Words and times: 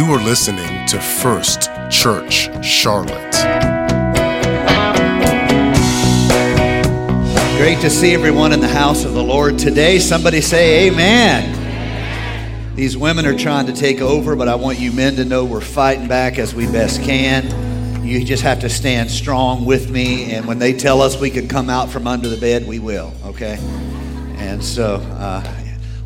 You 0.00 0.06
are 0.14 0.24
listening 0.24 0.86
to 0.86 0.98
First 0.98 1.68
Church 1.90 2.48
Charlotte. 2.64 3.34
Great 7.58 7.82
to 7.82 7.90
see 7.90 8.14
everyone 8.14 8.54
in 8.54 8.60
the 8.60 8.68
house 8.72 9.04
of 9.04 9.12
the 9.12 9.22
Lord 9.22 9.58
today. 9.58 9.98
Somebody 9.98 10.40
say 10.40 10.88
amen. 10.88 11.54
These 12.74 12.96
women 12.96 13.26
are 13.26 13.36
trying 13.36 13.66
to 13.66 13.74
take 13.74 14.00
over, 14.00 14.34
but 14.36 14.48
I 14.48 14.54
want 14.54 14.80
you 14.80 14.90
men 14.90 15.16
to 15.16 15.24
know 15.26 15.44
we're 15.44 15.60
fighting 15.60 16.08
back 16.08 16.38
as 16.38 16.54
we 16.54 16.64
best 16.64 17.02
can. 17.02 18.02
You 18.02 18.24
just 18.24 18.42
have 18.42 18.60
to 18.60 18.70
stand 18.70 19.10
strong 19.10 19.66
with 19.66 19.90
me, 19.90 20.32
and 20.32 20.46
when 20.46 20.58
they 20.58 20.72
tell 20.72 21.02
us 21.02 21.20
we 21.20 21.28
can 21.28 21.46
come 21.46 21.68
out 21.68 21.90
from 21.90 22.06
under 22.06 22.30
the 22.30 22.40
bed, 22.40 22.66
we 22.66 22.78
will, 22.78 23.12
okay? 23.22 23.58
And 24.38 24.64
so, 24.64 24.94
uh, 24.94 25.46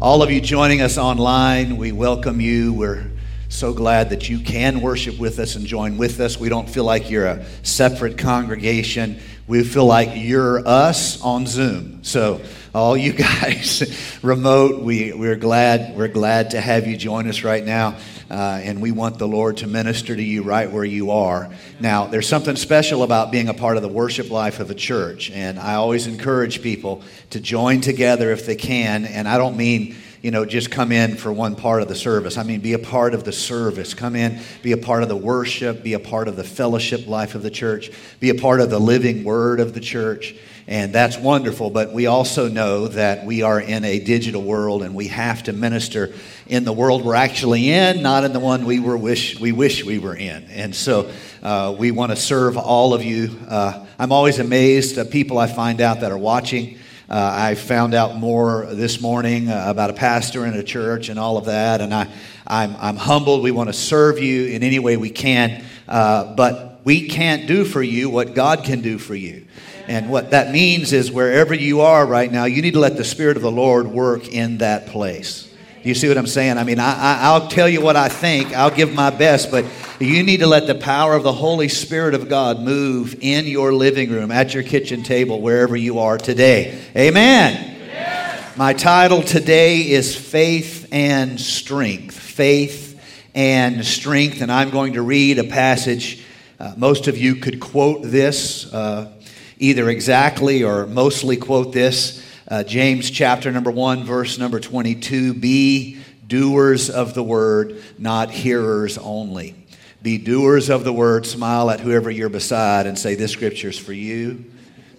all 0.02 0.20
of 0.20 0.32
you 0.32 0.40
joining 0.40 0.80
us 0.82 0.98
online, 0.98 1.76
we 1.76 1.92
welcome 1.92 2.40
you. 2.40 2.72
We're 2.72 3.13
so 3.54 3.72
glad 3.72 4.10
that 4.10 4.28
you 4.28 4.40
can 4.40 4.80
worship 4.80 5.16
with 5.16 5.38
us 5.38 5.54
and 5.54 5.64
join 5.64 5.96
with 5.96 6.18
us. 6.18 6.36
We 6.36 6.48
don't 6.48 6.68
feel 6.68 6.82
like 6.82 7.08
you're 7.08 7.26
a 7.26 7.44
separate 7.62 8.18
congregation. 8.18 9.20
We 9.46 9.62
feel 9.62 9.86
like 9.86 10.10
you're 10.14 10.66
us 10.66 11.22
on 11.22 11.46
Zoom. 11.46 12.02
So 12.02 12.40
all 12.74 12.96
you 12.96 13.12
guys 13.42 14.18
remote, 14.22 14.82
we, 14.82 15.12
we're 15.12 15.36
glad 15.36 15.96
we're 15.96 16.08
glad 16.08 16.50
to 16.50 16.60
have 16.60 16.88
you 16.88 16.96
join 16.96 17.28
us 17.28 17.44
right 17.44 17.64
now. 17.64 17.96
Uh, 18.28 18.60
and 18.64 18.82
we 18.82 18.90
want 18.90 19.18
the 19.18 19.28
Lord 19.28 19.58
to 19.58 19.68
minister 19.68 20.16
to 20.16 20.22
you 20.22 20.42
right 20.42 20.68
where 20.68 20.84
you 20.84 21.12
are. 21.12 21.48
Now, 21.78 22.06
there's 22.06 22.26
something 22.26 22.56
special 22.56 23.04
about 23.04 23.30
being 23.30 23.48
a 23.48 23.54
part 23.54 23.76
of 23.76 23.82
the 23.84 23.88
worship 23.88 24.30
life 24.30 24.58
of 24.58 24.70
a 24.70 24.74
church, 24.74 25.30
and 25.30 25.60
I 25.60 25.74
always 25.74 26.06
encourage 26.08 26.62
people 26.62 27.02
to 27.30 27.38
join 27.38 27.82
together 27.82 28.32
if 28.32 28.46
they 28.46 28.56
can. 28.56 29.04
And 29.04 29.28
I 29.28 29.38
don't 29.38 29.56
mean 29.56 29.94
you 30.24 30.30
know, 30.30 30.46
just 30.46 30.70
come 30.70 30.90
in 30.90 31.18
for 31.18 31.30
one 31.30 31.54
part 31.54 31.82
of 31.82 31.88
the 31.88 31.94
service. 31.94 32.38
I 32.38 32.44
mean, 32.44 32.60
be 32.60 32.72
a 32.72 32.78
part 32.78 33.12
of 33.12 33.24
the 33.24 33.32
service. 33.32 33.92
Come 33.92 34.16
in, 34.16 34.40
be 34.62 34.72
a 34.72 34.78
part 34.78 35.02
of 35.02 35.10
the 35.10 35.16
worship, 35.16 35.82
be 35.82 35.92
a 35.92 35.98
part 35.98 36.28
of 36.28 36.36
the 36.36 36.42
fellowship 36.42 37.06
life 37.06 37.34
of 37.34 37.42
the 37.42 37.50
church, 37.50 37.90
be 38.20 38.30
a 38.30 38.34
part 38.34 38.62
of 38.62 38.70
the 38.70 38.78
living 38.78 39.22
word 39.22 39.60
of 39.60 39.74
the 39.74 39.80
church. 39.80 40.34
And 40.66 40.94
that's 40.94 41.18
wonderful. 41.18 41.68
But 41.68 41.92
we 41.92 42.06
also 42.06 42.48
know 42.48 42.88
that 42.88 43.26
we 43.26 43.42
are 43.42 43.60
in 43.60 43.84
a 43.84 43.98
digital 43.98 44.40
world 44.40 44.82
and 44.82 44.94
we 44.94 45.08
have 45.08 45.42
to 45.42 45.52
minister 45.52 46.14
in 46.46 46.64
the 46.64 46.72
world 46.72 47.04
we're 47.04 47.16
actually 47.16 47.70
in, 47.70 48.00
not 48.00 48.24
in 48.24 48.32
the 48.32 48.40
one 48.40 48.64
we, 48.64 48.80
were 48.80 48.96
wish, 48.96 49.38
we 49.38 49.52
wish 49.52 49.84
we 49.84 49.98
were 49.98 50.16
in. 50.16 50.44
And 50.44 50.74
so 50.74 51.10
uh, 51.42 51.76
we 51.78 51.90
want 51.90 52.12
to 52.12 52.16
serve 52.16 52.56
all 52.56 52.94
of 52.94 53.04
you. 53.04 53.38
Uh, 53.46 53.84
I'm 53.98 54.10
always 54.10 54.38
amazed 54.38 54.96
at 54.96 55.10
people 55.10 55.36
I 55.36 55.48
find 55.48 55.82
out 55.82 56.00
that 56.00 56.10
are 56.10 56.16
watching. 56.16 56.78
Uh, 57.08 57.30
I 57.34 57.54
found 57.54 57.92
out 57.92 58.16
more 58.16 58.66
this 58.70 58.98
morning 58.98 59.50
uh, 59.50 59.64
about 59.66 59.90
a 59.90 59.92
pastor 59.92 60.46
in 60.46 60.54
a 60.54 60.62
church 60.62 61.10
and 61.10 61.18
all 61.18 61.36
of 61.36 61.44
that, 61.44 61.82
and 61.82 61.92
I, 61.92 62.10
I'm, 62.46 62.74
I'm 62.78 62.96
humbled. 62.96 63.42
We 63.42 63.50
want 63.50 63.68
to 63.68 63.74
serve 63.74 64.18
you 64.18 64.46
in 64.46 64.62
any 64.62 64.78
way 64.78 64.96
we 64.96 65.10
can, 65.10 65.62
uh, 65.86 66.34
but 66.34 66.80
we 66.84 67.06
can't 67.06 67.46
do 67.46 67.66
for 67.66 67.82
you 67.82 68.08
what 68.08 68.34
God 68.34 68.64
can 68.64 68.80
do 68.80 68.96
for 68.96 69.14
you. 69.14 69.46
And 69.86 70.08
what 70.08 70.30
that 70.30 70.50
means 70.50 70.94
is 70.94 71.12
wherever 71.12 71.52
you 71.52 71.82
are 71.82 72.06
right 72.06 72.32
now, 72.32 72.46
you 72.46 72.62
need 72.62 72.72
to 72.72 72.80
let 72.80 72.96
the 72.96 73.04
Spirit 73.04 73.36
of 73.36 73.42
the 73.42 73.52
Lord 73.52 73.86
work 73.86 74.26
in 74.28 74.58
that 74.58 74.86
place. 74.86 75.53
Do 75.84 75.90
you 75.90 75.94
see 75.94 76.08
what 76.08 76.16
I'm 76.16 76.26
saying? 76.26 76.56
I 76.56 76.64
mean, 76.64 76.80
I, 76.80 77.38
will 77.38 77.46
tell 77.48 77.68
you 77.68 77.82
what 77.82 77.94
I 77.94 78.08
think, 78.08 78.54
I'll 78.54 78.74
give 78.74 78.94
my 78.94 79.10
best, 79.10 79.50
but 79.50 79.66
you 80.00 80.22
need 80.22 80.40
to 80.40 80.46
let 80.46 80.66
the 80.66 80.74
power 80.74 81.14
of 81.14 81.24
the 81.24 81.32
Holy 81.32 81.68
Spirit 81.68 82.14
of 82.14 82.26
God 82.26 82.58
move 82.58 83.18
in 83.20 83.44
your 83.44 83.74
living 83.74 84.10
room, 84.10 84.30
at 84.30 84.54
your 84.54 84.62
kitchen 84.62 85.02
table, 85.02 85.42
wherever 85.42 85.76
you 85.76 85.98
are 85.98 86.16
today. 86.16 86.80
Amen. 86.96 87.76
Yes. 87.86 88.56
My 88.56 88.72
title 88.72 89.20
today 89.20 89.82
is 89.90 90.16
Faith 90.16 90.88
and 90.90 91.38
Strength. 91.38 92.18
Faith 92.18 92.98
and 93.34 93.84
Strength, 93.84 94.40
and 94.40 94.50
I'm 94.50 94.70
going 94.70 94.94
to 94.94 95.02
read 95.02 95.38
a 95.38 95.44
passage. 95.44 96.24
Uh, 96.58 96.72
most 96.78 97.08
of 97.08 97.18
you 97.18 97.36
could 97.36 97.60
quote 97.60 98.00
this, 98.04 98.72
uh, 98.72 99.12
either 99.58 99.90
exactly 99.90 100.64
or 100.64 100.86
mostly 100.86 101.36
quote 101.36 101.74
this. 101.74 102.23
Uh, 102.54 102.62
James 102.62 103.10
chapter 103.10 103.50
number 103.50 103.72
1, 103.72 104.04
verse 104.04 104.38
number 104.38 104.60
22 104.60 105.34
Be 105.34 105.98
doers 106.24 106.88
of 106.88 107.12
the 107.12 107.22
word, 107.24 107.82
not 107.98 108.30
hearers 108.30 108.96
only. 108.96 109.56
Be 110.02 110.18
doers 110.18 110.70
of 110.70 110.84
the 110.84 110.92
word, 110.92 111.26
smile 111.26 111.68
at 111.68 111.80
whoever 111.80 112.12
you're 112.12 112.28
beside, 112.28 112.86
and 112.86 112.96
say, 112.96 113.16
This 113.16 113.32
scripture's 113.32 113.76
for 113.76 113.92
you. 113.92 114.44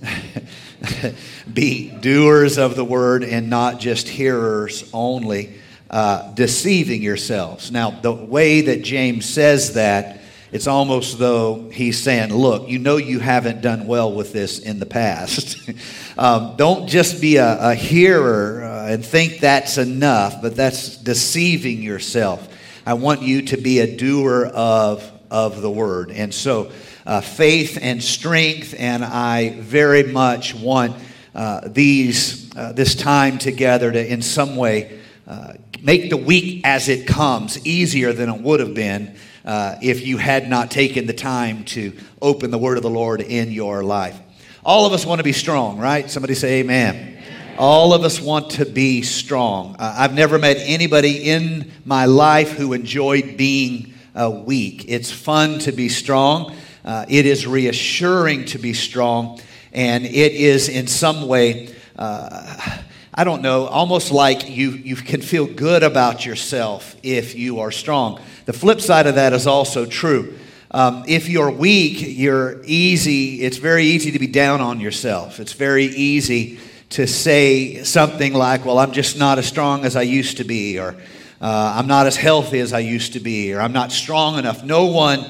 Be 1.54 1.92
doers 1.92 2.58
of 2.58 2.76
the 2.76 2.84
word 2.84 3.24
and 3.24 3.50
not 3.50 3.80
just 3.80 4.10
hearers 4.10 4.90
only, 4.92 5.54
uh, 5.90 6.34
deceiving 6.34 7.02
yourselves. 7.02 7.72
Now, 7.72 7.90
the 7.90 8.12
way 8.12 8.64
that 8.64 8.84
James 8.84 9.30
says 9.30 9.76
that, 9.76 10.20
it's 10.56 10.68
almost 10.68 11.20
though 11.20 11.70
he's 11.70 12.02
saying, 12.02 12.34
Look, 12.34 12.70
you 12.70 12.80
know 12.80 12.96
you 12.96 13.20
haven't 13.20 13.60
done 13.60 13.88
well 13.88 14.14
with 14.14 14.32
this 14.32 14.58
in 14.60 14.80
the 14.80 14.86
past. 14.86 15.58
um, 16.18 16.56
don't 16.56 16.88
just 16.88 17.20
be 17.20 17.36
a, 17.36 17.72
a 17.72 17.76
hearer 17.76 18.64
uh, 18.64 18.88
and 18.88 19.06
think 19.06 19.42
that's 19.42 19.78
enough, 19.78 20.42
but 20.42 20.56
that's 20.56 20.96
deceiving 20.96 21.82
yourself. 21.84 22.48
I 22.86 22.94
want 22.94 23.22
you 23.22 23.42
to 23.42 23.58
be 23.58 23.82
a 23.82 23.98
doer 23.98 24.46
of, 24.46 25.12
of 25.30 25.62
the 25.62 25.70
word. 25.70 26.10
And 26.10 26.34
so, 26.34 26.72
uh, 27.06 27.20
faith 27.20 27.78
and 27.82 28.02
strength, 28.02 28.74
and 28.80 29.04
I 29.04 29.60
very 29.60 30.04
much 30.04 30.56
want 30.56 30.96
uh, 31.36 31.68
these, 31.68 32.50
uh, 32.56 32.72
this 32.72 32.96
time 32.96 33.40
together 33.40 33.92
to, 33.92 34.10
in 34.10 34.22
some 34.22 34.56
way, 34.56 35.02
uh, 35.28 35.56
make 35.82 36.10
the 36.10 36.18
week 36.18 36.62
as 36.64 36.88
it 36.88 37.08
comes 37.08 37.66
easier 37.68 38.14
than 38.14 38.30
it 38.30 38.40
would 38.40 38.62
have 38.62 38.74
been 38.74 39.18
uh, 39.46 39.76
if 39.82 40.06
you 40.06 40.18
had 40.18 40.50
not 40.50 40.72
taken 40.72 41.06
the 41.06 41.14
time 41.14 41.64
to 41.66 41.94
open 42.22 42.52
the 42.52 42.58
word 42.58 42.78
of 42.78 42.84
the 42.84 42.90
Lord 42.90 43.22
in 43.22 43.52
your 43.52 43.84
life. 43.84 44.20
All 44.64 44.86
of 44.88 44.94
us 44.94 45.06
want 45.06 45.20
to 45.20 45.24
be 45.24 45.34
strong, 45.34 45.78
right? 45.78 46.10
Somebody 46.10 46.34
say 46.34 46.60
amen. 46.62 46.96
amen. 46.96 47.24
All 47.58 47.94
of 47.94 48.04
us 48.04 48.20
want 48.20 48.52
to 48.52 48.66
be 48.66 49.04
strong. 49.04 49.76
Uh, 49.78 49.96
I've 49.98 50.14
never 50.14 50.40
met 50.40 50.58
anybody 50.60 51.30
in 51.30 51.72
my 51.86 52.06
life 52.06 52.52
who 52.52 52.74
enjoyed 52.74 53.38
being 53.38 53.94
uh, 54.16 54.30
weak. 54.46 54.86
It's 54.88 55.12
fun 55.12 55.60
to 55.60 55.72
be 55.72 55.88
strong. 55.88 56.56
Uh, 56.84 57.06
it 57.08 57.26
is 57.26 57.46
reassuring 57.46 58.46
to 58.46 58.58
be 58.58 58.74
strong. 58.74 59.40
And 59.72 60.06
it 60.06 60.34
is 60.34 60.68
in 60.68 60.88
some 60.88 61.28
way, 61.28 61.74
uh, 61.98 62.80
I 63.14 63.24
don't 63.24 63.42
know, 63.42 63.68
almost 63.68 64.12
like 64.12 64.50
you, 64.50 64.72
you 64.72 64.96
can 64.96 65.22
feel 65.22 65.46
good 65.46 65.84
about 65.84 66.26
yourself 66.26 66.96
if 67.04 67.36
you 67.36 67.60
are 67.60 67.72
strong. 67.72 68.20
The 68.46 68.54
flip 68.54 68.80
side 68.80 69.08
of 69.08 69.16
that 69.16 69.34
is 69.34 69.48
also 69.48 69.86
true. 69.86 70.38
Um, 70.70 71.04
if 71.08 71.30
you're 71.30 71.50
weak, 71.50 71.98
you're 72.00 72.62
easy, 72.64 73.42
it's 73.42 73.58
very 73.58 73.86
easy 73.86 74.12
to 74.12 74.20
be 74.20 74.28
down 74.28 74.62
on 74.62 74.80
yourself. 74.80 75.40
It's 75.40 75.54
very 75.54 75.86
easy 75.86 76.60
to 76.90 77.08
say 77.08 77.84
something 77.84 78.34
like, 78.34 78.64
well, 78.64 78.78
I'm 78.78 78.92
just 78.92 79.18
not 79.18 79.40
as 79.40 79.48
strong 79.48 79.84
as 79.84 79.96
I 79.96 80.04
used 80.04 80.38
to 80.38 80.44
be, 80.44 80.80
or 80.80 80.96
uh, 81.42 81.74
I'm 81.78 81.88
not 81.88 82.06
as 82.06 82.18
healthy 82.18 82.60
as 82.60 82.72
I 82.72 82.80
used 82.80 83.14
to 83.14 83.20
be, 83.20 83.54
or 83.54 83.62
I'm 83.62 83.74
not 83.74 83.92
strong 83.92 84.38
enough. 84.38 84.64
No 84.64 84.86
one 84.86 85.26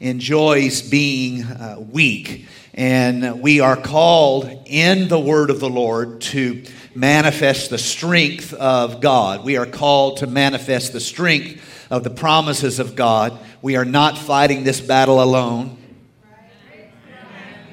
enjoys 0.00 0.82
being 0.82 1.44
uh, 1.44 1.76
weak. 1.78 2.46
And 2.74 3.40
we 3.40 3.60
are 3.60 3.76
called 3.76 4.50
in 4.66 5.08
the 5.08 5.20
word 5.20 5.50
of 5.50 5.60
the 5.60 5.70
Lord 5.70 6.20
to 6.22 6.64
manifest 6.94 7.70
the 7.70 7.78
strength 7.78 8.52
of 8.52 9.00
God. 9.00 9.44
We 9.44 9.56
are 9.56 9.66
called 9.66 10.18
to 10.18 10.26
manifest 10.26 10.92
the 10.92 11.00
strength 11.00 11.62
of 11.90 12.04
the 12.04 12.10
promises 12.10 12.78
of 12.78 12.96
God. 12.96 13.38
We 13.62 13.76
are 13.76 13.84
not 13.84 14.18
fighting 14.18 14.64
this 14.64 14.80
battle 14.80 15.22
alone. 15.22 15.78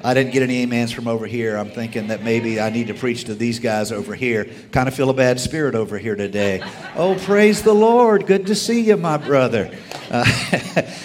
I 0.04 0.12
didn't 0.12 0.32
get 0.32 0.42
any 0.42 0.62
amens 0.62 0.92
from 0.92 1.08
over 1.08 1.26
here. 1.26 1.56
I'm 1.56 1.70
thinking 1.70 2.08
that 2.08 2.22
maybe 2.22 2.60
I 2.60 2.68
need 2.68 2.88
to 2.88 2.94
preach 2.94 3.24
to 3.24 3.34
these 3.34 3.58
guys 3.58 3.90
over 3.90 4.14
here. 4.14 4.44
Kind 4.70 4.86
of 4.86 4.94
feel 4.94 5.08
a 5.08 5.14
bad 5.14 5.40
spirit 5.40 5.74
over 5.74 5.96
here 5.96 6.14
today. 6.14 6.62
Oh, 6.94 7.14
praise 7.14 7.62
the 7.62 7.72
Lord. 7.72 8.26
Good 8.26 8.48
to 8.48 8.54
see 8.54 8.82
you, 8.82 8.98
my 8.98 9.16
brother. 9.16 9.74
Uh, 10.10 10.26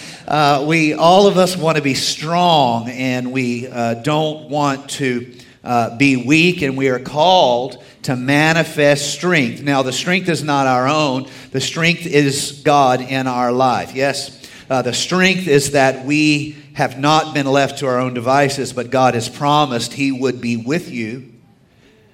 uh, 0.28 0.64
we, 0.68 0.92
all 0.92 1.26
of 1.26 1.38
us 1.38 1.56
want 1.56 1.78
to 1.78 1.82
be 1.82 1.94
strong 1.94 2.90
and 2.90 3.32
we 3.32 3.68
uh, 3.68 3.94
don't 3.94 4.50
want 4.50 4.90
to 4.90 5.34
uh, 5.62 5.96
be 5.96 6.16
weak, 6.16 6.62
and 6.62 6.76
we 6.76 6.88
are 6.88 6.98
called 6.98 7.82
to 8.02 8.16
manifest 8.16 9.12
strength. 9.12 9.62
Now, 9.62 9.82
the 9.82 9.92
strength 9.92 10.28
is 10.28 10.42
not 10.42 10.66
our 10.66 10.88
own, 10.88 11.28
the 11.52 11.60
strength 11.60 12.06
is 12.06 12.62
God 12.64 13.00
in 13.00 13.26
our 13.26 13.52
life. 13.52 13.94
Yes, 13.94 14.48
uh, 14.70 14.82
the 14.82 14.94
strength 14.94 15.46
is 15.48 15.72
that 15.72 16.04
we 16.04 16.56
have 16.74 16.98
not 16.98 17.34
been 17.34 17.46
left 17.46 17.80
to 17.80 17.86
our 17.86 17.98
own 17.98 18.14
devices, 18.14 18.72
but 18.72 18.90
God 18.90 19.14
has 19.14 19.28
promised 19.28 19.92
He 19.92 20.12
would 20.12 20.40
be 20.40 20.56
with 20.56 20.90
you. 20.90 21.32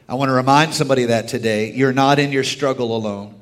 I 0.09 0.15
want 0.15 0.29
to 0.29 0.35
remind 0.35 0.75
somebody 0.75 1.07
that 1.07 1.29
today. 1.29 1.73
You're 1.73 1.93
not 1.93 2.19
in 2.19 2.33
your 2.33 2.45
struggle 2.45 2.97
alone. 2.97 3.41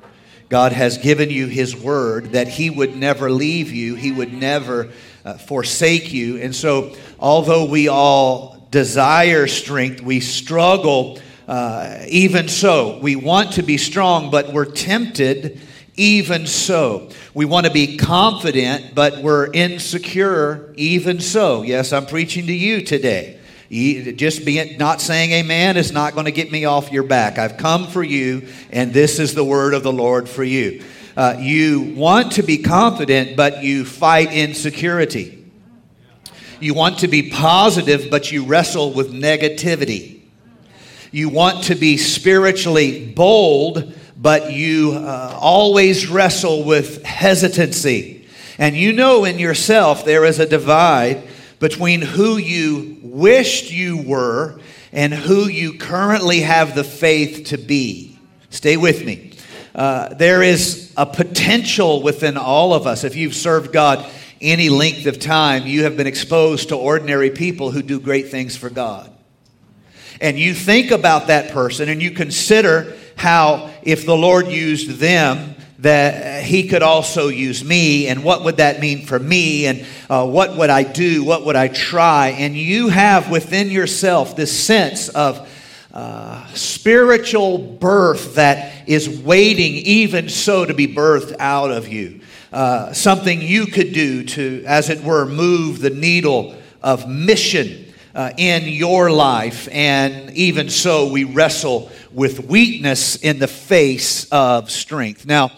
God 0.49 0.71
has 0.71 0.97
given 0.97 1.29
you 1.29 1.47
His 1.47 1.75
word 1.75 2.33
that 2.33 2.47
He 2.47 2.69
would 2.69 2.95
never 2.95 3.31
leave 3.31 3.71
you, 3.71 3.95
He 3.95 4.11
would 4.11 4.33
never 4.33 4.91
uh, 5.23 5.35
forsake 5.35 6.13
you. 6.13 6.37
And 6.37 6.55
so, 6.55 6.95
although 7.19 7.65
we 7.65 7.87
all 7.87 8.54
desire 8.75 9.47
strength, 9.47 10.01
we 10.01 10.19
struggle 10.19 11.17
uh, 11.47 11.99
even 12.09 12.49
so. 12.49 12.99
We 12.99 13.15
want 13.15 13.53
to 13.53 13.63
be 13.63 13.77
strong, 13.77 14.29
but 14.29 14.51
we're 14.51 14.65
tempted 14.69 15.61
even 15.95 16.45
so. 16.45 17.09
We 17.33 17.45
want 17.45 17.67
to 17.67 17.71
be 17.71 17.95
confident, 17.95 18.93
but 18.93 19.23
we're 19.23 19.49
insecure, 19.53 20.73
even 20.75 21.21
so. 21.21 21.61
Yes, 21.61 21.93
I'm 21.93 22.05
preaching 22.05 22.47
to 22.47 22.53
you 22.53 22.81
today. 22.81 23.39
Just 23.69 24.43
being 24.43 24.77
not 24.77 24.99
saying 24.99 25.31
amen 25.31 25.77
is 25.77 25.93
not 25.93 26.13
going 26.13 26.25
to 26.25 26.33
get 26.33 26.51
me 26.51 26.65
off 26.65 26.91
your 26.91 27.03
back. 27.03 27.37
I've 27.37 27.55
come 27.55 27.87
for 27.87 28.03
you, 28.03 28.45
and 28.71 28.91
this 28.91 29.19
is 29.19 29.33
the 29.33 29.45
word 29.45 29.73
of 29.73 29.83
the 29.83 29.93
Lord 29.93 30.27
for 30.27 30.43
you. 30.43 30.83
Uh, 31.15 31.37
you 31.39 31.93
want 31.95 32.33
to 32.33 32.43
be 32.43 32.57
confident, 32.57 33.37
but 33.37 33.63
you 33.63 33.85
fight 33.85 34.33
insecurity. 34.33 35.34
You 36.59 36.73
want 36.73 36.99
to 36.99 37.07
be 37.07 37.29
positive, 37.29 38.09
but 38.09 38.31
you 38.31 38.45
wrestle 38.45 38.93
with 38.93 39.11
negativity. 39.11 40.21
You 41.11 41.29
want 41.29 41.65
to 41.65 41.75
be 41.75 41.97
spiritually 41.97 43.05
bold, 43.07 43.93
but 44.17 44.51
you 44.51 44.93
uh, 44.93 45.37
always 45.39 46.07
wrestle 46.07 46.63
with 46.63 47.03
hesitancy. 47.03 48.27
And 48.57 48.75
you 48.75 48.93
know 48.93 49.25
in 49.25 49.37
yourself 49.37 50.05
there 50.05 50.23
is 50.23 50.39
a 50.39 50.45
divide 50.45 51.23
between 51.59 52.01
who 52.01 52.37
you 52.37 52.99
wished 53.01 53.71
you 53.71 54.01
were 54.01 54.59
and 54.91 55.13
who 55.13 55.47
you 55.47 55.77
currently 55.77 56.41
have 56.41 56.73
the 56.73 56.83
faith 56.83 57.47
to 57.47 57.57
be. 57.57 58.17
Stay 58.49 58.77
with 58.77 59.05
me. 59.05 59.33
Uh, 59.73 60.13
there 60.13 60.41
is 60.41 60.93
a 60.95 61.05
potential 61.05 62.01
within 62.01 62.37
all 62.37 62.73
of 62.73 62.87
us. 62.87 63.03
If 63.03 63.17
you've 63.17 63.35
served 63.35 63.73
God 63.73 64.09
any 64.41 64.69
length 64.69 65.05
of 65.05 65.19
time, 65.19 65.65
you 65.65 65.83
have 65.83 65.97
been 65.97 66.07
exposed 66.07 66.69
to 66.69 66.75
ordinary 66.75 67.29
people 67.29 67.71
who 67.71 67.81
do 67.81 67.99
great 67.99 68.29
things 68.29 68.55
for 68.55 68.69
God. 68.69 69.11
And 70.21 70.39
you 70.39 70.53
think 70.53 70.91
about 70.91 71.27
that 71.27 71.51
person 71.51 71.89
and 71.89 72.01
you 72.01 72.11
consider 72.11 72.95
how, 73.15 73.71
if 73.83 74.05
the 74.05 74.15
Lord 74.15 74.47
used 74.47 74.91
them, 74.91 75.55
that 75.79 76.43
he 76.43 76.67
could 76.67 76.81
also 76.81 77.27
use 77.27 77.63
me, 77.63 78.07
and 78.07 78.23
what 78.23 78.43
would 78.43 78.57
that 78.57 78.79
mean 78.79 79.05
for 79.05 79.19
me, 79.19 79.67
and 79.67 79.85
uh, 80.09 80.25
what 80.25 80.57
would 80.57 80.69
I 80.69 80.83
do, 80.83 81.23
what 81.23 81.45
would 81.45 81.55
I 81.55 81.67
try? 81.67 82.29
And 82.29 82.55
you 82.55 82.87
have 82.87 83.29
within 83.29 83.69
yourself 83.69 84.35
this 84.35 84.57
sense 84.57 85.09
of 85.09 85.47
uh, 85.93 86.45
spiritual 86.47 87.57
birth 87.57 88.35
that 88.35 88.87
is 88.87 89.07
waiting, 89.07 89.73
even 89.73 90.29
so, 90.29 90.65
to 90.65 90.73
be 90.73 90.87
birthed 90.87 91.35
out 91.39 91.71
of 91.71 91.87
you. 91.87 92.21
Uh, 92.55 92.93
something 92.93 93.41
you 93.41 93.65
could 93.65 93.91
do 93.91 94.23
to, 94.23 94.63
as 94.65 94.89
it 94.89 95.03
were, 95.03 95.25
move 95.25 95.81
the 95.81 95.89
needle 95.89 96.55
of 96.81 97.05
mission 97.05 97.93
uh, 98.15 98.31
in 98.37 98.63
your 98.63 99.11
life. 99.11 99.67
And 99.73 100.31
even 100.31 100.69
so, 100.69 101.11
we 101.11 101.25
wrestle 101.25 101.91
with 102.13 102.45
weakness 102.45 103.17
in 103.17 103.39
the 103.39 103.47
face 103.49 104.29
of 104.31 104.71
strength. 104.71 105.25
Now, 105.25 105.51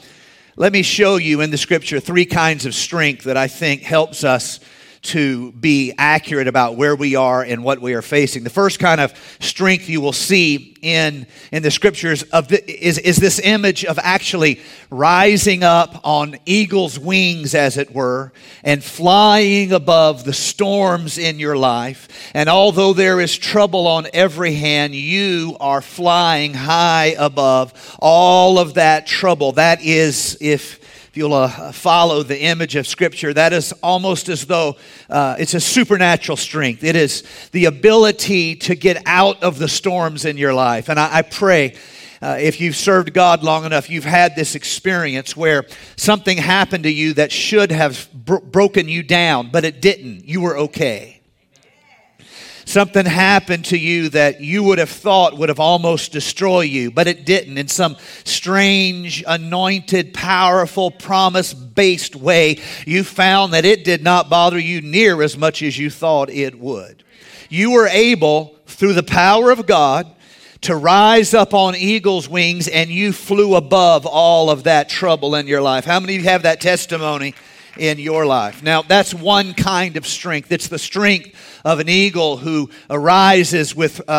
let 0.56 0.74
me 0.74 0.82
show 0.82 1.18
you 1.18 1.42
in 1.42 1.52
the 1.52 1.58
scripture 1.60 2.00
three 2.00 2.26
kinds 2.26 2.66
of 2.66 2.74
strength 2.74 3.26
that 3.26 3.38
I 3.38 3.48
think 3.48 3.84
helps 3.84 4.24
us 4.24 4.60
to 5.07 5.51
be 5.54 5.94
accurate 5.98 6.48
about 6.48 6.75
where 6.75 6.95
we 6.95 7.15
are 7.15 7.42
and 7.42 7.63
what 7.63 7.81
we 7.81 7.94
are 7.94 8.01
facing. 8.01 8.44
The 8.44 8.50
first 8.50 8.80
kind 8.80 9.00
of 9.00 9.13
strength 9.39 9.88
you 9.88 10.01
will 10.01 10.13
see 10.13 10.77
in, 10.81 11.27
in 11.51 11.63
the 11.63 11.71
scriptures 11.71 12.24
of 12.24 12.50
the, 12.50 12.69
is, 12.69 12.98
is 12.98 13.18
this 13.18 13.39
image 13.39 13.86
of 13.86 14.00
actually 14.00 14.59
rising 14.89 15.63
up 15.63 16.01
on 16.04 16.38
eagle's 16.45 17.00
wings, 17.00 17.56
as 17.56 17.77
it 17.77 17.94
were, 17.94 18.33
and 18.63 18.83
flying 18.83 19.71
above 19.71 20.24
the 20.24 20.33
storms 20.33 21.18
in 21.18 21.39
your 21.39 21.57
life. 21.57 22.07
And 22.33 22.50
although 22.50 22.94
there 22.94 23.19
is 23.19 23.38
trouble 23.38 23.88
on 23.88 24.07
every 24.13 24.54
hand, 24.54 24.94
you 24.94 25.57
are 25.59 25.81
flying 25.81 26.54
high 26.54 27.15
above 27.18 27.98
all 28.00 28.59
of 28.59 28.75
that 28.75 29.07
trouble. 29.07 29.54
That 29.54 29.81
is, 29.81 30.38
if 30.42 30.80
you'll 31.18 31.34
uh, 31.34 31.72
follow 31.72 32.24
the 32.24 32.40
image 32.40 32.75
of 32.75 32.88
Scripture, 32.88 33.34
that 33.34 33.52
is 33.52 33.74
almost 33.84 34.30
as 34.30 34.46
though 34.46 34.78
uh, 35.10 35.36
it's 35.40 35.54
a 35.54 35.60
supernatural 35.60 36.38
strength. 36.38 36.84
It 36.84 36.96
is 36.96 37.24
the 37.52 37.66
ability 37.66 38.56
to 38.56 38.75
get 38.75 39.02
out 39.06 39.42
of 39.44 39.58
the 39.58 39.68
storms 39.68 40.24
in 40.24 40.38
your 40.38 40.54
life. 40.54 40.90
And 40.90 41.00
I, 41.00 41.18
I 41.18 41.22
pray. 41.24 41.75
Uh, 42.19 42.38
if 42.40 42.60
you've 42.60 42.75
served 42.75 43.14
God 43.14 43.44
long 43.44 43.64
enough, 43.64 43.92
you've 43.92 44.04
had 44.04 44.36
this 44.36 44.56
experience 44.56 45.38
where 45.38 45.68
something 45.98 46.40
happened 46.40 46.86
to 46.86 46.92
you 46.92 47.14
that 47.14 47.31
should 47.31 47.72
have 47.72 48.10
bro- 48.12 48.40
broken 48.40 48.90
you 48.90 49.04
down, 49.04 49.52
but 49.52 49.64
it 49.64 49.81
didn't. 49.81 50.28
You 50.28 50.42
were 50.42 50.58
okay. 50.58 51.17
Something 52.68 53.06
happened 53.06 53.64
to 53.66 53.78
you 53.78 54.10
that 54.10 54.42
you 54.42 54.62
would 54.62 54.78
have 54.78 54.90
thought 54.90 55.38
would 55.38 55.48
have 55.48 55.58
almost 55.58 56.12
destroyed 56.12 56.69
you, 56.69 56.92
but 56.92 57.08
it 57.08 57.25
didn't. 57.25 57.58
In 57.58 57.69
some 57.69 57.96
strange, 58.25 59.24
anointed, 59.25 60.14
powerful, 60.14 60.92
promise 60.92 61.54
based 61.54 62.18
way, 62.18 62.60
you 62.86 63.06
found 63.06 63.54
that 63.54 63.64
it 63.64 63.86
did 63.86 64.04
not 64.04 64.30
bother 64.30 64.60
you 64.60 64.81
near 64.81 65.22
as 65.22 65.38
much 65.38 65.64
as 65.64 65.78
you 65.78 65.90
thought 65.90 66.30
it 66.30 66.60
would. 66.60 67.06
You 67.48 67.72
were 67.72 67.88
able, 67.88 68.58
through 68.66 68.96
the 68.96 69.02
power 69.02 69.50
of 69.50 69.66
God, 69.66 70.14
to 70.60 70.75
rise 70.75 71.34
up 71.34 71.54
on 71.54 71.74
eagle's 71.74 72.28
wings 72.28 72.68
and 72.68 72.90
you 72.90 73.14
flew 73.14 73.56
above 73.56 74.06
all 74.06 74.50
of 74.50 74.66
that 74.66 74.90
trouble 74.90 75.36
in 75.36 75.48
your 75.48 75.62
life. 75.62 75.86
How 75.86 76.02
many 76.02 76.18
of 76.18 76.24
you 76.24 76.28
have 76.28 76.44
that 76.44 76.60
testimony? 76.60 77.34
In 77.78 78.00
your 78.00 78.26
life. 78.26 78.64
Now, 78.64 78.82
that's 78.82 79.14
one 79.14 79.54
kind 79.54 79.98
of 79.98 80.06
strength. 80.06 80.52
It's 80.52 80.68
the 80.68 80.80
strength 80.80 81.34
of 81.64 81.80
an 81.80 81.90
eagle 81.90 82.38
who 82.38 82.70
arises 82.90 83.76
with 83.76 84.02
uh, 84.08 84.12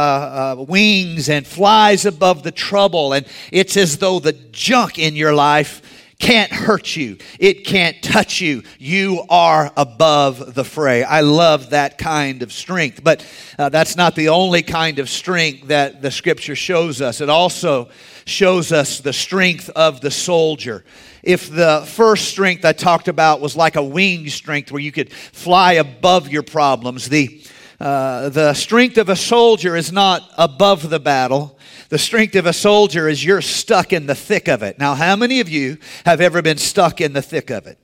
uh, 0.59 0.65
wings 0.67 1.29
and 1.29 1.47
flies 1.47 2.07
above 2.07 2.43
the 2.43 2.53
trouble. 2.53 3.13
And 3.13 3.27
it's 3.53 3.77
as 3.77 3.99
though 3.99 4.19
the 4.19 4.33
junk 4.33 4.99
in 4.99 5.17
your 5.17 5.35
life 5.35 5.98
can't 6.19 6.50
hurt 6.53 6.97
you. 6.97 7.19
It 7.38 7.65
can't 7.65 8.03
touch 8.03 8.41
you. 8.41 8.62
You 8.79 9.25
are 9.29 9.73
above 9.76 10.55
the 10.55 10.65
fray. 10.65 11.05
I 11.05 11.20
love 11.20 11.70
that 11.70 11.99
kind 11.99 12.43
of 12.43 12.53
strength. 12.53 13.03
But 13.05 13.25
uh, 13.59 13.69
that's 13.69 13.97
not 13.97 14.15
the 14.15 14.29
only 14.31 14.62
kind 14.62 14.99
of 14.99 15.09
strength 15.09 15.69
that 15.69 16.03
the 16.03 16.11
scripture 16.11 16.56
shows 16.56 17.00
us. 17.00 17.20
It 17.20 17.31
also 17.31 17.91
shows 18.25 18.73
us 18.73 19.00
the 19.00 19.12
strength 19.12 19.70
of 19.70 20.00
the 20.00 20.11
soldier 20.11 20.85
if 21.23 21.50
the 21.50 21.85
first 21.87 22.29
strength 22.29 22.64
I 22.64 22.73
talked 22.73 23.09
about 23.09 23.41
was 23.41 23.56
like 23.56 23.76
a 23.76 23.82
wing 23.82 24.29
strength 24.29 24.73
where 24.73 24.81
you 24.81 24.93
could 24.93 25.12
fly 25.12 25.75
above 25.75 26.29
your 26.29 26.43
problems, 26.43 27.09
the, 27.09 27.43
uh, 27.81 28.29
the 28.31 28.55
strength 28.55 28.99
of 28.99 29.09
a 29.09 29.17
soldier 29.17 29.76
is 29.76 29.93
not 29.93 30.23
above 30.38 30.88
the 30.88 31.00
battle. 31.00 31.58
The 31.88 31.99
strength 31.99 32.35
of 32.37 32.44
a 32.44 32.52
soldier 32.52 33.08
is 33.08 33.25
you're 33.25 33.40
stuck 33.40 33.93
in 33.93 34.06
the 34.06 34.14
thick 34.14 34.49
of 34.49 34.62
it. 34.62 34.79
Now, 34.79 34.94
how 34.94 35.17
many 35.17 35.40
of 35.40 35.49
you 35.49 35.79
have 36.05 36.20
ever 36.20 36.43
been 36.43 36.58
stuck 36.58 37.00
in 37.00 37.14
the 37.14 37.23
thick 37.23 37.50
of 37.50 37.67
it? 37.67 37.79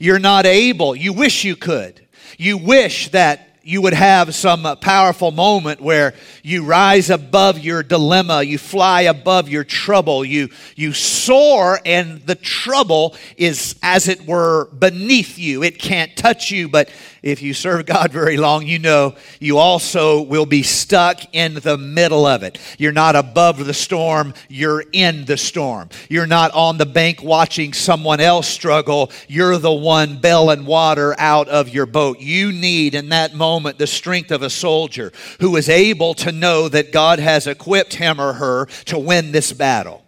You're 0.00 0.18
not 0.18 0.46
able, 0.46 0.96
you 0.96 1.12
wish 1.12 1.44
you 1.44 1.54
could. 1.54 2.06
You 2.38 2.58
wish 2.58 3.10
that 3.10 3.46
you 3.66 3.82
would 3.82 3.94
have 3.94 4.32
some 4.32 4.62
powerful 4.80 5.32
moment 5.32 5.80
where 5.80 6.14
you 6.44 6.64
rise 6.64 7.10
above 7.10 7.58
your 7.58 7.82
dilemma, 7.82 8.42
you 8.44 8.58
fly 8.58 9.02
above 9.02 9.48
your 9.48 9.64
trouble, 9.64 10.24
you, 10.24 10.48
you 10.76 10.92
soar, 10.92 11.80
and 11.84 12.24
the 12.26 12.36
trouble 12.36 13.16
is, 13.36 13.74
as 13.82 14.06
it 14.06 14.24
were, 14.24 14.66
beneath 14.66 15.36
you. 15.36 15.64
It 15.64 15.80
can't 15.80 16.16
touch 16.16 16.52
you, 16.52 16.68
but 16.68 16.90
if 17.26 17.42
you 17.42 17.54
serve 17.54 17.86
God 17.86 18.12
very 18.12 18.36
long, 18.36 18.68
you 18.68 18.78
know 18.78 19.16
you 19.40 19.58
also 19.58 20.22
will 20.22 20.46
be 20.46 20.62
stuck 20.62 21.18
in 21.34 21.54
the 21.54 21.76
middle 21.76 22.24
of 22.24 22.44
it. 22.44 22.56
You're 22.78 22.92
not 22.92 23.16
above 23.16 23.66
the 23.66 23.74
storm, 23.74 24.32
you're 24.48 24.84
in 24.92 25.24
the 25.24 25.36
storm. 25.36 25.88
You're 26.08 26.28
not 26.28 26.52
on 26.52 26.78
the 26.78 26.86
bank 26.86 27.24
watching 27.24 27.72
someone 27.72 28.20
else 28.20 28.46
struggle, 28.46 29.10
you're 29.26 29.58
the 29.58 29.72
one 29.72 30.20
bailing 30.20 30.66
water 30.66 31.16
out 31.18 31.48
of 31.48 31.68
your 31.68 31.86
boat. 31.86 32.20
You 32.20 32.52
need 32.52 32.94
in 32.94 33.08
that 33.08 33.34
moment 33.34 33.78
the 33.78 33.88
strength 33.88 34.30
of 34.30 34.42
a 34.42 34.50
soldier 34.50 35.12
who 35.40 35.56
is 35.56 35.68
able 35.68 36.14
to 36.14 36.30
know 36.30 36.68
that 36.68 36.92
God 36.92 37.18
has 37.18 37.48
equipped 37.48 37.94
him 37.94 38.20
or 38.20 38.34
her 38.34 38.66
to 38.84 39.00
win 39.00 39.32
this 39.32 39.52
battle. 39.52 40.05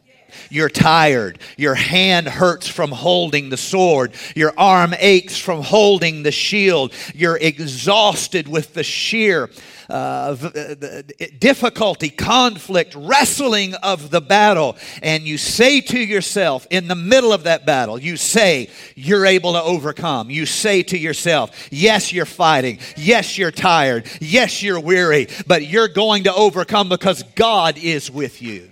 You're 0.50 0.68
tired. 0.68 1.38
Your 1.56 1.74
hand 1.74 2.28
hurts 2.28 2.68
from 2.68 2.90
holding 2.90 3.50
the 3.50 3.56
sword. 3.56 4.12
Your 4.34 4.52
arm 4.56 4.94
aches 4.98 5.38
from 5.38 5.62
holding 5.62 6.22
the 6.22 6.32
shield. 6.32 6.92
You're 7.14 7.36
exhausted 7.36 8.48
with 8.48 8.74
the 8.74 8.84
sheer 8.84 9.50
uh, 9.88 10.34
difficulty, 11.38 12.10
conflict, 12.10 12.94
wrestling 12.94 13.74
of 13.76 14.10
the 14.10 14.20
battle. 14.20 14.76
And 15.02 15.22
you 15.24 15.38
say 15.38 15.80
to 15.80 15.98
yourself 15.98 16.66
in 16.70 16.88
the 16.88 16.94
middle 16.94 17.32
of 17.32 17.44
that 17.44 17.64
battle, 17.64 17.98
you 17.98 18.16
say, 18.16 18.68
You're 18.94 19.24
able 19.24 19.54
to 19.54 19.62
overcome. 19.62 20.30
You 20.30 20.46
say 20.46 20.82
to 20.84 20.98
yourself, 20.98 21.68
Yes, 21.70 22.12
you're 22.12 22.26
fighting. 22.26 22.78
Yes, 22.96 23.38
you're 23.38 23.50
tired. 23.50 24.06
Yes, 24.20 24.62
you're 24.62 24.80
weary. 24.80 25.28
But 25.46 25.66
you're 25.66 25.88
going 25.88 26.24
to 26.24 26.34
overcome 26.34 26.88
because 26.88 27.22
God 27.34 27.78
is 27.78 28.10
with 28.10 28.42
you. 28.42 28.68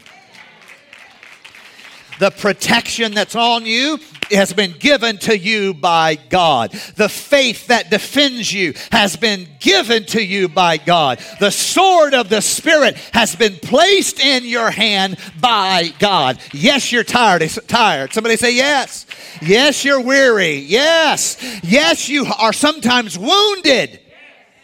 The 2.19 2.31
protection 2.31 3.13
that's 3.13 3.37
on 3.37 3.67
you 3.67 3.99
has 4.31 4.53
been 4.53 4.73
given 4.73 5.19
to 5.19 5.39
you 5.39 5.75
by 5.75 6.17
God. 6.17 6.73
The 6.97 7.09
faith 7.09 7.69
that 7.69 7.91
defends 7.91 8.53
you 8.53 8.75
has 8.91 9.17
been 9.17 9.47
given 9.61 10.05
to 10.07 10.23
you 10.23 10.49
by 10.49 10.79
God. 10.79 11.21
The 11.41 11.51
sword 11.51 12.15
of 12.15 12.29
the 12.29 12.41
Spirit 12.41 12.97
has 13.13 13.37
been 13.37 13.57
placed 13.57 14.21
in 14.21 14.45
your 14.45 14.71
hand 14.71 15.19
by 15.41 15.93
God. 15.99 16.39
Yes, 16.53 16.91
you're 16.91 17.05
tired. 17.05 17.49
Tired. 17.69 18.13
Somebody 18.13 18.37
say 18.37 18.55
yes. 18.55 19.07
Yes, 19.43 19.85
you're 19.85 20.03
weary. 20.03 20.57
Yes. 20.57 21.37
Yes, 21.63 22.09
you 22.09 22.27
are 22.39 22.53
sometimes 22.53 23.19
wounded. 23.19 24.01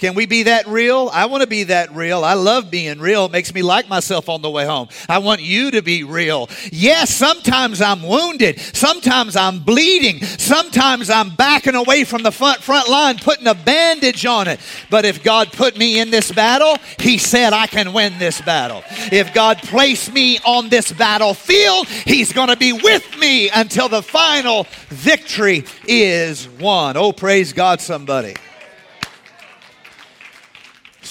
Can 0.03 0.17
we 0.17 0.27
be 0.27 0.43
that 0.43 0.67
real? 0.67 1.09
I 1.13 1.27
want 1.27 1.43
to 1.43 1.47
be 1.47 1.63
that 1.63 1.95
real. 1.95 2.25
I 2.25 2.35
love 2.35 2.73
being 2.73 2.99
real. 2.99 3.27
It 3.27 3.31
makes 3.31 3.55
me 3.55 3.63
like 3.63 3.89
myself 3.89 4.29
on 4.29 4.43
the 4.43 4.51
way 4.51 4.67
home. 4.67 4.89
I 5.09 5.19
want 5.19 5.43
you 5.43 5.71
to 5.71 5.81
be 5.81 6.03
real. 6.03 6.51
Yes, 6.73 7.09
sometimes 7.09 7.81
I'm 7.81 8.03
wounded. 8.03 8.59
Sometimes 8.59 9.37
I'm 9.37 9.61
bleeding. 9.61 10.21
Sometimes 10.25 11.09
I'm 11.09 11.37
backing 11.37 11.77
away 11.77 12.03
from 12.03 12.25
the 12.25 12.33
front, 12.33 12.59
front 12.65 12.89
line, 12.89 13.17
putting 13.19 13.47
a 13.47 13.55
bandage 13.55 14.27
on 14.27 14.49
it. 14.49 14.59
But 14.91 15.05
if 15.05 15.23
God 15.23 15.53
put 15.53 15.79
me 15.79 16.01
in 16.01 16.11
this 16.11 16.33
battle, 16.33 16.79
He 16.99 17.17
said 17.17 17.53
I 17.53 17.69
can 17.69 17.93
win 17.93 18.19
this 18.19 18.41
battle. 18.41 18.83
If 19.13 19.33
God 19.33 19.59
placed 19.59 20.13
me 20.13 20.41
on 20.45 20.69
this 20.69 20.91
battlefield, 20.91 21.87
He's 21.87 22.33
going 22.33 22.49
to 22.49 22.57
be 22.57 22.73
with 22.73 23.17
me 23.21 23.51
until 23.51 23.89
the 23.89 24.03
final 24.03 24.67
victory 24.89 25.63
is 25.87 26.49
won. 26.49 26.97
Oh, 26.97 27.13
praise 27.13 27.53
God, 27.53 27.81
somebody. 27.81 28.35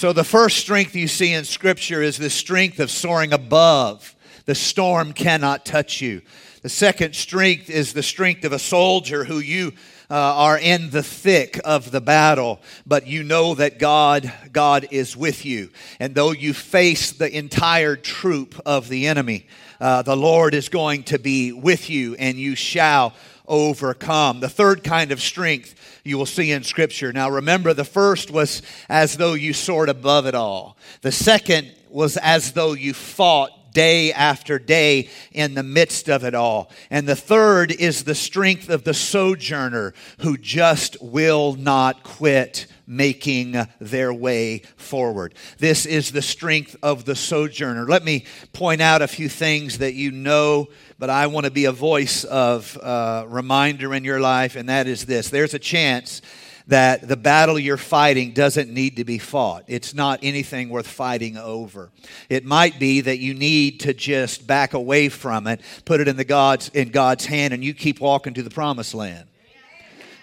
So, 0.02 0.14
the 0.14 0.24
first 0.24 0.58
strength 0.58 0.96
you 0.96 1.08
see 1.08 1.32
in 1.32 1.46
Scripture 1.46 2.02
is 2.02 2.18
the 2.18 2.32
strength 2.32 2.80
of 2.80 2.90
soaring 2.90 3.34
above. 3.34 4.16
The 4.46 4.56
storm 4.56 5.14
cannot 5.14 5.64
touch 5.64 6.02
you. 6.02 6.24
The 6.64 6.70
second 6.70 7.16
strength 7.16 7.70
is 7.70 7.94
the 7.94 8.02
strength 8.02 8.44
of 8.44 8.52
a 8.52 8.58
soldier 8.58 9.26
who 9.26 9.38
you 9.38 9.74
uh, 10.10 10.16
are 10.16 10.58
in 10.58 10.90
the 10.90 11.04
thick 11.04 11.62
of 11.64 11.92
the 11.92 12.02
battle, 12.02 12.62
but 12.84 13.06
you 13.06 13.22
know 13.22 13.54
that 13.54 13.78
God, 13.78 14.34
God 14.52 14.88
is 14.90 15.16
with 15.16 15.46
you. 15.46 15.70
And 16.00 16.16
though 16.16 16.32
you 16.32 16.56
face 16.56 17.12
the 17.12 17.32
entire 17.32 17.96
troop 17.96 18.60
of 18.66 18.90
the 18.90 19.06
enemy, 19.06 19.46
uh, 19.80 20.02
the 20.02 20.18
Lord 20.18 20.56
is 20.56 20.68
going 20.68 21.04
to 21.04 21.20
be 21.20 21.52
with 21.52 21.92
you, 21.92 22.16
and 22.16 22.40
you 22.40 22.56
shall 22.56 23.14
overcome. 23.48 24.40
The 24.40 24.50
third 24.50 24.84
kind 24.84 25.12
of 25.12 25.22
strength 25.22 25.76
you 26.04 26.18
will 26.18 26.26
see 26.26 26.52
in 26.52 26.64
Scripture. 26.64 27.14
Now, 27.14 27.30
remember, 27.30 27.74
the 27.74 27.86
first 27.86 28.32
was 28.32 28.62
as 28.90 29.18
though 29.18 29.34
you 29.34 29.54
soared 29.54 29.90
above 29.90 30.26
it 30.26 30.36
all, 30.36 30.78
the 31.02 31.12
second 31.12 31.72
was 31.90 32.18
as 32.18 32.54
though 32.54 32.74
you 32.74 32.94
fought 32.94 33.52
day 33.72 34.14
after 34.14 34.60
day 34.60 35.10
in 35.32 35.54
the 35.54 35.64
midst 35.64 36.10
of 36.10 36.24
it 36.24 36.36
all. 36.36 36.72
And 36.90 37.08
the 37.08 37.16
third 37.16 37.72
is 37.72 38.04
the 38.04 38.16
strength 38.16 38.70
of 38.70 38.84
the 38.84 38.94
sojourner 38.94 39.94
who 40.20 40.38
just 40.38 41.02
will 41.02 41.54
not 41.54 42.04
quit 42.04 42.68
making 42.88 43.56
their 43.80 44.14
way 44.14 44.60
forward. 44.76 45.34
This 45.60 45.86
is 45.86 46.12
the 46.12 46.22
strength 46.22 46.76
of 46.84 47.06
the 47.06 47.16
sojourner. 47.16 47.86
Let 47.86 48.04
me 48.04 48.26
point 48.52 48.82
out 48.82 49.02
a 49.02 49.08
few 49.08 49.30
things 49.30 49.78
that 49.78 49.94
you 49.94 50.12
know 50.12 50.68
but 51.02 51.10
I 51.10 51.26
want 51.26 51.46
to 51.48 51.52
be 51.52 51.66
a 51.66 51.72
voice 51.72 52.26
of 52.26 52.78
uh, 52.78 53.26
reminder 53.28 53.96
in 53.96 54.04
your 54.04 54.20
life, 54.20 54.56
and 54.56 54.70
that 54.70 54.86
is 54.86 55.08
this 55.08 55.32
there's 55.32 55.56
a 55.56 55.60
chance 55.60 56.22
that 56.68 57.08
the 57.08 57.18
battle 57.18 57.58
you're 57.58 57.78
fighting 57.78 58.34
doesn't 58.34 58.70
need 58.70 58.98
to 58.98 59.06
be 59.06 59.18
fought. 59.18 59.64
It's 59.68 59.94
not 59.94 60.20
anything 60.24 60.70
worth 60.70 60.88
fighting 60.88 61.38
over. 61.38 61.90
It 62.30 62.46
might 62.46 62.80
be 62.80 63.02
that 63.02 63.20
you 63.20 63.34
need 63.34 63.82
to 63.82 63.94
just 63.94 64.46
back 64.46 64.74
away 64.74 65.10
from 65.10 65.48
it, 65.48 65.62
put 65.86 66.00
it 66.00 66.08
in 66.08 66.18
the 66.18 66.24
God's 66.24 66.70
in 66.70 66.90
God's 66.90 67.26
hand 67.26 67.54
and 67.54 67.64
you 67.64 67.74
keep 67.74 68.00
walking 68.00 68.34
to 68.36 68.44
the 68.44 68.50
promised 68.50 68.94
land. 68.94 69.28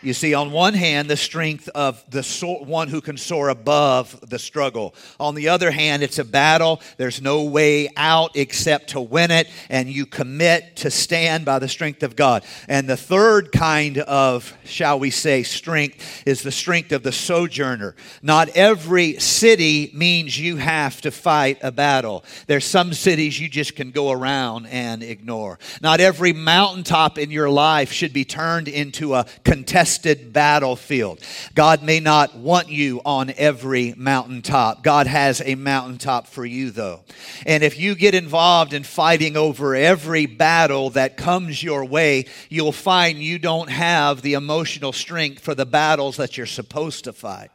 You 0.00 0.14
see, 0.14 0.32
on 0.32 0.52
one 0.52 0.74
hand, 0.74 1.10
the 1.10 1.16
strength 1.16 1.68
of 1.74 2.04
the 2.08 2.22
so- 2.22 2.62
one 2.62 2.86
who 2.86 3.00
can 3.00 3.16
soar 3.16 3.48
above 3.48 4.16
the 4.28 4.38
struggle. 4.38 4.94
On 5.18 5.34
the 5.34 5.48
other 5.48 5.72
hand, 5.72 6.04
it's 6.04 6.20
a 6.20 6.24
battle. 6.24 6.80
There's 6.98 7.20
no 7.20 7.42
way 7.42 7.88
out 7.96 8.36
except 8.36 8.90
to 8.90 9.00
win 9.00 9.32
it, 9.32 9.48
and 9.68 9.88
you 9.88 10.06
commit 10.06 10.76
to 10.76 10.90
stand 10.92 11.44
by 11.44 11.58
the 11.58 11.66
strength 11.66 12.04
of 12.04 12.14
God. 12.14 12.44
And 12.68 12.88
the 12.88 12.96
third 12.96 13.50
kind 13.50 13.98
of, 13.98 14.56
shall 14.64 15.00
we 15.00 15.10
say, 15.10 15.42
strength 15.42 16.22
is 16.24 16.42
the 16.42 16.52
strength 16.52 16.92
of 16.92 17.02
the 17.02 17.10
sojourner. 17.10 17.96
Not 18.22 18.50
every 18.50 19.18
city 19.18 19.90
means 19.92 20.38
you 20.38 20.58
have 20.58 21.00
to 21.00 21.10
fight 21.10 21.58
a 21.60 21.72
battle. 21.72 22.24
There's 22.46 22.64
some 22.64 22.92
cities 22.92 23.40
you 23.40 23.48
just 23.48 23.74
can 23.74 23.90
go 23.90 24.12
around 24.12 24.66
and 24.66 25.02
ignore. 25.02 25.58
Not 25.82 25.98
every 25.98 26.32
mountaintop 26.32 27.18
in 27.18 27.32
your 27.32 27.50
life 27.50 27.90
should 27.90 28.12
be 28.12 28.24
turned 28.24 28.68
into 28.68 29.14
a 29.14 29.26
contested 29.42 29.87
contested 29.88 30.34
battlefield. 30.34 31.18
God 31.54 31.82
may 31.82 31.98
not 31.98 32.36
want 32.36 32.68
you 32.68 33.00
on 33.06 33.32
every 33.38 33.94
mountaintop. 33.96 34.82
God 34.82 35.06
has 35.06 35.40
a 35.42 35.54
mountaintop 35.54 36.26
for 36.26 36.44
you, 36.44 36.70
though. 36.70 37.00
And 37.46 37.62
if 37.62 37.78
you 37.78 37.94
get 37.94 38.14
involved 38.14 38.74
in 38.74 38.82
fighting 38.82 39.38
over 39.38 39.74
every 39.74 40.26
battle 40.26 40.90
that 40.90 41.16
comes 41.16 41.62
your 41.62 41.86
way, 41.86 42.26
you'll 42.50 42.70
find 42.70 43.18
you 43.18 43.38
don't 43.38 43.70
have 43.70 44.20
the 44.20 44.34
emotional 44.34 44.92
strength 44.92 45.40
for 45.40 45.54
the 45.54 45.66
battles 45.66 46.18
that 46.18 46.36
you're 46.36 46.46
supposed 46.46 47.04
to 47.04 47.14
fight 47.14 47.50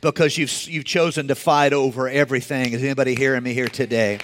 because 0.00 0.38
you've, 0.38 0.52
you've 0.68 0.84
chosen 0.84 1.26
to 1.28 1.34
fight 1.34 1.72
over 1.72 2.08
everything. 2.08 2.74
Is 2.74 2.84
anybody 2.84 3.16
hearing 3.16 3.42
me 3.42 3.54
here 3.54 3.68
today? 3.68 4.20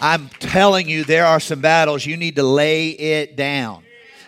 I'm 0.00 0.28
telling 0.38 0.88
you, 0.88 1.02
there 1.02 1.26
are 1.26 1.40
some 1.40 1.60
battles 1.60 2.06
you 2.06 2.16
need 2.16 2.36
to 2.36 2.44
lay 2.44 2.90
it 2.90 3.34
down. 3.34 3.85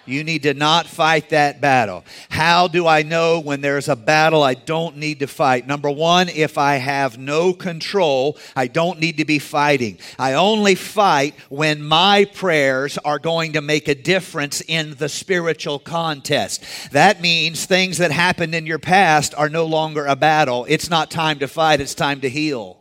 You 0.08 0.24
need 0.24 0.42
to 0.44 0.54
not 0.54 0.86
fight 0.86 1.28
that 1.30 1.60
battle. 1.60 2.04
How 2.30 2.66
do 2.68 2.86
I 2.86 3.02
know 3.02 3.40
when 3.40 3.60
there's 3.60 3.88
a 3.88 3.96
battle 3.96 4.42
I 4.42 4.54
don't 4.54 4.96
need 4.96 5.20
to 5.20 5.26
fight? 5.26 5.66
Number 5.66 5.90
one, 5.90 6.28
if 6.28 6.56
I 6.56 6.76
have 6.76 7.18
no 7.18 7.52
control, 7.52 8.38
I 8.56 8.66
don't 8.66 9.00
need 9.00 9.18
to 9.18 9.24
be 9.24 9.38
fighting. 9.38 9.98
I 10.18 10.32
only 10.32 10.74
fight 10.74 11.34
when 11.50 11.82
my 11.82 12.24
prayers 12.24 12.96
are 12.98 13.18
going 13.18 13.52
to 13.52 13.60
make 13.60 13.88
a 13.88 13.94
difference 13.94 14.62
in 14.66 14.94
the 14.94 15.08
spiritual 15.08 15.78
contest. 15.78 16.64
That 16.92 17.20
means 17.20 17.66
things 17.66 17.98
that 17.98 18.10
happened 18.10 18.54
in 18.54 18.66
your 18.66 18.78
past 18.78 19.34
are 19.36 19.48
no 19.48 19.66
longer 19.66 20.06
a 20.06 20.16
battle. 20.16 20.64
It's 20.68 20.88
not 20.88 21.10
time 21.10 21.38
to 21.40 21.48
fight, 21.48 21.80
it's 21.80 21.94
time 21.94 22.22
to 22.22 22.30
heal. 22.30 22.77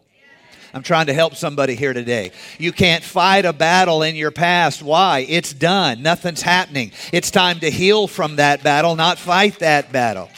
I'm 0.78 0.84
trying 0.84 1.08
to 1.08 1.14
help 1.14 1.34
somebody 1.34 1.74
here 1.74 1.92
today. 1.92 2.32
You 2.60 2.72
can't 2.72 3.04
fight 3.04 3.46
a 3.46 3.52
battle 3.52 4.04
in 4.04 4.16
your 4.16 4.30
past. 4.30 4.84
Why? 4.84 5.26
It's 5.28 5.52
done. 5.52 6.04
Nothing's 6.04 6.44
happening. 6.44 6.92
It's 7.12 7.32
time 7.32 7.60
to 7.62 7.72
heal 7.72 8.06
from 8.06 8.36
that 8.36 8.62
battle, 8.62 8.96
not 8.96 9.18
fight 9.18 9.58
that 9.58 9.92
battle. 9.92 10.30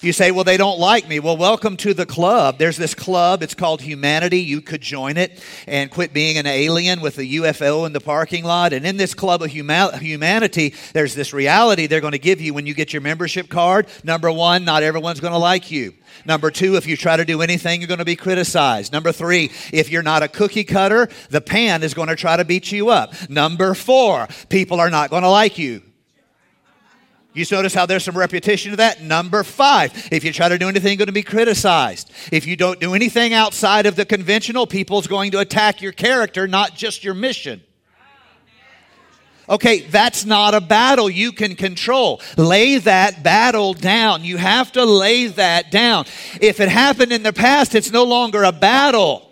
You 0.00 0.12
say, 0.12 0.30
well, 0.30 0.44
they 0.44 0.56
don't 0.56 0.78
like 0.78 1.08
me. 1.08 1.18
Well, 1.18 1.36
welcome 1.36 1.76
to 1.78 1.92
the 1.92 2.06
club. 2.06 2.58
There's 2.58 2.76
this 2.76 2.94
club. 2.94 3.42
It's 3.42 3.54
called 3.54 3.82
Humanity. 3.82 4.38
You 4.38 4.60
could 4.60 4.80
join 4.80 5.16
it 5.16 5.42
and 5.66 5.90
quit 5.90 6.12
being 6.12 6.38
an 6.38 6.46
alien 6.46 7.00
with 7.00 7.18
a 7.18 7.24
UFO 7.24 7.84
in 7.84 7.92
the 7.92 8.00
parking 8.00 8.44
lot. 8.44 8.72
And 8.72 8.86
in 8.86 8.96
this 8.96 9.12
club 9.12 9.42
of 9.42 9.50
humanity, 9.50 10.74
there's 10.92 11.16
this 11.16 11.32
reality 11.32 11.88
they're 11.88 12.00
going 12.00 12.12
to 12.12 12.18
give 12.20 12.40
you 12.40 12.54
when 12.54 12.64
you 12.64 12.74
get 12.74 12.92
your 12.92 13.02
membership 13.02 13.48
card. 13.48 13.88
Number 14.04 14.30
one, 14.30 14.64
not 14.64 14.84
everyone's 14.84 15.18
going 15.18 15.32
to 15.32 15.38
like 15.38 15.72
you. 15.72 15.94
Number 16.24 16.52
two, 16.52 16.76
if 16.76 16.86
you 16.86 16.96
try 16.96 17.16
to 17.16 17.24
do 17.24 17.42
anything, 17.42 17.80
you're 17.80 17.88
going 17.88 17.98
to 17.98 18.04
be 18.04 18.14
criticized. 18.14 18.92
Number 18.92 19.10
three, 19.10 19.50
if 19.72 19.90
you're 19.90 20.04
not 20.04 20.22
a 20.22 20.28
cookie 20.28 20.62
cutter, 20.62 21.08
the 21.30 21.40
pan 21.40 21.82
is 21.82 21.92
going 21.92 22.08
to 22.08 22.16
try 22.16 22.36
to 22.36 22.44
beat 22.44 22.70
you 22.70 22.90
up. 22.90 23.14
Number 23.28 23.74
four, 23.74 24.28
people 24.48 24.78
are 24.78 24.90
not 24.90 25.10
going 25.10 25.24
to 25.24 25.28
like 25.28 25.58
you. 25.58 25.82
You 27.38 27.46
notice 27.52 27.72
how 27.72 27.86
there's 27.86 28.02
some 28.02 28.18
repetition 28.18 28.72
of 28.72 28.78
that? 28.78 29.00
Number 29.00 29.44
five, 29.44 30.08
if 30.10 30.24
you 30.24 30.32
try 30.32 30.48
to 30.48 30.58
do 30.58 30.68
anything, 30.68 30.90
you're 30.90 30.98
going 30.98 31.06
to 31.06 31.12
be 31.12 31.22
criticized. 31.22 32.10
If 32.32 32.46
you 32.46 32.56
don't 32.56 32.80
do 32.80 32.94
anything 32.94 33.32
outside 33.32 33.86
of 33.86 33.94
the 33.94 34.04
conventional, 34.04 34.66
people's 34.66 35.06
going 35.06 35.30
to 35.30 35.38
attack 35.38 35.80
your 35.80 35.92
character, 35.92 36.48
not 36.48 36.74
just 36.74 37.04
your 37.04 37.14
mission. 37.14 37.62
Okay, 39.48 39.80
that's 39.80 40.24
not 40.24 40.52
a 40.54 40.60
battle 40.60 41.08
you 41.08 41.30
can 41.30 41.54
control. 41.54 42.20
Lay 42.36 42.78
that 42.78 43.22
battle 43.22 43.72
down. 43.72 44.24
You 44.24 44.36
have 44.36 44.72
to 44.72 44.84
lay 44.84 45.28
that 45.28 45.70
down. 45.70 46.06
If 46.40 46.58
it 46.58 46.68
happened 46.68 47.12
in 47.12 47.22
the 47.22 47.32
past, 47.32 47.74
it's 47.74 47.90
no 47.90 48.02
longer 48.02 48.42
a 48.42 48.52
battle. 48.52 49.27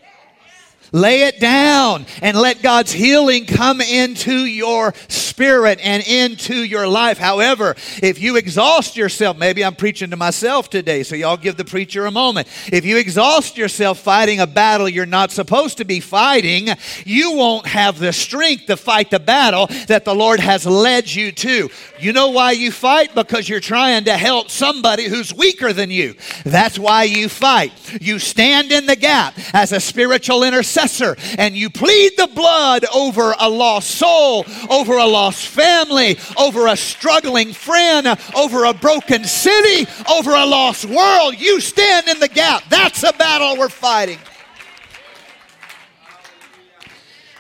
Lay 0.93 1.23
it 1.23 1.41
down 1.41 2.07
and 2.23 2.37
let 2.37 2.63
God's 2.63 2.93
healing 2.93 3.45
come 3.45 3.81
into 3.81 4.45
your 4.47 4.95
spirit 5.09 5.79
and 5.83 6.07
into 6.07 6.55
your 6.55 6.87
life. 6.87 7.19
However, 7.19 7.75
if 8.03 8.21
you 8.21 8.37
exhaust 8.37 8.97
yourself, 8.97 9.37
maybe 9.37 9.65
I'm 9.65 9.75
preaching 9.75 10.11
to 10.11 10.17
myself 10.17 10.71
today, 10.71 11.03
so 11.03 11.17
y'all 11.17 11.37
give 11.37 11.57
the 11.57 11.65
preacher 11.65 12.07
a 12.07 12.11
moment. 12.11 12.49
If 12.73 12.85
you 12.85 12.99
exhaust 12.99 13.57
yourself 13.57 13.99
fighting 13.99 14.41
a 14.41 14.47
battle 14.47 14.89
you're 14.89 15.07
not 15.07 15.33
supposed 15.33 15.79
to 15.79 15.85
be 15.85 16.01
fighting, 16.01 16.69
you 17.05 17.33
won't 17.33 17.67
have 17.67 17.99
the 17.99 18.13
strength 18.13 18.67
to 18.67 18.77
fight 18.77 19.11
the 19.11 19.21
battle 19.21 19.67
that 19.89 20.05
the 20.05 20.15
Lord 20.15 20.41
has 20.41 20.67
led 20.67 21.13
you 21.13 21.33
to. 21.33 21.69
You 21.99 22.13
know 22.13 22.29
why 22.29 22.53
you 22.53 22.71
fight? 22.71 23.15
Because 23.15 23.49
you're 23.49 23.61
trying 23.61 24.05
to 24.05 24.17
help 24.17 24.51
somebody 24.51 25.09
who's 25.09 25.35
weaker 25.35 25.73
than 25.73 25.91
you. 25.91 26.15
That's 26.45 26.79
why 26.79 27.05
you 27.05 27.29
fight. 27.29 27.73
You 28.01 28.19
stand 28.19 28.71
in 28.73 28.87
the 28.87 28.97
gap 28.97 29.35
as 29.53 29.73
a 29.73 29.81
spiritual 29.81 30.45
intercessor 30.45 30.76
intercessor 30.77 31.17
and 31.39 31.57
you 31.57 31.71
plead 31.71 32.13
the 32.17 32.27
blood 32.29 32.85
over 32.95 33.35
a 33.41 33.49
lost 33.49 33.91
soul, 33.91 34.45
over 34.71 34.95
a 34.95 35.07
lost 35.07 35.49
family, 35.49 36.19
over 36.39 36.67
a 36.67 36.77
struggling 36.77 37.53
friend, 37.53 38.07
over 38.37 38.65
a 38.65 38.75
broken 38.75 39.25
city, 39.25 39.91
over 40.11 40.31
a 40.31 40.47
lost 40.47 40.85
world, 40.85 41.39
you 41.39 41.61
stand 41.61 42.09
in 42.09 42.21
the 42.21 42.29
gap. 42.29 42.63
That's 42.69 43.03
a 43.03 43.13
battle 43.13 43.57
we're 43.59 43.69
fighting. 43.69 44.19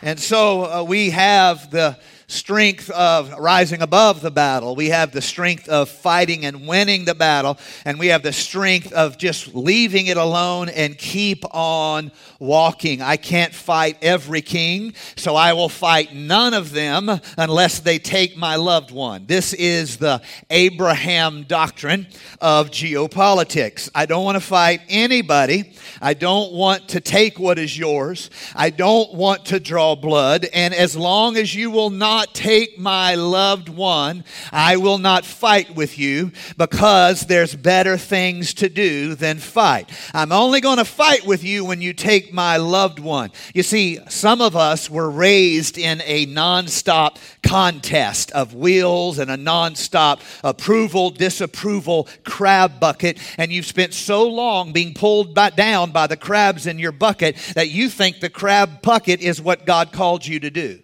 And 0.02 0.20
so 0.20 0.64
uh, 0.64 0.82
we 0.82 1.10
have 1.10 1.70
the 1.70 1.98
strength 2.28 2.90
of 2.90 3.32
rising 3.38 3.82
above 3.82 4.20
the 4.20 4.30
battle. 4.30 4.74
We 4.74 4.88
have 4.88 5.12
the 5.12 5.22
strength 5.22 5.68
of 5.68 5.88
fighting 5.88 6.44
and 6.44 6.66
winning 6.66 7.04
the 7.04 7.14
battle. 7.14 7.58
And 7.84 7.98
we 7.98 8.08
have 8.08 8.22
the 8.22 8.32
strength 8.32 8.92
of 8.92 9.16
just 9.16 9.54
leaving 9.54 10.06
it 10.06 10.16
alone 10.16 10.68
and 10.68 10.98
keep 10.98 11.44
on 11.54 12.10
walking. 12.38 13.00
I 13.00 13.16
can't 13.16 13.54
fight 13.54 13.98
every 14.02 14.42
king, 14.42 14.94
so 15.16 15.36
I 15.36 15.52
will 15.52 15.68
fight 15.68 16.14
none 16.14 16.54
of 16.54 16.72
them 16.72 17.08
unless 17.38 17.80
they 17.80 17.98
take 17.98 18.36
my 18.36 18.56
loved 18.56 18.90
one. 18.90 19.26
This 19.26 19.52
is 19.52 19.96
the 19.96 20.20
Abraham 20.50 21.44
doctrine 21.44 22.06
of 22.40 22.70
geopolitics. 22.70 23.88
I 23.94 24.06
don't 24.06 24.24
want 24.24 24.36
to 24.36 24.40
fight 24.40 24.80
anybody. 24.88 25.74
I 26.00 26.14
don't 26.14 26.52
want 26.52 26.88
to 26.88 27.00
take 27.00 27.38
what 27.38 27.58
is 27.58 27.78
yours. 27.78 28.30
I 28.54 28.70
don't 28.70 29.14
want 29.14 29.46
to 29.46 29.60
draw 29.60 29.94
blood. 29.94 30.46
And 30.52 30.74
as 30.74 30.96
long 30.96 31.36
as 31.36 31.54
you 31.54 31.70
will 31.70 31.90
not 31.90 32.15
not 32.16 32.34
take 32.34 32.78
my 32.78 33.14
loved 33.14 33.68
one, 33.68 34.24
I 34.50 34.78
will 34.78 34.96
not 34.96 35.26
fight 35.26 35.74
with 35.74 35.98
you 35.98 36.32
because 36.56 37.26
there's 37.26 37.54
better 37.54 37.98
things 37.98 38.54
to 38.54 38.70
do 38.70 39.14
than 39.14 39.36
fight. 39.36 39.90
I'm 40.14 40.32
only 40.32 40.62
going 40.62 40.78
to 40.78 40.86
fight 40.86 41.26
with 41.26 41.44
you 41.44 41.66
when 41.66 41.82
you 41.82 41.92
take 41.92 42.32
my 42.32 42.56
loved 42.56 43.00
one. 43.00 43.32
You 43.52 43.62
see, 43.62 43.98
some 44.08 44.40
of 44.40 44.56
us 44.56 44.88
were 44.88 45.10
raised 45.10 45.76
in 45.76 46.00
a 46.06 46.24
nonstop 46.24 47.18
contest 47.42 48.30
of 48.32 48.54
wheels 48.54 49.18
and 49.18 49.30
a 49.30 49.36
nonstop 49.36 50.22
approval, 50.42 51.10
disapproval 51.10 52.08
crab 52.24 52.80
bucket, 52.80 53.18
and 53.36 53.52
you've 53.52 53.66
spent 53.66 53.92
so 53.92 54.26
long 54.26 54.72
being 54.72 54.94
pulled 54.94 55.34
by, 55.34 55.50
down 55.50 55.90
by 55.90 56.06
the 56.06 56.16
crabs 56.16 56.66
in 56.66 56.78
your 56.78 56.92
bucket 56.92 57.36
that 57.54 57.68
you 57.68 57.90
think 57.90 58.20
the 58.20 58.30
crab 58.30 58.80
bucket 58.80 59.20
is 59.20 59.38
what 59.38 59.66
God 59.66 59.92
called 59.92 60.26
you 60.26 60.40
to 60.40 60.50
do. 60.50 60.80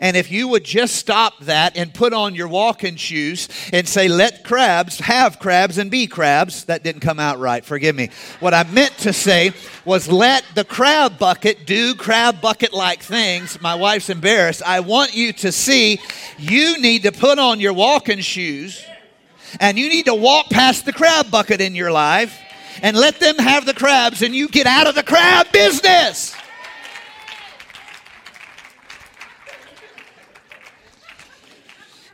And 0.00 0.16
if 0.16 0.30
you 0.30 0.48
would 0.48 0.64
just 0.64 0.96
stop 0.96 1.38
that 1.40 1.76
and 1.76 1.92
put 1.92 2.12
on 2.12 2.34
your 2.34 2.48
walking 2.48 2.96
shoes 2.96 3.48
and 3.72 3.88
say, 3.88 4.08
let 4.08 4.44
crabs 4.44 4.98
have 5.00 5.38
crabs 5.38 5.78
and 5.78 5.90
be 5.90 6.06
crabs, 6.06 6.64
that 6.64 6.82
didn't 6.82 7.00
come 7.00 7.18
out 7.18 7.38
right. 7.38 7.64
Forgive 7.64 7.96
me. 7.96 8.10
What 8.40 8.54
I 8.54 8.64
meant 8.64 8.96
to 8.98 9.12
say 9.12 9.52
was 9.84 10.08
let 10.08 10.44
the 10.54 10.64
crab 10.64 11.18
bucket 11.18 11.66
do 11.66 11.94
crab 11.94 12.40
bucket 12.40 12.72
like 12.72 13.02
things. 13.02 13.60
My 13.60 13.74
wife's 13.74 14.10
embarrassed. 14.10 14.62
I 14.62 14.80
want 14.80 15.14
you 15.14 15.32
to 15.34 15.52
see 15.52 16.00
you 16.38 16.78
need 16.80 17.02
to 17.04 17.12
put 17.12 17.38
on 17.38 17.60
your 17.60 17.72
walking 17.72 18.20
shoes 18.20 18.84
and 19.60 19.78
you 19.78 19.88
need 19.88 20.06
to 20.06 20.14
walk 20.14 20.50
past 20.50 20.84
the 20.84 20.92
crab 20.92 21.30
bucket 21.30 21.60
in 21.60 21.74
your 21.74 21.90
life 21.90 22.38
and 22.82 22.96
let 22.96 23.20
them 23.20 23.36
have 23.38 23.64
the 23.64 23.74
crabs 23.74 24.22
and 24.22 24.34
you 24.34 24.48
get 24.48 24.66
out 24.66 24.86
of 24.86 24.94
the 24.94 25.02
crab 25.02 25.50
business. 25.52 26.35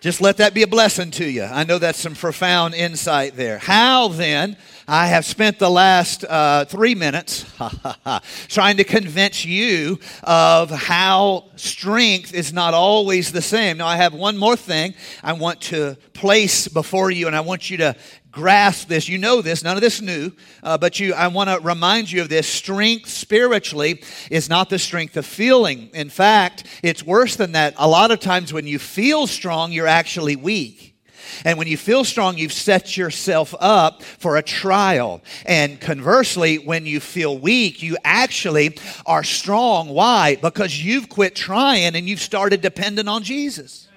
Just 0.03 0.21
let 0.21 0.39
that 0.39 0.53
be 0.53 0.65
a 0.65 0.67
blessing 0.67 1.13
to 1.13 1.25
you. 1.25 1.45
I 1.45 1.63
know 1.63 1.79
that's 1.79 2.01
some 2.01 2.17
profound 2.17 2.75
insight 2.75 3.37
there. 3.37 3.59
How 3.59 4.09
then? 4.09 4.57
I 4.89 5.07
have 5.07 5.25
spent 5.25 5.61
the 5.61 5.71
last 5.71 6.25
uh, 6.25 6.65
three 6.65 6.97
minutes 6.97 7.47
trying 8.49 8.79
to 8.79 8.85
convince 8.85 9.45
you 9.45 10.01
of 10.25 10.71
how 10.71 11.45
strength 11.55 12.35
is 12.35 12.53
not 12.53 12.75
always 12.75 13.31
the 13.31 13.43
same. 13.43 13.77
Now, 13.77 13.87
I 13.87 13.97
have 13.97 14.13
one 14.13 14.37
more 14.37 14.57
thing 14.57 14.95
I 15.23 15.35
want 15.35 15.61
to 15.61 15.97
place 16.15 16.67
before 16.67 17.13
you, 17.13 17.29
and 17.29 17.37
I 17.37 17.41
want 17.43 17.71
you 17.71 17.77
to 17.77 17.95
grasp 18.33 18.89
this. 18.89 19.09
You 19.09 19.19
know 19.19 19.43
this, 19.43 19.63
none 19.63 19.77
of 19.77 19.83
this 19.83 20.01
new, 20.01 20.33
uh, 20.63 20.79
but 20.79 20.99
you, 20.99 21.15
I 21.15 21.29
want 21.29 21.51
to 21.51 21.61
remind 21.61 22.11
you 22.11 22.23
of 22.23 22.29
this. 22.29 22.49
Strength 22.49 23.09
spiritually 23.09 24.03
is 24.31 24.49
not 24.49 24.71
the 24.71 24.79
strength 24.79 25.17
of 25.17 25.27
feeling. 25.27 25.91
In 25.95 26.09
fact, 26.09 26.65
it's 26.83 27.05
worse 27.05 27.37
than 27.37 27.53
that. 27.53 27.75
A 27.77 27.87
lot 27.87 28.11
of 28.11 28.19
times 28.19 28.53
when 28.53 28.67
you 28.67 28.79
feel 28.79 29.27
strong, 29.27 29.71
you're 29.71 29.87
actually 29.87 30.35
weak. 30.35 30.89
And 31.45 31.59
when 31.59 31.67
you 31.67 31.77
feel 31.77 32.05
strong, 32.05 32.39
you've 32.39 32.53
set 32.53 32.97
yourself 32.97 33.55
up 33.59 34.03
for 34.03 34.37
a 34.37 34.43
trial. 34.43 35.23
And 35.47 35.81
conversely, 35.81 36.59
when 36.59 36.87
you 36.87 37.01
feel 37.01 37.39
weak, 37.39 37.83
you 37.83 37.97
actually 38.05 38.77
are 39.07 39.25
strong. 39.25 39.89
Why? 39.89 40.37
Because 40.37 40.83
you've 40.83 41.09
quit 41.09 41.35
trying 41.35 41.95
and 41.95 42.09
you've 42.09 42.21
started 42.21 42.61
depending 42.61 43.09
on 43.09 43.23
Jesus. 43.23 43.89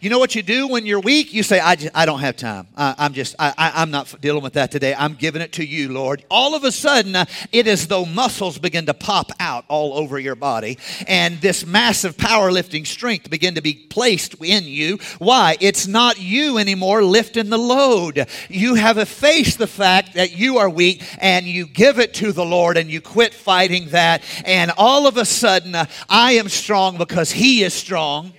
You 0.00 0.10
know 0.10 0.18
what 0.18 0.34
you 0.34 0.42
do 0.42 0.68
when 0.68 0.86
you're 0.86 1.00
weak? 1.00 1.32
You 1.32 1.42
say, 1.42 1.60
I, 1.60 1.76
just, 1.76 1.96
I 1.96 2.04
don't 2.04 2.20
have 2.20 2.36
time. 2.36 2.66
I, 2.76 3.06
am 3.06 3.12
just, 3.12 3.34
I, 3.38 3.54
I, 3.56 3.82
am 3.82 3.90
not 3.90 4.20
dealing 4.20 4.42
with 4.42 4.54
that 4.54 4.70
today. 4.70 4.94
I'm 4.96 5.14
giving 5.14 5.40
it 5.40 5.52
to 5.52 5.64
you, 5.64 5.92
Lord. 5.92 6.24
All 6.30 6.54
of 6.54 6.64
a 6.64 6.72
sudden, 6.72 7.14
uh, 7.14 7.24
it 7.52 7.66
is 7.66 7.86
though 7.86 8.04
muscles 8.04 8.58
begin 8.58 8.86
to 8.86 8.94
pop 8.94 9.30
out 9.38 9.64
all 9.68 9.94
over 9.94 10.18
your 10.18 10.34
body, 10.34 10.78
and 11.06 11.40
this 11.40 11.64
massive 11.64 12.16
powerlifting 12.16 12.86
strength 12.86 13.30
begin 13.30 13.54
to 13.54 13.62
be 13.62 13.74
placed 13.74 14.34
in 14.42 14.64
you. 14.64 14.98
Why? 15.18 15.56
It's 15.60 15.86
not 15.86 16.20
you 16.20 16.58
anymore 16.58 17.04
lifting 17.04 17.50
the 17.50 17.58
load. 17.58 18.26
You 18.48 18.74
have 18.74 18.98
effaced 18.98 19.58
the 19.58 19.66
fact 19.66 20.14
that 20.14 20.36
you 20.36 20.58
are 20.58 20.68
weak, 20.68 21.02
and 21.18 21.46
you 21.46 21.66
give 21.66 21.98
it 21.98 22.14
to 22.14 22.32
the 22.32 22.44
Lord, 22.44 22.76
and 22.76 22.90
you 22.90 23.00
quit 23.00 23.32
fighting 23.32 23.88
that, 23.90 24.22
and 24.44 24.72
all 24.76 25.06
of 25.06 25.16
a 25.16 25.24
sudden, 25.24 25.74
uh, 25.74 25.86
I 26.08 26.32
am 26.32 26.48
strong 26.48 26.98
because 26.98 27.30
He 27.30 27.62
is 27.62 27.74
strong. 27.74 28.32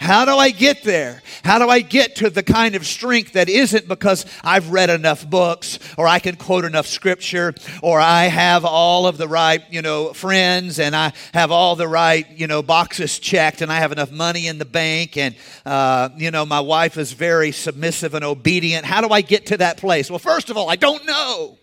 How 0.00 0.24
do 0.24 0.34
I 0.34 0.50
get 0.50 0.82
there? 0.82 1.22
How 1.44 1.58
do 1.58 1.68
I 1.68 1.80
get 1.80 2.16
to 2.16 2.30
the 2.30 2.42
kind 2.42 2.74
of 2.74 2.86
strength 2.86 3.34
that 3.34 3.50
isn't 3.50 3.86
because 3.86 4.24
I've 4.42 4.70
read 4.70 4.88
enough 4.88 5.28
books 5.28 5.78
or 5.98 6.08
I 6.08 6.20
can 6.20 6.36
quote 6.36 6.64
enough 6.64 6.86
scripture 6.86 7.54
or 7.82 8.00
I 8.00 8.24
have 8.24 8.64
all 8.64 9.06
of 9.06 9.18
the 9.18 9.28
right, 9.28 9.62
you 9.70 9.82
know, 9.82 10.14
friends 10.14 10.78
and 10.78 10.96
I 10.96 11.12
have 11.34 11.50
all 11.50 11.76
the 11.76 11.86
right, 11.86 12.26
you 12.30 12.46
know, 12.46 12.62
boxes 12.62 13.18
checked 13.18 13.60
and 13.60 13.70
I 13.70 13.76
have 13.76 13.92
enough 13.92 14.10
money 14.10 14.46
in 14.46 14.56
the 14.56 14.64
bank 14.64 15.18
and, 15.18 15.34
uh, 15.66 16.08
you 16.16 16.30
know, 16.30 16.46
my 16.46 16.60
wife 16.60 16.96
is 16.96 17.12
very 17.12 17.52
submissive 17.52 18.14
and 18.14 18.24
obedient. 18.24 18.86
How 18.86 19.02
do 19.02 19.10
I 19.10 19.20
get 19.20 19.46
to 19.46 19.58
that 19.58 19.76
place? 19.76 20.08
Well, 20.08 20.18
first 20.18 20.48
of 20.48 20.56
all, 20.56 20.70
I 20.70 20.76
don't 20.76 21.04
know. 21.04 21.59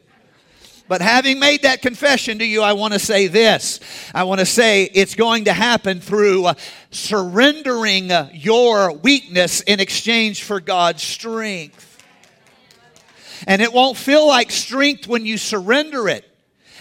But 0.88 1.02
having 1.02 1.40
made 1.40 1.64
that 1.64 1.82
confession 1.82 2.40
to 2.40 2.46
you, 2.46 2.62
I 2.62 2.74
want 2.74 2.94
to 2.94 3.00
say 3.00 3.28
this. 3.28 3.80
I 4.16 4.24
want 4.24 4.40
to 4.40 4.46
say 4.46 4.84
it's 4.84 5.16
going 5.16 5.46
to 5.46 5.54
happen 5.54 6.00
through 6.00 6.46
uh, 6.46 6.54
surrendering 6.92 8.12
uh, 8.12 8.30
your 8.34 8.94
weakness 8.94 9.62
in 9.62 9.80
exchange 9.80 10.44
for 10.44 10.60
God's 10.60 11.04
strength. 11.04 11.84
And 13.46 13.62
it 13.62 13.74
won't 13.74 13.98
feel 13.98 14.26
like 14.28 14.50
strength 14.50 15.08
when 15.08 15.26
you 15.26 15.38
surrender 15.38 16.08
it. 16.08 16.24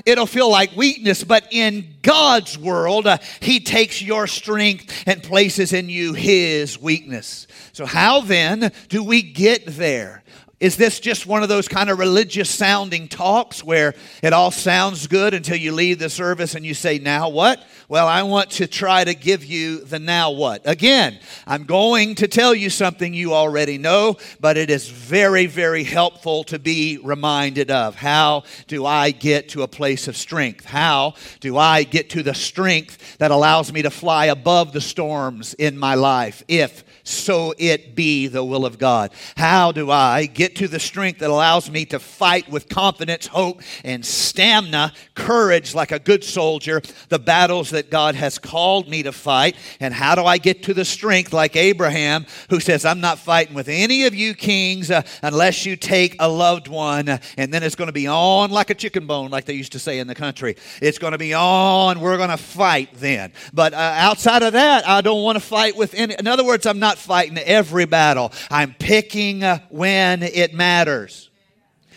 It'll 0.04 0.26
feel 0.26 0.50
like 0.50 0.76
weakness, 0.76 1.24
but 1.24 1.48
in 1.50 1.94
God's 2.02 2.58
world, 2.58 3.06
uh, 3.06 3.18
He 3.40 3.60
takes 3.60 4.02
your 4.02 4.26
strength 4.26 5.04
and 5.06 5.22
places 5.22 5.72
in 5.72 5.88
you 5.88 6.12
His 6.12 6.78
weakness. 6.78 7.46
So, 7.72 7.86
how 7.86 8.20
then 8.20 8.72
do 8.88 9.02
we 9.02 9.22
get 9.22 9.64
there? 9.66 10.22
Is 10.58 10.78
this 10.78 11.00
just 11.00 11.26
one 11.26 11.42
of 11.42 11.50
those 11.50 11.68
kind 11.68 11.90
of 11.90 11.98
religious 11.98 12.48
sounding 12.48 13.08
talks 13.08 13.62
where 13.62 13.94
it 14.22 14.32
all 14.32 14.50
sounds 14.50 15.06
good 15.06 15.34
until 15.34 15.56
you 15.56 15.72
leave 15.72 15.98
the 15.98 16.08
service 16.08 16.54
and 16.54 16.64
you 16.64 16.72
say, 16.72 16.98
Now 16.98 17.28
what? 17.28 17.62
Well, 17.88 18.08
I 18.08 18.22
want 18.22 18.50
to 18.52 18.66
try 18.66 19.04
to 19.04 19.12
give 19.14 19.44
you 19.44 19.84
the 19.84 19.98
now 19.98 20.30
what. 20.30 20.62
Again, 20.64 21.20
I'm 21.46 21.64
going 21.64 22.14
to 22.16 22.26
tell 22.26 22.54
you 22.54 22.70
something 22.70 23.12
you 23.12 23.34
already 23.34 23.76
know, 23.76 24.16
but 24.40 24.56
it 24.56 24.70
is 24.70 24.88
very, 24.88 25.44
very 25.44 25.84
helpful 25.84 26.42
to 26.44 26.58
be 26.58 26.98
reminded 27.04 27.70
of. 27.70 27.94
How 27.94 28.44
do 28.66 28.86
I 28.86 29.10
get 29.10 29.50
to 29.50 29.62
a 29.62 29.68
place 29.68 30.08
of 30.08 30.16
strength? 30.16 30.64
How 30.64 31.14
do 31.40 31.58
I 31.58 31.82
get 31.82 32.10
to 32.10 32.22
the 32.22 32.34
strength 32.34 33.18
that 33.18 33.30
allows 33.30 33.72
me 33.72 33.82
to 33.82 33.90
fly 33.90 34.26
above 34.26 34.72
the 34.72 34.80
storms 34.80 35.52
in 35.54 35.78
my 35.78 35.96
life 35.96 36.42
if 36.48 36.82
so 37.06 37.54
it 37.58 37.94
be 37.94 38.26
the 38.26 38.44
will 38.44 38.66
of 38.66 38.78
God. 38.78 39.12
How 39.36 39.72
do 39.72 39.90
I 39.90 40.26
get 40.26 40.56
to 40.56 40.68
the 40.68 40.80
strength 40.80 41.20
that 41.20 41.30
allows 41.30 41.70
me 41.70 41.84
to 41.86 41.98
fight 41.98 42.48
with 42.50 42.68
confidence, 42.68 43.26
hope, 43.26 43.62
and 43.84 44.04
stamina, 44.04 44.92
courage 45.14 45.74
like 45.74 45.92
a 45.92 45.98
good 45.98 46.24
soldier, 46.24 46.82
the 47.08 47.18
battles 47.18 47.70
that 47.70 47.90
God 47.90 48.14
has 48.14 48.38
called 48.38 48.88
me 48.88 49.02
to 49.04 49.12
fight? 49.12 49.56
And 49.80 49.94
how 49.94 50.14
do 50.14 50.24
I 50.24 50.38
get 50.38 50.64
to 50.64 50.74
the 50.74 50.84
strength 50.84 51.32
like 51.32 51.56
Abraham, 51.56 52.26
who 52.50 52.60
says, 52.60 52.84
I'm 52.84 53.00
not 53.00 53.18
fighting 53.18 53.54
with 53.54 53.68
any 53.68 54.04
of 54.04 54.14
you 54.14 54.34
kings 54.34 54.90
uh, 54.90 55.02
unless 55.22 55.64
you 55.64 55.76
take 55.76 56.16
a 56.18 56.28
loved 56.28 56.68
one, 56.68 57.08
and 57.36 57.52
then 57.52 57.62
it's 57.62 57.76
going 57.76 57.88
to 57.88 57.92
be 57.92 58.06
on 58.06 58.50
like 58.50 58.70
a 58.70 58.74
chicken 58.74 59.06
bone, 59.06 59.30
like 59.30 59.44
they 59.44 59.54
used 59.54 59.72
to 59.72 59.78
say 59.78 59.98
in 59.98 60.06
the 60.06 60.14
country. 60.14 60.56
It's 60.82 60.98
going 60.98 61.12
to 61.12 61.18
be 61.18 61.34
on. 61.34 62.00
We're 62.00 62.16
going 62.16 62.30
to 62.30 62.36
fight 62.36 62.90
then. 62.94 63.32
But 63.52 63.74
uh, 63.74 63.76
outside 63.76 64.42
of 64.42 64.52
that, 64.54 64.86
I 64.88 65.00
don't 65.00 65.22
want 65.22 65.36
to 65.36 65.44
fight 65.44 65.76
with 65.76 65.94
any. 65.94 66.14
In 66.18 66.26
other 66.26 66.44
words, 66.44 66.66
I'm 66.66 66.78
not 66.78 66.95
not 66.96 67.02
fighting 67.02 67.38
every 67.38 67.84
battle. 67.84 68.32
I'm 68.50 68.74
picking 68.74 69.44
uh, 69.44 69.58
when 69.70 70.22
it 70.22 70.54
matters. 70.54 71.30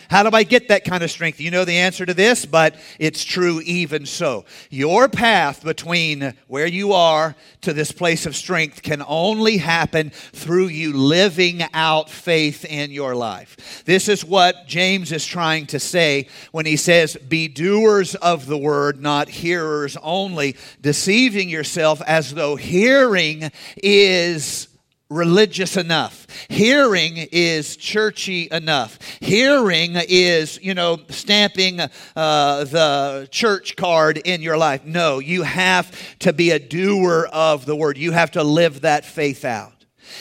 How 0.10 0.28
do 0.28 0.36
I 0.36 0.42
get 0.42 0.70
that 0.70 0.86
kind 0.86 1.04
of 1.04 1.12
strength? 1.12 1.40
You 1.40 1.52
know 1.52 1.66
the 1.66 1.78
answer 1.78 2.04
to 2.04 2.16
this, 2.16 2.44
but 2.44 2.76
it's 2.98 3.24
true 3.24 3.62
even 3.62 4.08
so. 4.08 4.44
Your 4.72 5.08
path 5.08 5.64
between 5.64 6.34
where 6.48 6.66
you 6.66 6.94
are 6.94 7.36
to 7.62 7.74
this 7.74 7.92
place 7.92 8.26
of 8.26 8.36
strength 8.36 8.82
can 8.82 9.04
only 9.08 9.58
happen 9.58 10.10
through 10.10 10.70
you 10.70 10.94
living 10.94 11.62
out 11.76 12.10
faith 12.10 12.66
in 12.66 12.90
your 12.90 13.14
life. 13.14 13.84
This 13.86 14.08
is 14.08 14.26
what 14.26 14.66
James 14.66 15.12
is 15.12 15.28
trying 15.28 15.68
to 15.68 15.80
say 15.80 16.28
when 16.52 16.66
he 16.66 16.76
says, 16.76 17.16
Be 17.16 17.48
doers 17.48 18.16
of 18.16 18.48
the 18.48 18.58
word, 18.58 19.00
not 19.00 19.30
hearers 19.30 19.96
only, 20.02 20.56
deceiving 20.82 21.50
yourself 21.50 22.02
as 22.08 22.34
though 22.34 22.56
hearing 22.56 23.52
is 23.78 24.69
religious 25.10 25.76
enough. 25.76 26.28
Hearing 26.50 27.18
is 27.32 27.76
churchy 27.76 28.48
enough. 28.52 29.00
Hearing 29.20 29.96
is, 29.96 30.62
you 30.62 30.74
know, 30.74 31.00
stamping 31.10 31.80
uh, 31.80 31.90
the 32.66 33.28
church 33.32 33.76
card 33.76 34.18
in 34.18 34.42
your 34.42 34.58
life. 34.58 34.86
No, 34.86 35.20
you 35.20 35.44
have 35.44 35.92
to 36.20 36.34
be 36.34 36.52
a 36.52 36.60
doer 36.60 37.28
of 37.32 37.66
the 37.66 37.76
word. 37.76 37.98
You 37.98 38.12
have 38.12 38.32
to 38.32 38.44
live 38.44 38.82
that 38.82 39.06
faith 39.06 39.46
out. 39.46 39.74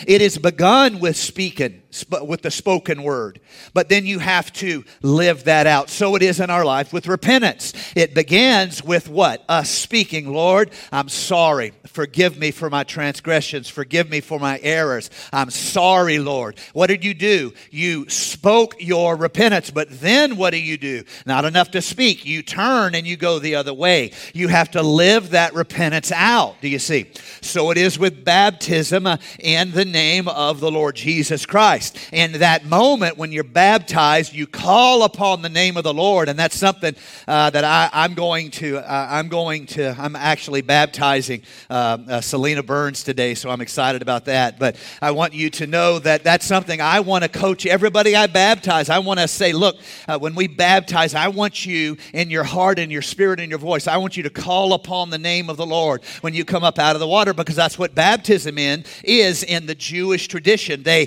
It 0.07 0.23
is 0.23 0.39
begun 0.39 1.01
with 1.01 1.17
speaking, 1.17 1.83
with 2.09 2.43
the 2.43 2.51
spoken 2.51 3.03
word, 3.03 3.41
but 3.75 3.89
then 3.89 4.07
you 4.07 4.19
have 4.19 4.53
to 4.55 4.85
live 5.03 5.45
that 5.45 5.67
out. 5.67 5.91
So 5.91 6.15
it 6.17 6.23
is 6.23 6.41
in 6.41 6.51
our 6.51 6.65
life 6.65 6.93
with 6.93 7.07
repentance. 7.07 7.73
It 7.95 8.15
begins 8.15 8.83
with 8.83 9.09
what? 9.09 9.45
Us 9.49 9.71
speaking, 9.71 10.33
Lord, 10.33 10.71
I'm 10.93 11.09
sorry. 11.09 11.73
Forgive 11.87 12.39
me 12.39 12.51
for 12.51 12.71
my 12.71 12.85
transgressions. 12.85 13.69
Forgive 13.69 14.11
me 14.11 14.21
for 14.21 14.39
my 14.39 14.59
errors. 14.63 15.11
I'm 15.33 15.51
sorry, 15.51 16.19
Lord. 16.19 16.59
What 16.73 16.89
did 16.89 17.05
you 17.05 17.15
do? 17.15 17.53
You 17.71 18.09
spoke 18.09 18.77
your 18.79 19.17
repentance, 19.17 19.71
but 19.71 19.89
then 20.01 20.37
what 20.37 20.51
do 20.51 20.61
you 20.61 20.77
do? 20.77 21.05
Not 21.27 21.45
enough 21.45 21.71
to 21.73 21.83
speak. 21.83 22.25
You 22.25 22.43
turn 22.43 22.95
and 22.95 23.07
you 23.07 23.17
go 23.17 23.39
the 23.39 23.55
other 23.55 23.75
way. 23.75 24.13
You 24.35 24.49
have 24.49 24.71
to 24.73 24.83
live 24.83 25.31
that 25.31 25.55
repentance 25.55 26.13
out. 26.13 26.61
Do 26.61 26.69
you 26.69 26.79
see? 26.79 27.11
So 27.41 27.71
it 27.71 27.79
is 27.79 27.99
with 27.99 28.25
baptism 28.25 29.07
uh, 29.07 29.17
in 29.39 29.73
the 29.73 29.85
name 29.85 30.29
of 30.29 30.61
the 30.61 30.71
Lord 30.71 30.97
Jesus 30.97 31.47
Christ. 31.47 31.88
In 32.13 32.33
that 32.33 32.65
moment 32.65 33.17
when 33.17 33.33
you're 33.33 33.45
baptized, 33.45 34.35
you 34.35 34.47
call 34.47 35.03
upon 35.05 35.43
the 35.43 35.49
name 35.49 35.77
of 35.77 35.85
the 35.85 35.95
Lord, 35.95 36.29
and 36.29 36.39
that's 36.39 36.57
something 36.57 36.95
uh, 37.27 37.51
that 37.51 37.65
I, 37.65 38.05
am 38.05 38.15
going 38.15 38.51
to. 38.53 38.79
Uh, 38.79 39.09
I'm 39.11 39.29
going 39.29 39.67
to. 39.67 39.95
I'm 39.99 40.17
actually 40.17 40.63
baptizing. 40.63 41.43
Uh, 41.71 41.99
uh, 42.09 42.21
Selena 42.21 42.63
Burns 42.63 43.03
today, 43.03 43.35
so 43.35 43.51
I'm 43.51 43.61
excited 43.61 44.03
about 44.03 44.27
that. 44.27 44.59
But 44.59 44.77
I 45.01 45.11
want 45.13 45.35
you 45.35 45.51
to 45.51 45.67
know 45.67 45.99
that 46.01 46.25
that's 46.25 46.45
something 46.45 46.81
I 46.81 47.01
want 47.01 47.25
to 47.25 47.29
coach 47.29 47.67
everybody 47.67 48.17
I 48.17 48.27
baptize. 48.27 48.91
I 48.91 48.99
want 48.99 49.21
to 49.21 49.29
say, 49.29 49.53
look, 49.53 49.77
uh, 50.07 50.19
when 50.19 50.35
we 50.35 50.47
baptize, 50.47 51.15
I 51.15 51.29
want 51.29 51.67
you 51.67 51.97
in 52.13 52.31
your 52.31 52.45
heart 52.45 52.79
and 52.79 52.91
your 52.91 53.03
spirit 53.03 53.41
and 53.41 53.51
your 53.51 53.59
voice, 53.59 53.87
I 53.87 53.97
want 53.97 54.17
you 54.17 54.23
to 54.25 54.31
call 54.31 54.73
upon 54.73 55.11
the 55.11 55.19
name 55.19 55.51
of 55.51 55.57
the 55.57 55.67
Lord 55.67 56.05
when 56.21 56.35
you 56.35 56.45
come 56.45 56.65
up 56.65 56.79
out 56.79 56.97
of 56.97 57.01
the 57.01 57.09
water 57.09 57.33
because 57.33 57.57
that's 57.57 57.79
what 57.79 57.95
baptism 57.95 58.59
in 58.59 58.85
is 59.05 59.43
in 59.43 59.67
the 59.67 59.75
Jewish 59.75 60.29
tradition. 60.29 60.83
They 60.83 61.07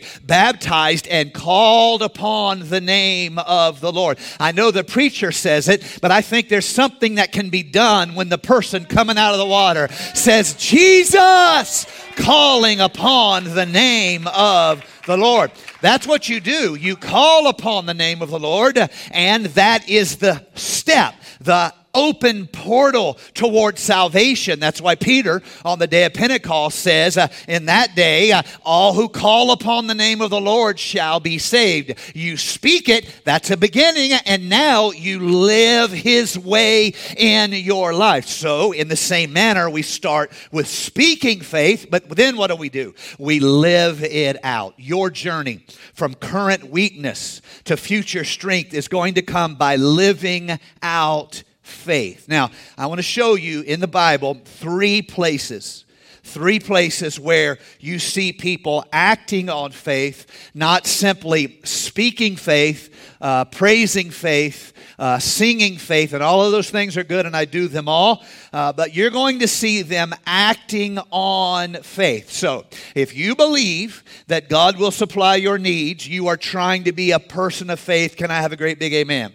baptized 0.61 1.07
and 1.07 1.33
called 1.33 2.03
upon 2.03 2.69
the 2.69 2.79
name 2.79 3.39
of 3.39 3.81
the 3.81 3.91
Lord. 3.91 4.19
I 4.39 4.51
know 4.51 4.69
the 4.69 4.83
preacher 4.83 5.31
says 5.31 5.67
it, 5.67 5.99
but 6.01 6.11
I 6.11 6.21
think 6.21 6.49
there's 6.49 6.67
something 6.67 7.15
that 7.15 7.31
can 7.31 7.49
be 7.49 7.63
done 7.63 8.13
when 8.13 8.29
the 8.29 8.37
person 8.37 8.85
coming 8.85 9.17
out 9.17 9.33
of 9.33 9.39
the 9.39 9.45
water 9.45 9.87
says, 10.13 10.53
Jesus, 10.53 11.87
calling 12.15 12.79
upon 12.79 13.45
the 13.55 13.65
name 13.65 14.27
of 14.27 14.85
the 15.07 15.17
Lord. 15.17 15.51
That's 15.81 16.05
what 16.05 16.29
you 16.29 16.39
do. 16.39 16.75
You 16.75 16.95
call 16.95 17.47
upon 17.47 17.87
the 17.87 17.95
name 17.95 18.21
of 18.21 18.29
the 18.29 18.39
Lord, 18.39 18.77
and 19.09 19.45
that 19.47 19.89
is 19.89 20.17
the 20.17 20.45
step, 20.53 21.15
the 21.39 21.73
open 21.93 22.47
portal 22.47 23.17
toward 23.33 23.77
salvation. 23.77 24.59
That's 24.59 24.81
why 24.81 24.95
Peter 24.95 25.41
on 25.65 25.79
the 25.79 25.87
day 25.87 26.05
of 26.05 26.13
Pentecost 26.13 26.79
says, 26.79 27.17
uh, 27.17 27.27
In 27.47 27.65
that 27.65 27.95
day, 27.95 28.31
uh, 28.31 28.43
all 28.63 28.93
who 28.93 29.09
call 29.09 29.51
upon 29.51 29.87
the 29.87 29.95
name 29.95 30.21
of 30.21 30.29
the 30.29 30.41
Lord 30.41 30.79
shall 30.79 31.19
be 31.19 31.37
saved. 31.37 31.93
You 32.15 32.37
speak 32.37 32.89
it, 32.89 33.21
that's 33.23 33.51
a 33.51 33.57
beginning, 33.57 34.13
and 34.25 34.49
now 34.49 34.91
you 34.91 35.19
live 35.19 35.91
his 35.91 36.37
way 36.37 36.93
in 37.17 37.53
your 37.53 37.93
life. 37.93 38.27
So, 38.27 38.71
in 38.71 38.87
the 38.87 38.95
same 38.95 39.33
manner, 39.33 39.69
we 39.69 39.81
start 39.81 40.31
with 40.51 40.67
speaking 40.67 41.41
faith, 41.41 41.87
but 41.89 42.09
then 42.09 42.37
what 42.37 42.47
do 42.47 42.55
we 42.55 42.69
do? 42.69 42.93
We 43.17 43.39
live 43.39 44.03
it 44.03 44.37
out. 44.43 44.73
Your 44.77 45.09
journey 45.09 45.65
from 45.93 46.13
current 46.15 46.69
weakness 46.69 47.41
to 47.65 47.77
future 47.77 48.23
strength 48.23 48.73
is 48.73 48.87
going 48.87 49.15
to 49.15 49.21
come 49.21 49.55
by 49.55 49.75
living 49.75 50.59
out 50.81 51.43
faith. 51.61 52.27
Now, 52.27 52.51
I 52.77 52.87
want 52.87 52.99
to 52.99 53.03
show 53.03 53.35
you 53.35 53.61
in 53.61 53.79
the 53.79 53.87
Bible 53.87 54.41
three 54.45 55.01
places. 55.01 55.85
Three 56.23 56.59
places 56.59 57.19
where 57.19 57.57
you 57.79 57.97
see 57.97 58.31
people 58.31 58.85
acting 58.93 59.49
on 59.49 59.71
faith, 59.71 60.51
not 60.53 60.85
simply 60.85 61.59
speaking 61.63 62.35
faith, 62.35 62.93
uh, 63.19 63.45
praising 63.45 64.11
faith, 64.11 64.71
uh, 64.99 65.17
singing 65.17 65.77
faith, 65.77 66.13
and 66.13 66.21
all 66.21 66.45
of 66.45 66.51
those 66.51 66.69
things 66.69 66.95
are 66.95 67.03
good, 67.03 67.25
and 67.25 67.35
I 67.35 67.45
do 67.45 67.67
them 67.67 67.87
all. 67.87 68.23
Uh, 68.53 68.71
but 68.71 68.93
you're 68.93 69.09
going 69.09 69.39
to 69.39 69.47
see 69.47 69.81
them 69.81 70.13
acting 70.27 70.99
on 71.09 71.73
faith. 71.81 72.29
So, 72.29 72.65
if 72.93 73.15
you 73.15 73.35
believe 73.35 74.03
that 74.27 74.47
God 74.47 74.77
will 74.77 74.91
supply 74.91 75.37
your 75.37 75.57
needs, 75.57 76.07
you 76.07 76.27
are 76.27 76.37
trying 76.37 76.83
to 76.83 76.91
be 76.91 77.11
a 77.11 77.19
person 77.19 77.71
of 77.71 77.79
faith. 77.79 78.15
Can 78.15 78.29
I 78.29 78.41
have 78.41 78.51
a 78.51 78.57
great 78.57 78.77
big 78.77 78.93
amen? 78.93 79.33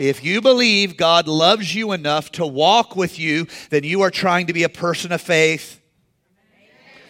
If 0.00 0.24
you 0.24 0.40
believe 0.40 0.96
God 0.96 1.28
loves 1.28 1.74
you 1.74 1.92
enough 1.92 2.32
to 2.32 2.46
walk 2.46 2.96
with 2.96 3.18
you, 3.18 3.46
then 3.68 3.84
you 3.84 4.00
are 4.00 4.10
trying 4.10 4.46
to 4.46 4.54
be 4.54 4.62
a 4.62 4.70
person 4.70 5.12
of 5.12 5.20
faith. 5.20 5.78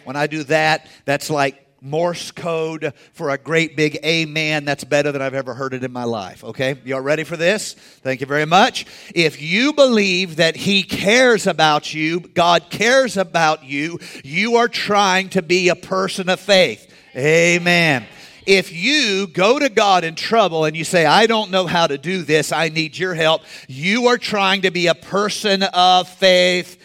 When 0.03 0.17
I 0.17 0.27
do 0.27 0.43
that, 0.43 0.87
that's 1.05 1.29
like 1.29 1.65
Morse 1.79 2.31
code 2.31 2.93
for 3.13 3.29
a 3.29 3.37
great 3.37 3.77
big 3.77 3.97
amen. 4.03 4.65
That's 4.65 4.83
better 4.83 5.13
than 5.13 5.21
I've 5.21 5.33
ever 5.33 5.53
heard 5.53 5.73
it 5.73 5.85
in 5.85 5.93
my 5.93 6.03
life. 6.03 6.43
Okay? 6.43 6.81
Y'all 6.83 6.99
ready 6.99 7.23
for 7.23 7.37
this? 7.37 7.75
Thank 8.01 8.19
you 8.19 8.27
very 8.27 8.45
much. 8.45 8.85
If 9.15 9.41
you 9.41 9.71
believe 9.71 10.35
that 10.35 10.57
He 10.57 10.83
cares 10.83 11.47
about 11.47 11.93
you, 11.93 12.19
God 12.19 12.69
cares 12.69 13.15
about 13.15 13.63
you, 13.63 13.99
you 14.21 14.57
are 14.57 14.67
trying 14.67 15.29
to 15.29 15.41
be 15.41 15.69
a 15.69 15.75
person 15.75 16.27
of 16.27 16.41
faith. 16.41 16.93
Amen. 17.15 18.05
If 18.45 18.71
you 18.71 19.27
go 19.27 19.59
to 19.59 19.69
God 19.69 20.03
in 20.03 20.15
trouble 20.15 20.65
and 20.65 20.75
you 20.75 20.83
say, 20.83 21.05
I 21.05 21.27
don't 21.27 21.51
know 21.51 21.67
how 21.67 21.87
to 21.87 21.97
do 21.97 22.23
this, 22.23 22.51
I 22.51 22.69
need 22.69 22.97
your 22.97 23.13
help, 23.13 23.43
you 23.67 24.07
are 24.07 24.17
trying 24.17 24.63
to 24.63 24.71
be 24.71 24.87
a 24.87 24.95
person 24.95 25.63
of 25.63 26.07
faith. 26.09 26.79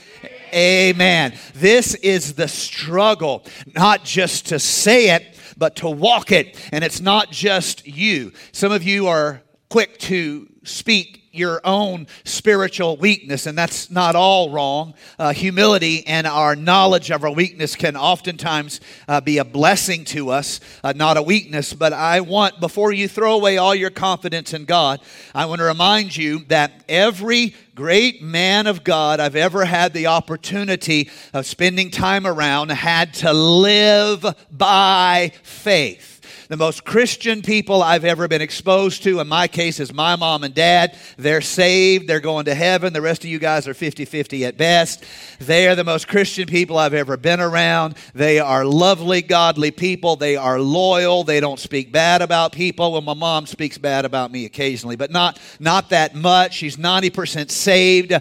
Amen. 0.53 1.35
This 1.55 1.95
is 1.97 2.35
the 2.35 2.49
struggle, 2.49 3.45
not 3.75 4.05
just 4.05 4.47
to 4.49 4.59
say 4.59 5.11
it, 5.11 5.39
but 5.57 5.77
to 5.77 5.89
walk 5.89 6.33
it. 6.33 6.59
And 6.73 6.85
it's 6.85 7.01
not 7.01 7.31
just 7.31 7.87
you. 7.87 8.33
Some 8.53 8.73
of 8.73 8.83
you 8.83 9.09
are 9.09 9.43
quick 9.69 9.99
to 9.99 10.49
speak 10.63 11.26
your 11.37 11.61
own 11.65 12.07
spiritual 12.25 12.97
weakness, 12.97 13.47
and 13.47 13.57
that's 13.57 13.91
not 13.91 14.17
all 14.17 14.51
wrong. 14.51 14.95
Uh, 15.19 15.33
humility 15.33 16.07
and 16.07 16.27
our 16.27 16.57
knowledge 16.57 17.11
of 17.11 17.25
our 17.25 17.31
weakness 17.31 17.77
can 17.77 17.97
oftentimes 17.97 18.81
uh, 19.09 19.21
be 19.21 19.39
a 19.39 19.45
blessing 19.45 20.05
to 20.05 20.31
us, 20.31 20.61
uh, 20.83 20.93
not 20.95 21.17
a 21.17 21.23
weakness. 21.23 21.73
But 21.73 21.93
I 21.93 22.21
want, 22.21 22.61
before 22.61 22.93
you 22.93 23.09
throw 23.09 23.35
away 23.35 23.59
all 23.59 23.75
your 23.75 23.91
confidence 23.91 24.55
in 24.55 24.65
God, 24.65 25.01
I 25.35 25.47
want 25.47 25.61
to 25.61 25.65
remind 25.65 26.17
you 26.17 26.45
that 26.49 26.85
every 26.89 27.55
great 27.75 28.23
man 28.23 28.67
of 28.67 28.85
God 28.85 29.21
I've 29.21 29.37
ever 29.37 29.65
had 29.65 29.93
the 29.93 30.07
opportunity 30.07 31.11
of 31.35 31.45
spending 31.45 31.91
time 31.91 32.27
around 32.27 32.71
had 32.71 33.13
to 33.15 33.33
live 33.33 34.25
by 34.51 35.33
faith 35.43 36.16
the 36.49 36.57
most 36.57 36.85
Christian 36.85 37.43
people 37.43 37.83
I've 37.83 38.05
ever 38.05 38.29
been 38.29 38.43
exposed 38.43 39.03
to. 39.05 39.21
In 39.21 39.29
my 39.29 39.49
case, 39.49 39.81
is 39.81 39.93
my 39.93 40.17
mom 40.17 40.45
and 40.45 40.55
dad. 40.55 40.97
They're 41.17 41.41
saved, 41.41 42.09
they're 42.09 42.21
going 42.21 42.45
to 42.47 42.55
heaven. 42.55 42.93
The 42.93 43.01
rest 43.01 43.25
of 43.25 43.31
you 43.31 43.39
guys 43.39 43.67
are 43.67 43.75
50 43.75 44.05
50 44.05 44.45
at 44.45 44.57
best. 44.57 45.05
They 45.41 45.69
are 45.69 45.75
the 45.75 45.85
most 45.85 46.09
Christian 46.09 46.47
people 46.47 46.79
I've 46.79 46.95
ever 46.95 47.17
been 47.17 47.41
around. 47.41 47.97
They 48.15 48.39
are 48.39 48.65
lovely, 48.65 49.23
godly 49.23 49.71
people. 49.71 50.17
They 50.17 50.37
are 50.37 50.61
loyal. 50.61 51.25
They 51.25 51.41
don't 51.41 51.61
speak 51.61 51.93
bad 51.93 52.23
about 52.23 52.53
people. 52.53 52.93
Well, 52.93 53.01
my 53.01 53.15
mom 53.15 53.47
speaks 53.47 53.79
bad 53.79 54.05
about 54.05 54.31
me 54.31 54.45
occasionally, 54.45 54.97
but 54.97 55.11
not, 55.11 55.41
not 55.59 55.91
that 55.91 56.15
much. 56.15 56.55
She's 56.55 56.77
90% 56.77 57.51
saved. 57.51 58.13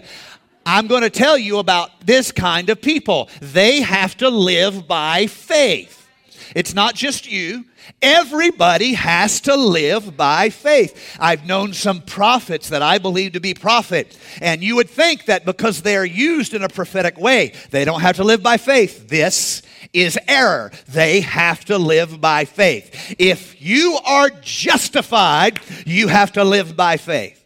I'm 0.64 0.88
going 0.88 1.02
to 1.02 1.10
tell 1.10 1.38
you 1.38 1.58
about 1.58 2.04
this 2.04 2.32
kind 2.32 2.68
of 2.70 2.82
people. 2.82 3.28
They 3.40 3.82
have 3.82 4.16
to 4.16 4.28
live 4.28 4.88
by 4.88 5.28
faith. 5.28 6.05
It's 6.54 6.74
not 6.74 6.94
just 6.94 7.30
you. 7.30 7.64
Everybody 8.02 8.94
has 8.94 9.40
to 9.42 9.56
live 9.56 10.16
by 10.16 10.50
faith. 10.50 11.16
I've 11.20 11.46
known 11.46 11.72
some 11.72 12.02
prophets 12.02 12.68
that 12.70 12.82
I 12.82 12.98
believe 12.98 13.32
to 13.32 13.40
be 13.40 13.54
prophet, 13.54 14.18
and 14.40 14.62
you 14.62 14.76
would 14.76 14.90
think 14.90 15.26
that 15.26 15.44
because 15.44 15.82
they 15.82 15.96
are 15.96 16.04
used 16.04 16.54
in 16.54 16.62
a 16.62 16.68
prophetic 16.68 17.18
way, 17.18 17.52
they 17.70 17.84
don't 17.84 18.00
have 18.00 18.16
to 18.16 18.24
live 18.24 18.42
by 18.42 18.56
faith. 18.56 19.08
This 19.08 19.62
is 19.92 20.18
error. 20.26 20.72
They 20.88 21.20
have 21.20 21.64
to 21.66 21.78
live 21.78 22.20
by 22.20 22.44
faith. 22.44 23.14
If 23.18 23.60
you 23.62 23.98
are 24.04 24.30
justified, 24.30 25.60
you 25.86 26.08
have 26.08 26.32
to 26.32 26.44
live 26.44 26.76
by 26.76 26.96
faith. 26.96 27.45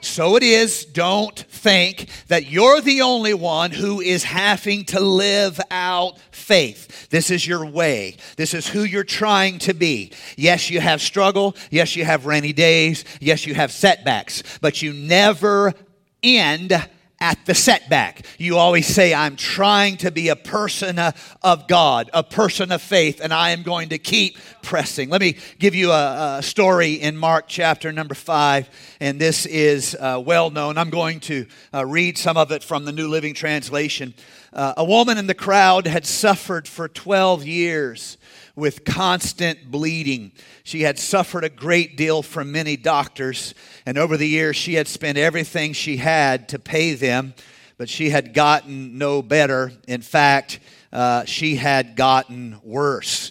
So 0.00 0.36
it 0.36 0.42
is. 0.42 0.84
Don't 0.84 1.38
think 1.38 2.08
that 2.28 2.46
you're 2.46 2.80
the 2.80 3.02
only 3.02 3.34
one 3.34 3.70
who 3.70 4.00
is 4.00 4.24
having 4.24 4.84
to 4.86 5.00
live 5.00 5.60
out 5.70 6.18
faith. 6.30 7.08
This 7.10 7.30
is 7.30 7.46
your 7.46 7.64
way. 7.66 8.16
This 8.36 8.54
is 8.54 8.66
who 8.66 8.82
you're 8.82 9.04
trying 9.04 9.58
to 9.60 9.74
be. 9.74 10.12
Yes, 10.36 10.70
you 10.70 10.80
have 10.80 11.00
struggle. 11.00 11.54
Yes, 11.70 11.96
you 11.96 12.04
have 12.04 12.26
rainy 12.26 12.52
days. 12.52 13.04
Yes, 13.20 13.46
you 13.46 13.54
have 13.54 13.72
setbacks. 13.72 14.42
But 14.60 14.82
you 14.82 14.92
never 14.92 15.74
end 16.22 16.72
at 17.20 17.44
the 17.44 17.54
setback. 17.54 18.24
You 18.38 18.56
always 18.56 18.86
say, 18.86 19.12
I'm 19.12 19.36
trying 19.36 19.98
to 19.98 20.10
be 20.10 20.28
a 20.28 20.36
person 20.36 20.98
of 20.98 21.68
God, 21.68 22.10
a 22.14 22.22
person 22.22 22.72
of 22.72 22.80
faith, 22.80 23.20
and 23.20 23.32
I 23.32 23.50
am 23.50 23.62
going 23.62 23.90
to 23.90 23.98
keep 23.98 24.38
pressing. 24.62 25.10
Let 25.10 25.20
me 25.20 25.36
give 25.58 25.74
you 25.74 25.92
a, 25.92 26.38
a 26.38 26.42
story 26.42 26.94
in 26.94 27.16
Mark 27.16 27.44
chapter 27.46 27.92
number 27.92 28.14
five, 28.14 28.70
and 29.00 29.20
this 29.20 29.44
is 29.44 29.94
uh, 30.00 30.22
well 30.24 30.50
known. 30.50 30.78
I'm 30.78 30.90
going 30.90 31.20
to 31.20 31.46
uh, 31.74 31.84
read 31.84 32.16
some 32.16 32.36
of 32.36 32.52
it 32.52 32.64
from 32.64 32.86
the 32.86 32.92
New 32.92 33.08
Living 33.08 33.34
Translation. 33.34 34.14
Uh, 34.52 34.74
a 34.78 34.84
woman 34.84 35.18
in 35.18 35.26
the 35.26 35.34
crowd 35.34 35.86
had 35.86 36.06
suffered 36.06 36.66
for 36.66 36.88
12 36.88 37.46
years 37.46 38.16
with 38.56 38.84
constant 38.84 39.70
bleeding. 39.70 40.32
She 40.64 40.82
had 40.82 40.98
suffered 40.98 41.44
a 41.44 41.48
great 41.48 41.96
deal 41.96 42.22
from 42.22 42.52
many 42.52 42.76
doctors, 42.76 43.54
and 43.86 43.96
over 43.96 44.16
the 44.16 44.28
years 44.28 44.56
she 44.56 44.74
had 44.74 44.88
spent 44.88 45.18
everything 45.18 45.72
she 45.72 45.96
had 45.96 46.48
to 46.50 46.58
pay 46.58 46.94
them, 46.94 47.34
but 47.78 47.88
she 47.88 48.10
had 48.10 48.34
gotten 48.34 48.98
no 48.98 49.22
better. 49.22 49.72
In 49.86 50.02
fact, 50.02 50.60
uh, 50.92 51.24
she 51.24 51.56
had 51.56 51.96
gotten 51.96 52.60
worse. 52.62 53.30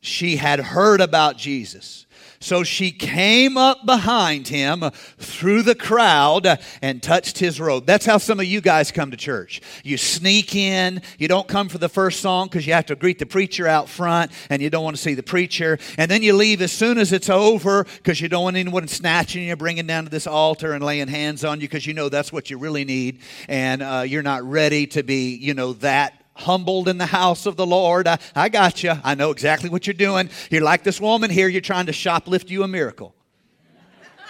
She 0.00 0.36
had 0.36 0.60
heard 0.60 1.00
about 1.00 1.36
Jesus. 1.36 2.05
So 2.46 2.62
she 2.62 2.92
came 2.92 3.56
up 3.56 3.84
behind 3.84 4.46
him 4.46 4.84
through 5.18 5.62
the 5.62 5.74
crowd 5.74 6.60
and 6.80 7.02
touched 7.02 7.40
his 7.40 7.60
robe. 7.60 7.86
That's 7.86 8.06
how 8.06 8.18
some 8.18 8.38
of 8.38 8.46
you 8.46 8.60
guys 8.60 8.92
come 8.92 9.10
to 9.10 9.16
church. 9.16 9.60
You 9.82 9.96
sneak 9.96 10.54
in. 10.54 11.02
You 11.18 11.26
don't 11.26 11.48
come 11.48 11.68
for 11.68 11.78
the 11.78 11.88
first 11.88 12.20
song 12.20 12.46
because 12.46 12.64
you 12.64 12.72
have 12.74 12.86
to 12.86 12.94
greet 12.94 13.18
the 13.18 13.26
preacher 13.26 13.66
out 13.66 13.88
front 13.88 14.30
and 14.48 14.62
you 14.62 14.70
don't 14.70 14.84
want 14.84 14.94
to 14.94 15.02
see 15.02 15.14
the 15.14 15.24
preacher. 15.24 15.76
And 15.98 16.08
then 16.08 16.22
you 16.22 16.34
leave 16.34 16.62
as 16.62 16.70
soon 16.70 16.98
as 16.98 17.12
it's 17.12 17.28
over 17.28 17.82
because 17.82 18.20
you 18.20 18.28
don't 18.28 18.44
want 18.44 18.56
anyone 18.56 18.86
snatching 18.86 19.42
you, 19.42 19.56
bringing 19.56 19.88
down 19.88 20.04
to 20.04 20.10
this 20.10 20.28
altar 20.28 20.72
and 20.72 20.84
laying 20.84 21.08
hands 21.08 21.44
on 21.44 21.60
you 21.60 21.66
because 21.66 21.84
you 21.84 21.94
know 21.94 22.08
that's 22.08 22.32
what 22.32 22.48
you 22.48 22.58
really 22.58 22.84
need. 22.84 23.22
And 23.48 23.82
uh, 23.82 24.04
you're 24.06 24.22
not 24.22 24.44
ready 24.44 24.86
to 24.86 25.02
be, 25.02 25.34
you 25.34 25.54
know, 25.54 25.72
that 25.72 26.25
humbled 26.36 26.88
in 26.88 26.98
the 26.98 27.06
house 27.06 27.46
of 27.46 27.56
the 27.56 27.66
Lord. 27.66 28.06
I, 28.06 28.18
I 28.34 28.48
got 28.48 28.82
you. 28.82 28.92
I 29.02 29.14
know 29.14 29.30
exactly 29.30 29.68
what 29.70 29.86
you're 29.86 29.94
doing. 29.94 30.30
You're 30.50 30.62
like 30.62 30.84
this 30.84 31.00
woman 31.00 31.30
here, 31.30 31.48
you're 31.48 31.60
trying 31.60 31.86
to 31.86 31.92
shoplift 31.92 32.50
you 32.50 32.62
a 32.62 32.68
miracle. 32.68 33.14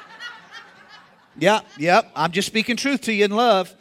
yep, 1.39 1.67
yep. 1.79 2.11
I'm 2.15 2.33
just 2.33 2.47
speaking 2.47 2.77
truth 2.77 3.03
to 3.03 3.13
you 3.13 3.25
in 3.25 3.33
love. 3.33 3.75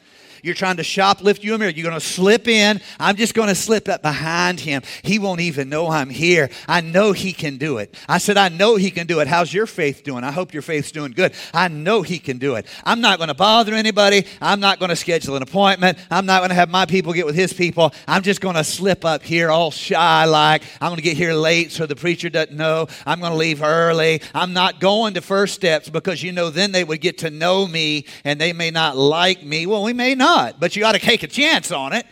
You're 0.45 0.53
trying 0.53 0.77
to 0.77 0.83
shoplift 0.83 1.43
you 1.43 1.55
a 1.55 1.57
mirror. 1.57 1.71
You're 1.71 1.89
going 1.89 1.99
to 1.99 2.05
slip 2.05 2.47
in. 2.47 2.79
I'm 2.99 3.15
just 3.15 3.33
going 3.33 3.47
to 3.47 3.55
slip 3.55 3.89
up 3.89 4.03
behind 4.03 4.59
him. 4.59 4.83
He 5.01 5.17
won't 5.17 5.41
even 5.41 5.69
know 5.69 5.89
I'm 5.89 6.11
here. 6.11 6.51
I 6.67 6.81
know 6.81 7.13
he 7.13 7.33
can 7.33 7.57
do 7.57 7.79
it. 7.79 7.95
I 8.07 8.19
said, 8.19 8.37
I 8.37 8.49
know 8.49 8.75
he 8.75 8.91
can 8.91 9.07
do 9.07 9.21
it. 9.21 9.27
How's 9.27 9.51
your 9.51 9.65
faith 9.65 10.03
doing? 10.03 10.23
I 10.23 10.31
hope 10.31 10.53
your 10.53 10.61
faith's 10.61 10.91
doing 10.91 11.13
good. 11.13 11.33
I 11.51 11.67
know 11.67 12.03
he 12.03 12.19
can 12.19 12.37
do 12.37 12.57
it. 12.57 12.67
I'm 12.83 13.01
not 13.01 13.17
going 13.17 13.29
to 13.29 13.33
bother 13.33 13.73
anybody. 13.73 14.27
I'm 14.39 14.59
not 14.59 14.77
going 14.77 14.89
to 14.89 14.95
schedule 14.95 15.35
an 15.35 15.41
appointment. 15.41 15.97
I'm 16.11 16.27
not 16.27 16.41
going 16.41 16.49
to 16.49 16.55
have 16.55 16.69
my 16.69 16.85
people 16.85 17.11
get 17.13 17.25
with 17.25 17.33
his 17.33 17.51
people. 17.51 17.91
I'm 18.07 18.21
just 18.21 18.39
going 18.39 18.55
to 18.55 18.63
slip 18.63 19.03
up 19.03 19.23
here 19.23 19.49
all 19.49 19.71
shy 19.71 20.25
like 20.25 20.61
I'm 20.79 20.89
going 20.89 20.97
to 20.97 21.01
get 21.01 21.17
here 21.17 21.33
late 21.33 21.71
so 21.71 21.87
the 21.87 21.95
preacher 21.95 22.29
doesn't 22.29 22.55
know. 22.55 22.85
I'm 23.07 23.19
going 23.19 23.31
to 23.31 23.37
leave 23.37 23.63
early. 23.63 24.21
I'm 24.35 24.53
not 24.53 24.79
going 24.79 25.15
to 25.15 25.21
first 25.21 25.55
steps 25.55 25.89
because 25.89 26.21
you 26.21 26.31
know 26.31 26.51
then 26.51 26.71
they 26.71 26.83
would 26.83 27.01
get 27.01 27.17
to 27.19 27.31
know 27.31 27.65
me 27.65 28.05
and 28.23 28.39
they 28.39 28.53
may 28.53 28.69
not 28.69 28.95
like 28.95 29.43
me. 29.43 29.65
Well, 29.65 29.81
we 29.81 29.93
may 29.93 30.13
not 30.13 30.34
not, 30.35 30.59
but 30.59 30.75
you 30.75 30.85
ought 30.85 30.93
to 30.93 30.99
take 30.99 31.23
a 31.23 31.27
chance 31.27 31.71
on 31.71 31.93
it. 31.93 32.05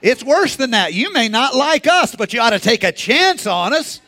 It's 0.00 0.22
worse 0.22 0.56
than 0.56 0.70
that. 0.70 0.94
You 0.94 1.12
may 1.12 1.28
not 1.28 1.54
like 1.54 1.86
us, 1.86 2.14
but 2.14 2.32
you 2.32 2.40
ought 2.40 2.50
to 2.50 2.58
take 2.58 2.84
a 2.84 2.92
chance 2.92 3.46
on 3.46 3.72
us. 3.72 4.00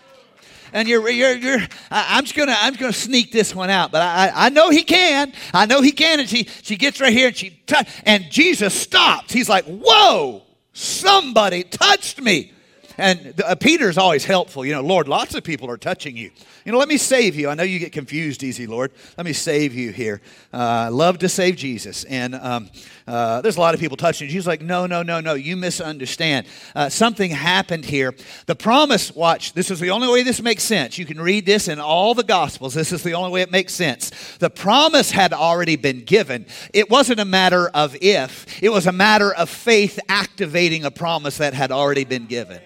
And 0.72 0.86
you're, 0.86 1.08
you're, 1.10 1.34
you're 1.34 1.60
I'm 1.90 2.24
just 2.24 2.36
gonna, 2.36 2.54
I'm 2.56 2.74
just 2.74 2.80
gonna 2.80 2.92
sneak 2.92 3.32
this 3.32 3.52
one 3.54 3.70
out, 3.70 3.90
but 3.90 4.02
I, 4.02 4.30
I 4.32 4.48
know 4.50 4.70
he 4.70 4.84
can. 4.84 5.32
I 5.52 5.66
know 5.66 5.82
he 5.82 5.90
can. 5.90 6.20
And 6.20 6.28
she, 6.28 6.44
she 6.62 6.76
gets 6.76 7.00
right 7.00 7.12
here 7.12 7.26
and 7.26 7.36
she, 7.36 7.50
t- 7.50 7.74
and 8.04 8.30
Jesus 8.30 8.72
stops. 8.72 9.32
He's 9.32 9.48
like, 9.48 9.64
whoa, 9.64 10.42
somebody 10.72 11.64
touched 11.64 12.20
me. 12.20 12.52
And 12.96 13.40
uh, 13.44 13.56
Peter's 13.56 13.98
always 13.98 14.24
helpful. 14.24 14.64
You 14.64 14.74
know, 14.74 14.82
Lord, 14.82 15.08
lots 15.08 15.34
of 15.34 15.42
people 15.42 15.68
are 15.70 15.78
touching 15.78 16.16
you. 16.16 16.30
You 16.64 16.72
know, 16.72 16.78
let 16.78 16.88
me 16.88 16.98
save 16.98 17.36
you. 17.36 17.48
I 17.48 17.54
know 17.54 17.62
you 17.62 17.78
get 17.78 17.92
confused 17.92 18.42
easy, 18.42 18.66
Lord. 18.66 18.92
Let 19.16 19.24
me 19.24 19.32
save 19.32 19.74
you 19.74 19.92
here. 19.92 20.20
Uh, 20.52 20.90
love 20.92 21.18
to 21.18 21.28
save 21.28 21.56
Jesus. 21.56 22.04
And 22.04 22.34
um, 22.34 22.68
uh, 23.06 23.40
there's 23.40 23.56
a 23.56 23.60
lot 23.60 23.74
of 23.74 23.80
people 23.80 23.96
touching. 23.96 24.28
She's 24.28 24.46
like, 24.46 24.60
no, 24.60 24.86
no, 24.86 25.02
no, 25.02 25.20
no. 25.20 25.34
You 25.34 25.56
misunderstand. 25.56 26.46
Uh, 26.74 26.88
something 26.88 27.30
happened 27.30 27.86
here. 27.86 28.14
The 28.46 28.54
promise, 28.54 29.14
watch, 29.14 29.54
this 29.54 29.70
is 29.70 29.80
the 29.80 29.90
only 29.90 30.08
way 30.08 30.22
this 30.22 30.42
makes 30.42 30.62
sense. 30.62 30.98
You 30.98 31.06
can 31.06 31.20
read 31.20 31.46
this 31.46 31.66
in 31.66 31.80
all 31.80 32.14
the 32.14 32.24
Gospels. 32.24 32.74
This 32.74 32.92
is 32.92 33.02
the 33.02 33.14
only 33.14 33.30
way 33.30 33.42
it 33.42 33.50
makes 33.50 33.72
sense. 33.72 34.10
The 34.38 34.50
promise 34.50 35.10
had 35.10 35.32
already 35.32 35.76
been 35.76 36.04
given. 36.04 36.46
It 36.74 36.90
wasn't 36.90 37.20
a 37.20 37.24
matter 37.24 37.68
of 37.68 37.96
if, 38.00 38.62
it 38.62 38.68
was 38.68 38.86
a 38.86 38.92
matter 38.92 39.32
of 39.32 39.48
faith 39.48 39.98
activating 40.08 40.84
a 40.84 40.90
promise 40.90 41.38
that 41.38 41.54
had 41.54 41.72
already 41.72 42.04
been 42.04 42.26
given. 42.26 42.60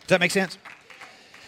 Does 0.00 0.08
that 0.08 0.20
make 0.20 0.30
sense? 0.30 0.58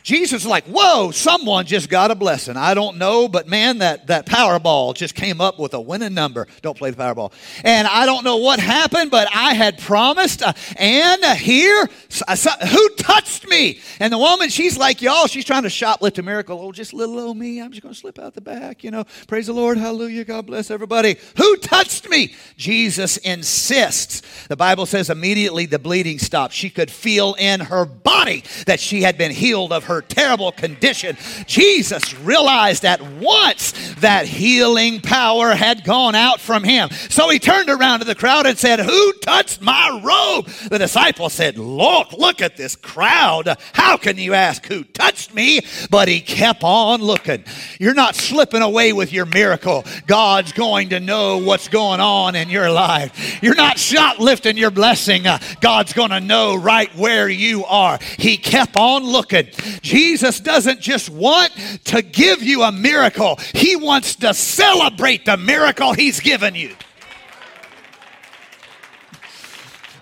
Jesus 0.07 0.43
is 0.43 0.47
like, 0.47 0.67
whoa, 0.67 1.11
someone 1.11 1.67
just 1.67 1.91
got 1.91 2.13
a 2.13 2.15
blessing. 2.15 2.57
I 2.57 2.75
don't 2.75 2.97
know, 2.97 3.27
but 3.27 3.49
man, 3.49 3.79
that, 3.79 4.07
that 4.07 4.25
Powerball 4.25 4.95
just 4.95 5.17
came 5.17 5.41
up 5.41 5.59
with 5.59 5.75
a 5.75 5.81
winning 5.81 6.15
number. 6.15 6.47
Don't 6.63 6.79
play 6.79 6.93
the 6.93 6.97
Powerball. 6.97 7.33
And 7.65 7.89
I 7.89 8.07
don't 8.07 8.23
know 8.23 8.37
what 8.37 8.61
happened, 8.61 9.11
but 9.11 9.27
I 9.35 9.55
had 9.55 9.81
promised. 9.81 10.45
Uh, 10.45 10.53
and 10.77 11.25
uh, 11.25 11.35
here, 11.35 11.89
uh, 12.29 12.37
who 12.69 12.89
touched 12.91 13.49
me? 13.49 13.81
And 13.99 14.13
the 14.13 14.19
woman, 14.19 14.49
she's 14.49 14.79
like, 14.79 15.03
y'all, 15.03 15.27
she's 15.27 15.45
trying 15.45 15.65
to 15.65 15.69
shoplift 15.69 16.19
a 16.19 16.23
miracle. 16.23 16.61
Oh, 16.61 16.71
just 16.71 16.95
little 16.95 17.19
old 17.19 17.37
me. 17.37 17.61
I'm 17.61 17.73
just 17.73 17.83
going 17.83 17.93
to 17.93 18.01
slip 18.01 18.21
out 18.21 18.35
the 18.35 18.41
back, 18.41 18.85
you 18.85 18.93
know. 18.93 19.03
Praise 19.27 19.49
the 19.49 19.55
Lord. 19.55 19.77
Hallelujah. 19.77 20.25
God 20.25 20.47
bless 20.47 20.71
everybody. 20.71 21.17
Who 21.37 21.57
touched 21.57 22.09
me? 22.09 22.33
Jesus 22.57 23.17
insists. 23.17 24.23
The 24.47 24.57
Bible 24.57 24.87
says 24.87 25.11
immediately 25.11 25.67
the 25.67 25.81
bleeding 25.81 26.21
stopped. 26.21 26.55
She 26.55 26.71
could 26.71 26.93
feel 26.93 27.35
in 27.41 27.59
her 27.59 27.85
body 27.85 28.45
that 28.67 28.79
she 28.79 29.03
had 29.03 29.19
been 29.19 29.33
healed 29.33 29.73
of 29.73 29.83
her 29.87 29.96
her 29.97 30.03
terrible 30.03 30.53
condition, 30.53 31.17
Jesus 31.47 32.15
realized 32.21 32.85
at 32.85 33.01
once 33.01 33.95
that 34.01 34.27
healing 34.27 35.01
power 35.01 35.55
had 35.55 35.85
gone 35.85 36.15
out 36.15 36.39
from 36.39 36.65
him. 36.65 36.91
So 37.09 37.31
he 37.31 37.39
turned 37.39 37.71
around 37.71 38.01
to 38.01 38.05
the 38.05 38.15
crowd 38.15 38.47
and 38.47 38.59
said, 38.59 38.81
Who 38.81 39.13
touched 39.15 39.63
my 39.63 40.01
robe? 40.05 40.47
The 40.69 40.79
disciple 40.79 41.31
said, 41.31 41.57
Look, 41.57 42.13
look 42.13 42.43
at 42.43 42.57
this 42.57 42.77
crowd. 42.77 43.57
How 43.73 43.97
can 43.97 44.19
you 44.19 44.35
ask 44.35 44.67
who 44.67 44.85
touched 44.85 45.35
me? 45.35 45.61
But 45.91 46.09
he 46.09 46.21
kept 46.21 46.63
on 46.63 47.01
looking. 47.01 47.45
You're 47.81 47.95
not 47.95 48.15
slipping 48.15 48.63
away 48.63 48.93
with 48.93 49.13
your 49.13 49.27
miracle. 49.27 49.85
God's 50.07 50.53
going 50.53 50.91
to 50.91 51.01
know 51.01 51.39
what's 51.39 51.69
going 51.69 52.01
on 52.01 52.35
in 52.35 52.51
your 52.51 52.71
life. 52.71 53.43
You're 53.43 53.55
not 53.55 53.79
shoplifting 53.79 54.59
your 54.59 54.71
blessing. 54.71 55.25
God's 55.61 55.95
going 55.95 56.11
to 56.11 56.21
know 56.21 56.55
right 56.55 56.95
where 56.95 57.29
you 57.29 57.65
are. 57.65 57.99
He 58.19 58.37
kept 58.37 58.77
on 58.77 59.05
looking. 59.05 59.49
Jesus 59.87 60.41
doesn't 60.41 60.81
just 60.81 61.09
want 61.09 61.53
to 61.85 62.03
give 62.03 62.43
you 62.43 62.65
a 62.65 62.73
miracle, 62.73 63.39
He 63.55 63.77
wants 63.77 64.17
to 64.17 64.35
celebrate 64.35 65.25
the 65.25 65.37
miracle 65.37 65.93
He's 65.93 66.19
given 66.19 66.57
you. 66.57 66.75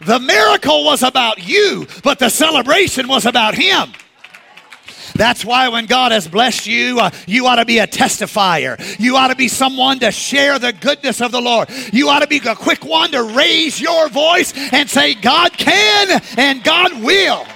The 0.00 0.18
miracle 0.18 0.84
was 0.84 1.02
about 1.02 1.46
you, 1.46 1.86
but 2.02 2.18
the 2.18 2.30
celebration 2.30 3.08
was 3.08 3.26
about 3.26 3.54
Him. 3.54 3.92
That's 5.14 5.44
why 5.44 5.68
when 5.68 5.86
God 5.86 6.12
has 6.12 6.26
blessed 6.26 6.66
you, 6.66 6.98
uh, 6.98 7.10
you 7.26 7.46
ought 7.46 7.56
to 7.56 7.64
be 7.64 7.78
a 7.78 7.86
testifier. 7.86 8.98
You 8.98 9.16
ought 9.16 9.28
to 9.28 9.36
be 9.36 9.48
someone 9.48 10.00
to 10.00 10.10
share 10.10 10.58
the 10.58 10.72
goodness 10.72 11.20
of 11.20 11.30
the 11.30 11.40
Lord. 11.40 11.68
You 11.92 12.08
ought 12.08 12.20
to 12.20 12.26
be 12.26 12.38
a 12.38 12.56
quick 12.56 12.84
one 12.84 13.12
to 13.12 13.22
raise 13.22 13.80
your 13.80 14.08
voice 14.08 14.52
and 14.72 14.90
say, 14.90 15.14
God 15.14 15.52
can 15.52 16.20
and 16.36 16.64
God 16.64 17.00
will. 17.02 17.46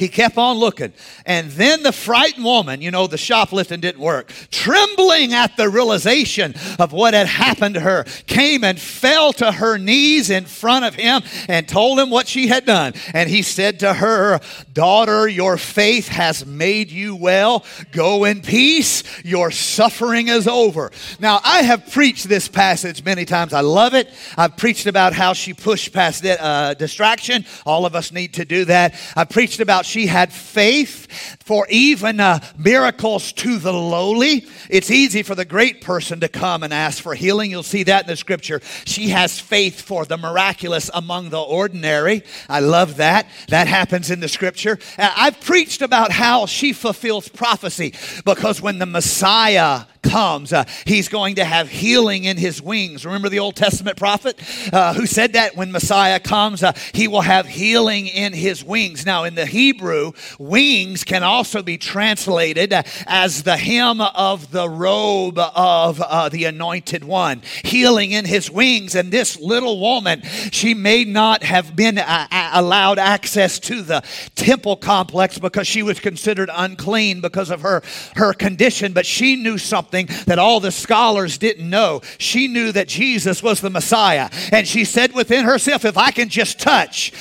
He 0.00 0.08
kept 0.08 0.38
on 0.38 0.56
looking. 0.56 0.94
And 1.26 1.50
then 1.50 1.82
the 1.82 1.92
frightened 1.92 2.44
woman, 2.44 2.80
you 2.82 2.90
know, 2.90 3.06
the 3.06 3.18
shoplifting 3.18 3.80
didn't 3.80 4.00
work, 4.00 4.32
trembling 4.50 5.32
at 5.34 5.56
the 5.56 5.68
realization 5.68 6.54
of 6.78 6.92
what 6.92 7.14
had 7.14 7.26
happened 7.26 7.74
to 7.74 7.80
her, 7.80 8.04
came 8.26 8.64
and 8.64 8.80
fell 8.80 9.32
to 9.34 9.52
her 9.52 9.78
knees 9.78 10.30
in 10.30 10.44
front 10.44 10.84
of 10.84 10.94
him 10.94 11.22
and 11.48 11.68
told 11.68 11.98
him 11.98 12.10
what 12.10 12.28
she 12.28 12.48
had 12.48 12.64
done. 12.64 12.94
And 13.14 13.28
he 13.28 13.42
said 13.42 13.80
to 13.80 13.94
her, 13.94 14.40
Daughter, 14.72 15.28
your 15.28 15.56
faith 15.56 16.08
has 16.08 16.46
made 16.46 16.90
you 16.90 17.16
well. 17.16 17.64
Go 17.92 18.24
in 18.24 18.42
peace. 18.42 19.02
Your 19.24 19.50
suffering 19.50 20.28
is 20.28 20.46
over. 20.46 20.90
Now, 21.18 21.40
I 21.44 21.62
have 21.62 21.90
preached 21.90 22.28
this 22.28 22.48
passage 22.48 23.04
many 23.04 23.24
times. 23.24 23.52
I 23.52 23.60
love 23.60 23.94
it. 23.94 24.08
I've 24.36 24.56
preached 24.56 24.86
about 24.86 25.12
how 25.12 25.32
she 25.32 25.54
pushed 25.54 25.92
past 25.92 26.24
uh, 26.24 26.74
distraction. 26.74 27.44
All 27.66 27.86
of 27.86 27.94
us 27.94 28.12
need 28.12 28.34
to 28.34 28.44
do 28.44 28.64
that. 28.66 28.94
I 29.16 29.24
preached 29.24 29.60
about 29.60 29.86
she 29.86 30.06
had 30.06 30.32
faith 30.32 31.08
for 31.40 31.66
even 31.68 32.20
uh, 32.20 32.40
miracles 32.56 33.32
to 33.32 33.58
the 33.58 33.72
lowly. 33.72 34.46
It's 34.68 34.90
easy 34.90 35.22
for 35.22 35.34
the 35.34 35.44
great 35.44 35.80
person 35.80 36.20
to 36.20 36.28
come 36.28 36.62
and 36.62 36.72
ask 36.72 37.02
for 37.02 37.14
healing. 37.14 37.50
You'll 37.50 37.62
see 37.62 37.82
that 37.84 38.04
in 38.04 38.08
the 38.08 38.16
scripture. 38.16 38.60
She 38.84 39.08
has 39.08 39.38
faith 39.38 39.80
for 39.80 40.04
the 40.04 40.16
miraculous 40.16 40.90
among 40.92 41.30
the 41.30 41.40
ordinary. 41.40 42.22
I 42.48 42.60
love 42.60 42.96
that. 42.96 43.26
That 43.48 43.68
happens 43.68 44.10
in 44.10 44.20
the 44.20 44.28
scripture. 44.28 44.78
Uh, 44.98 45.12
I've 45.16 45.40
preached 45.40 45.82
about 45.82 46.12
how 46.12 46.46
she 46.46 46.72
fulfills 46.72 47.28
prophecy 47.28 47.94
because 48.24 48.60
when 48.60 48.78
the 48.78 48.86
Messiah 48.86 49.84
comes, 50.10 50.52
uh, 50.52 50.64
he's 50.84 51.08
going 51.08 51.36
to 51.36 51.44
have 51.44 51.68
healing 51.68 52.24
in 52.24 52.36
his 52.36 52.60
wings. 52.60 53.06
Remember 53.06 53.28
the 53.28 53.38
Old 53.38 53.54
Testament 53.54 53.96
prophet 53.96 54.40
uh, 54.72 54.92
who 54.92 55.06
said 55.06 55.34
that 55.34 55.56
when 55.56 55.70
Messiah 55.70 56.18
comes, 56.18 56.64
uh, 56.64 56.72
he 56.92 57.06
will 57.06 57.20
have 57.20 57.46
healing 57.46 58.08
in 58.08 58.32
his 58.32 58.64
wings. 58.64 59.06
Now, 59.06 59.22
in 59.22 59.36
the 59.36 59.46
Hebrew, 59.46 60.12
wings 60.38 61.04
can 61.04 61.22
also 61.22 61.62
be 61.62 61.78
translated 61.78 62.72
uh, 62.72 62.82
as 63.06 63.44
the 63.44 63.56
hem 63.56 64.00
of 64.00 64.50
the 64.50 64.68
robe 64.68 65.38
of 65.38 66.00
uh, 66.00 66.28
the 66.28 66.46
anointed 66.46 67.04
one, 67.04 67.42
healing 67.64 68.10
in 68.10 68.24
his 68.24 68.50
wings. 68.50 68.96
And 68.96 69.12
this 69.12 69.38
little 69.38 69.78
woman, 69.78 70.22
she 70.50 70.74
may 70.74 71.04
not 71.04 71.44
have 71.44 71.76
been 71.76 71.98
uh, 71.98 72.50
allowed 72.52 72.98
access 72.98 73.60
to 73.60 73.82
the 73.82 74.02
temple 74.34 74.74
complex 74.74 75.38
because 75.38 75.68
she 75.68 75.84
was 75.84 76.00
considered 76.00 76.50
unclean 76.52 77.20
because 77.20 77.50
of 77.50 77.60
her, 77.60 77.82
her 78.16 78.32
condition, 78.32 78.92
but 78.92 79.06
she 79.06 79.36
knew 79.36 79.56
something 79.56 79.99
something 80.06 80.24
that 80.26 80.38
all 80.38 80.60
the 80.60 80.70
scholars 80.70 81.38
didn't 81.38 81.68
know. 81.68 82.02
She 82.18 82.48
knew 82.48 82.72
that 82.72 82.88
Jesus 82.88 83.42
was 83.42 83.60
the 83.60 83.70
Messiah. 83.70 84.30
And 84.52 84.66
she 84.66 84.84
said 84.84 85.12
within 85.12 85.44
herself, 85.44 85.84
if 85.84 85.96
I 85.96 86.10
can 86.10 86.28
just 86.28 86.60
touch 86.60 87.12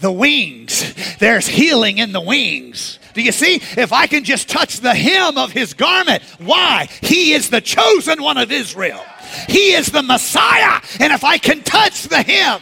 the 0.00 0.12
wings, 0.12 0.94
there's 1.18 1.46
healing 1.46 1.98
in 1.98 2.12
the 2.12 2.20
wings. 2.20 2.98
Do 3.14 3.22
you 3.22 3.32
see? 3.32 3.56
If 3.80 3.92
I 3.92 4.06
can 4.08 4.24
just 4.24 4.48
touch 4.48 4.80
the 4.80 4.94
hem 4.94 5.38
of 5.38 5.52
his 5.52 5.72
garment, 5.72 6.22
why? 6.38 6.88
He 7.00 7.32
is 7.32 7.48
the 7.48 7.60
chosen 7.60 8.20
one 8.22 8.38
of 8.38 8.50
Israel. 8.50 9.04
He 9.48 9.72
is 9.72 9.86
the 9.86 10.02
Messiah. 10.02 10.80
And 10.98 11.12
if 11.12 11.22
I 11.22 11.38
can 11.38 11.62
touch 11.62 12.04
the 12.04 12.22
hem, 12.22 12.60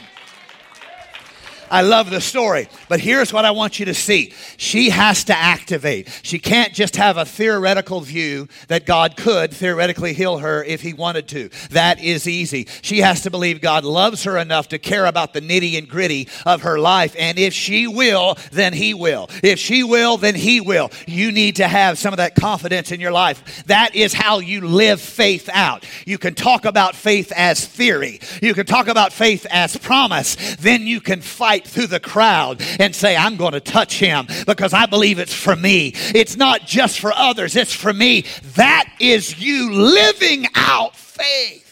I 1.72 1.80
love 1.80 2.10
the 2.10 2.20
story. 2.20 2.68
But 2.90 3.00
here's 3.00 3.32
what 3.32 3.46
I 3.46 3.50
want 3.50 3.80
you 3.80 3.86
to 3.86 3.94
see 3.94 4.34
she 4.58 4.90
has 4.90 5.24
to 5.24 5.36
activate. 5.36 6.20
She 6.22 6.38
can't 6.38 6.74
just 6.74 6.96
have 6.96 7.16
a 7.16 7.24
theoretical 7.24 8.02
view 8.02 8.46
that 8.68 8.84
God 8.84 9.16
could 9.16 9.54
theoretically 9.54 10.12
heal 10.12 10.38
her 10.38 10.62
if 10.62 10.82
he 10.82 10.92
wanted 10.92 11.28
to. 11.28 11.48
That 11.70 11.98
is 11.98 12.28
easy. 12.28 12.68
She 12.82 12.98
has 12.98 13.22
to 13.22 13.30
believe 13.30 13.62
God 13.62 13.84
loves 13.84 14.24
her 14.24 14.36
enough 14.36 14.68
to 14.68 14.78
care 14.78 15.06
about 15.06 15.32
the 15.32 15.40
nitty 15.40 15.78
and 15.78 15.88
gritty 15.88 16.28
of 16.44 16.60
her 16.60 16.78
life. 16.78 17.16
And 17.18 17.38
if 17.38 17.54
she 17.54 17.86
will, 17.86 18.36
then 18.50 18.74
he 18.74 18.92
will. 18.92 19.30
If 19.42 19.58
she 19.58 19.82
will, 19.82 20.18
then 20.18 20.34
he 20.34 20.60
will. 20.60 20.90
You 21.06 21.32
need 21.32 21.56
to 21.56 21.66
have 21.66 21.96
some 21.96 22.12
of 22.12 22.18
that 22.18 22.34
confidence 22.34 22.92
in 22.92 23.00
your 23.00 23.12
life. 23.12 23.64
That 23.64 23.94
is 23.94 24.12
how 24.12 24.40
you 24.40 24.60
live 24.60 25.00
faith 25.00 25.48
out. 25.50 25.86
You 26.04 26.18
can 26.18 26.34
talk 26.34 26.66
about 26.66 26.94
faith 26.94 27.32
as 27.34 27.64
theory, 27.64 28.20
you 28.42 28.52
can 28.52 28.66
talk 28.66 28.88
about 28.88 29.14
faith 29.14 29.46
as 29.50 29.74
promise. 29.78 30.56
Then 30.56 30.86
you 30.86 31.00
can 31.00 31.22
fight 31.22 31.61
right 31.62 31.68
through 31.68 31.86
the 31.86 32.00
crowd 32.00 32.62
and 32.78 32.94
say, 32.94 33.16
I'm 33.16 33.36
going 33.36 33.52
to 33.52 33.60
touch 33.60 33.98
him 33.98 34.26
because 34.46 34.72
I 34.72 34.86
believe 34.86 35.18
it's 35.18 35.34
for 35.34 35.56
me. 35.56 35.92
It's 35.94 36.36
not 36.36 36.66
just 36.66 37.00
for 37.00 37.12
others, 37.12 37.56
it's 37.56 37.74
for 37.74 37.92
me. 37.92 38.24
That 38.54 38.92
is 39.00 39.40
you 39.40 39.72
living 39.72 40.46
out 40.54 40.96
faith. 40.96 41.68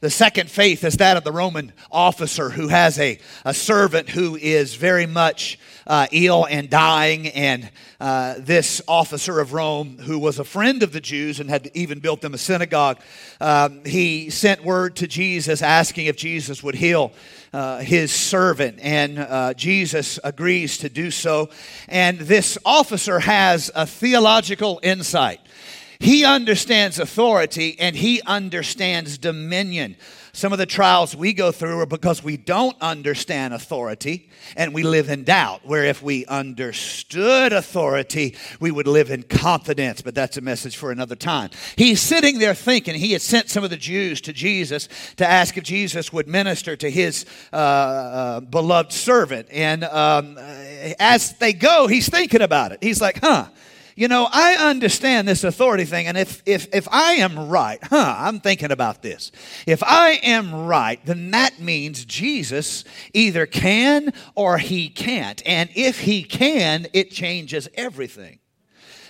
The 0.00 0.10
second 0.10 0.50
faith 0.50 0.82
is 0.82 0.96
that 0.96 1.16
of 1.16 1.22
the 1.22 1.30
Roman 1.30 1.72
officer 1.90 2.50
who 2.50 2.66
has 2.68 2.98
a, 2.98 3.20
a 3.44 3.54
servant 3.54 4.08
who 4.08 4.34
is 4.34 4.74
very 4.74 5.06
much 5.06 5.60
uh, 5.86 6.06
ill 6.12 6.46
and 6.46 6.70
dying. 6.70 7.28
And 7.28 7.70
uh, 8.00 8.34
this 8.38 8.82
officer 8.88 9.40
of 9.40 9.52
Rome, 9.52 9.98
who 9.98 10.18
was 10.18 10.38
a 10.38 10.44
friend 10.44 10.82
of 10.82 10.92
the 10.92 11.00
Jews 11.00 11.40
and 11.40 11.48
had 11.50 11.70
even 11.74 12.00
built 12.00 12.20
them 12.20 12.34
a 12.34 12.38
synagogue, 12.38 13.00
um, 13.40 13.84
he 13.84 14.30
sent 14.30 14.64
word 14.64 14.96
to 14.96 15.06
Jesus 15.06 15.62
asking 15.62 16.06
if 16.06 16.16
Jesus 16.16 16.62
would 16.62 16.74
heal. 16.74 17.12
Uh, 17.52 17.80
his 17.80 18.10
servant, 18.10 18.78
and 18.80 19.18
uh, 19.18 19.52
Jesus 19.52 20.18
agrees 20.24 20.78
to 20.78 20.88
do 20.88 21.10
so. 21.10 21.50
And 21.86 22.18
this 22.18 22.56
officer 22.64 23.18
has 23.18 23.70
a 23.74 23.84
theological 23.84 24.80
insight. 24.82 25.38
He 26.02 26.24
understands 26.24 26.98
authority 26.98 27.76
and 27.78 27.94
he 27.94 28.22
understands 28.22 29.18
dominion. 29.18 29.96
Some 30.34 30.54
of 30.54 30.58
the 30.58 30.64
trials 30.64 31.14
we 31.14 31.34
go 31.34 31.52
through 31.52 31.80
are 31.80 31.86
because 31.86 32.24
we 32.24 32.38
don't 32.38 32.74
understand 32.80 33.52
authority 33.52 34.30
and 34.56 34.72
we 34.72 34.82
live 34.82 35.10
in 35.10 35.24
doubt. 35.24 35.60
Where 35.66 35.84
if 35.84 36.02
we 36.02 36.24
understood 36.24 37.52
authority, 37.52 38.36
we 38.58 38.70
would 38.70 38.86
live 38.86 39.10
in 39.10 39.24
confidence. 39.24 40.00
But 40.00 40.14
that's 40.14 40.38
a 40.38 40.40
message 40.40 40.78
for 40.78 40.90
another 40.90 41.16
time. 41.16 41.50
He's 41.76 42.00
sitting 42.00 42.38
there 42.38 42.54
thinking 42.54 42.94
he 42.94 43.12
had 43.12 43.20
sent 43.20 43.50
some 43.50 43.62
of 43.62 43.68
the 43.68 43.76
Jews 43.76 44.22
to 44.22 44.32
Jesus 44.32 44.88
to 45.16 45.28
ask 45.28 45.58
if 45.58 45.64
Jesus 45.64 46.14
would 46.14 46.28
minister 46.28 46.76
to 46.76 46.90
his 46.90 47.26
uh, 47.52 47.56
uh, 47.56 48.40
beloved 48.40 48.90
servant. 48.90 49.48
And 49.52 49.84
um, 49.84 50.38
as 50.98 51.34
they 51.34 51.52
go, 51.52 51.88
he's 51.88 52.08
thinking 52.08 52.40
about 52.40 52.72
it. 52.72 52.78
He's 52.82 53.02
like, 53.02 53.20
huh 53.20 53.48
you 53.96 54.08
know, 54.08 54.28
I 54.30 54.54
understand 54.54 55.28
this 55.28 55.44
authority 55.44 55.84
thing, 55.84 56.06
and 56.06 56.16
if, 56.16 56.42
if, 56.46 56.68
if 56.74 56.88
I 56.90 57.14
am 57.14 57.48
right, 57.48 57.78
huh, 57.82 58.16
I'm 58.18 58.40
thinking 58.40 58.70
about 58.70 59.02
this. 59.02 59.32
If 59.66 59.82
I 59.82 60.20
am 60.22 60.66
right, 60.66 61.04
then 61.04 61.30
that 61.32 61.58
means 61.60 62.04
Jesus 62.04 62.84
either 63.12 63.46
can 63.46 64.12
or 64.34 64.58
he 64.58 64.88
can't. 64.88 65.42
And 65.44 65.70
if 65.74 66.00
he 66.00 66.22
can, 66.22 66.86
it 66.92 67.10
changes 67.10 67.68
everything. 67.74 68.38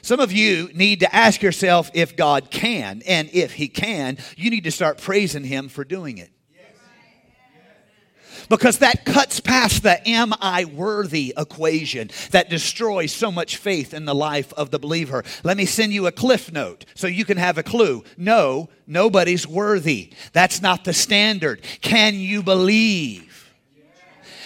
Some 0.02 0.18
of 0.18 0.32
you 0.32 0.68
need 0.74 1.00
to 1.00 1.14
ask 1.14 1.42
yourself 1.42 1.90
if 1.94 2.16
God 2.16 2.50
can, 2.50 3.02
and 3.06 3.30
if 3.32 3.52
he 3.52 3.68
can, 3.68 4.18
you 4.36 4.50
need 4.50 4.64
to 4.64 4.72
start 4.72 4.98
praising 5.00 5.44
him 5.44 5.68
for 5.68 5.84
doing 5.84 6.18
it 6.18 6.32
because 8.52 8.80
that 8.80 9.06
cuts 9.06 9.40
past 9.40 9.82
the 9.82 10.06
am 10.06 10.34
I 10.38 10.66
worthy 10.66 11.32
equation 11.38 12.10
that 12.32 12.50
destroys 12.50 13.10
so 13.10 13.32
much 13.32 13.56
faith 13.56 13.94
in 13.94 14.04
the 14.04 14.14
life 14.14 14.52
of 14.52 14.70
the 14.70 14.78
believer. 14.78 15.24
Let 15.42 15.56
me 15.56 15.64
send 15.64 15.94
you 15.94 16.06
a 16.06 16.12
cliff 16.12 16.52
note 16.52 16.84
so 16.94 17.06
you 17.06 17.24
can 17.24 17.38
have 17.38 17.56
a 17.56 17.62
clue. 17.62 18.04
No, 18.18 18.68
nobody's 18.86 19.48
worthy. 19.48 20.12
That's 20.34 20.60
not 20.60 20.84
the 20.84 20.92
standard. 20.92 21.62
Can 21.80 22.16
you 22.16 22.42
believe? 22.42 23.54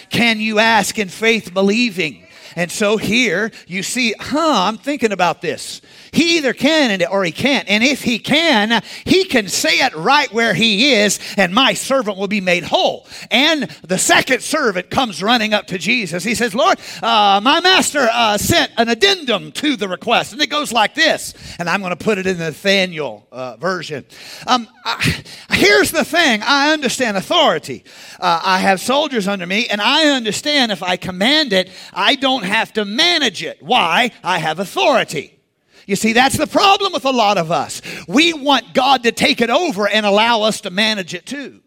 Can 0.09 0.39
you 0.39 0.59
ask 0.59 0.97
in 0.97 1.09
faith 1.09 1.53
believing? 1.53 2.26
And 2.57 2.71
so 2.71 2.97
here 2.97 3.51
you 3.67 3.83
see, 3.83 4.15
huh, 4.19 4.65
I'm 4.67 4.77
thinking 4.77 5.13
about 5.13 5.41
this. 5.41 5.79
He 6.11 6.37
either 6.37 6.53
can 6.53 7.03
or 7.05 7.23
he 7.23 7.31
can't. 7.31 7.69
And 7.69 7.83
if 7.83 8.01
he 8.01 8.17
can, 8.17 8.81
he 9.05 9.25
can 9.25 9.47
say 9.47 9.79
it 9.85 9.95
right 9.95 10.31
where 10.33 10.55
he 10.55 10.93
is, 10.93 11.19
and 11.37 11.53
my 11.53 11.73
servant 11.73 12.17
will 12.17 12.27
be 12.27 12.41
made 12.41 12.63
whole. 12.63 13.05
And 13.29 13.69
the 13.87 13.99
second 13.99 14.41
servant 14.41 14.89
comes 14.89 15.21
running 15.21 15.53
up 15.53 15.67
to 15.67 15.77
Jesus. 15.77 16.23
He 16.23 16.33
says, 16.33 16.55
Lord, 16.55 16.79
uh, 17.03 17.39
my 17.43 17.59
master 17.61 18.07
uh, 18.11 18.39
sent 18.39 18.71
an 18.77 18.89
addendum 18.89 19.51
to 19.53 19.75
the 19.75 19.87
request. 19.87 20.33
And 20.33 20.41
it 20.41 20.47
goes 20.49 20.71
like 20.71 20.95
this. 20.95 21.35
And 21.59 21.69
I'm 21.69 21.81
going 21.81 21.95
to 21.95 22.03
put 22.03 22.17
it 22.17 22.25
in 22.25 22.39
the 22.39 22.45
Nathaniel 22.45 23.27
uh, 23.31 23.57
version. 23.57 24.03
Um, 24.47 24.67
I, 24.83 25.23
here's 25.51 25.91
the 25.91 26.03
thing 26.03 26.41
I 26.43 26.73
understand 26.73 27.17
authority. 27.17 27.83
Uh, 28.19 28.41
I 28.43 28.59
have 28.59 28.79
soldiers 28.79 29.27
under 29.27 29.45
me, 29.45 29.67
and 29.67 29.79
I 29.79 30.09
understand 30.09 30.71
if 30.71 30.81
I 30.81 30.97
command 30.97 31.53
it, 31.53 31.69
I 31.93 32.15
don't 32.15 32.46
have 32.47 32.73
to 32.73 32.85
manage 32.85 33.43
it. 33.43 33.61
Why? 33.61 34.11
I 34.23 34.39
have 34.39 34.59
authority. 34.59 35.39
You 35.85 35.95
see, 35.95 36.11
that's 36.11 36.37
the 36.37 36.47
problem 36.47 36.91
with 36.91 37.05
a 37.05 37.11
lot 37.11 37.37
of 37.37 37.51
us. 37.51 37.81
We 38.07 38.33
want 38.33 38.73
God 38.73 39.03
to 39.03 39.11
take 39.11 39.39
it 39.39 39.49
over 39.49 39.87
and 39.87 40.05
allow 40.05 40.41
us 40.41 40.61
to 40.61 40.69
manage 40.69 41.13
it 41.13 41.25
too. 41.25 41.61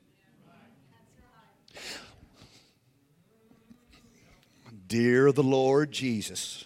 Dear 4.87 5.33
the 5.33 5.43
Lord 5.43 5.93
Jesus. 5.93 6.65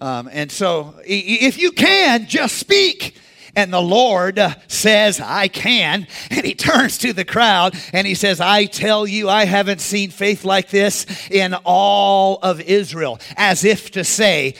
Um, 0.00 0.28
and 0.32 0.50
so, 0.50 0.94
if 1.04 1.58
you 1.58 1.70
can, 1.70 2.26
just 2.26 2.56
speak. 2.56 3.16
And 3.56 3.72
the 3.72 3.80
Lord 3.80 4.38
uh, 4.38 4.54
says, 4.68 5.18
I 5.18 5.48
can. 5.48 6.06
And 6.30 6.44
he 6.44 6.54
turns 6.54 6.98
to 6.98 7.14
the 7.14 7.24
crowd 7.24 7.74
and 7.94 8.06
he 8.06 8.14
says, 8.14 8.38
I 8.38 8.66
tell 8.66 9.06
you, 9.06 9.30
I 9.30 9.46
haven't 9.46 9.80
seen 9.80 10.10
faith 10.10 10.44
like 10.44 10.68
this 10.68 11.06
in 11.30 11.54
all 11.64 12.38
of 12.42 12.60
Israel. 12.60 13.18
As 13.36 13.64
if 13.64 13.90
to 13.92 14.04
say, 14.04 14.54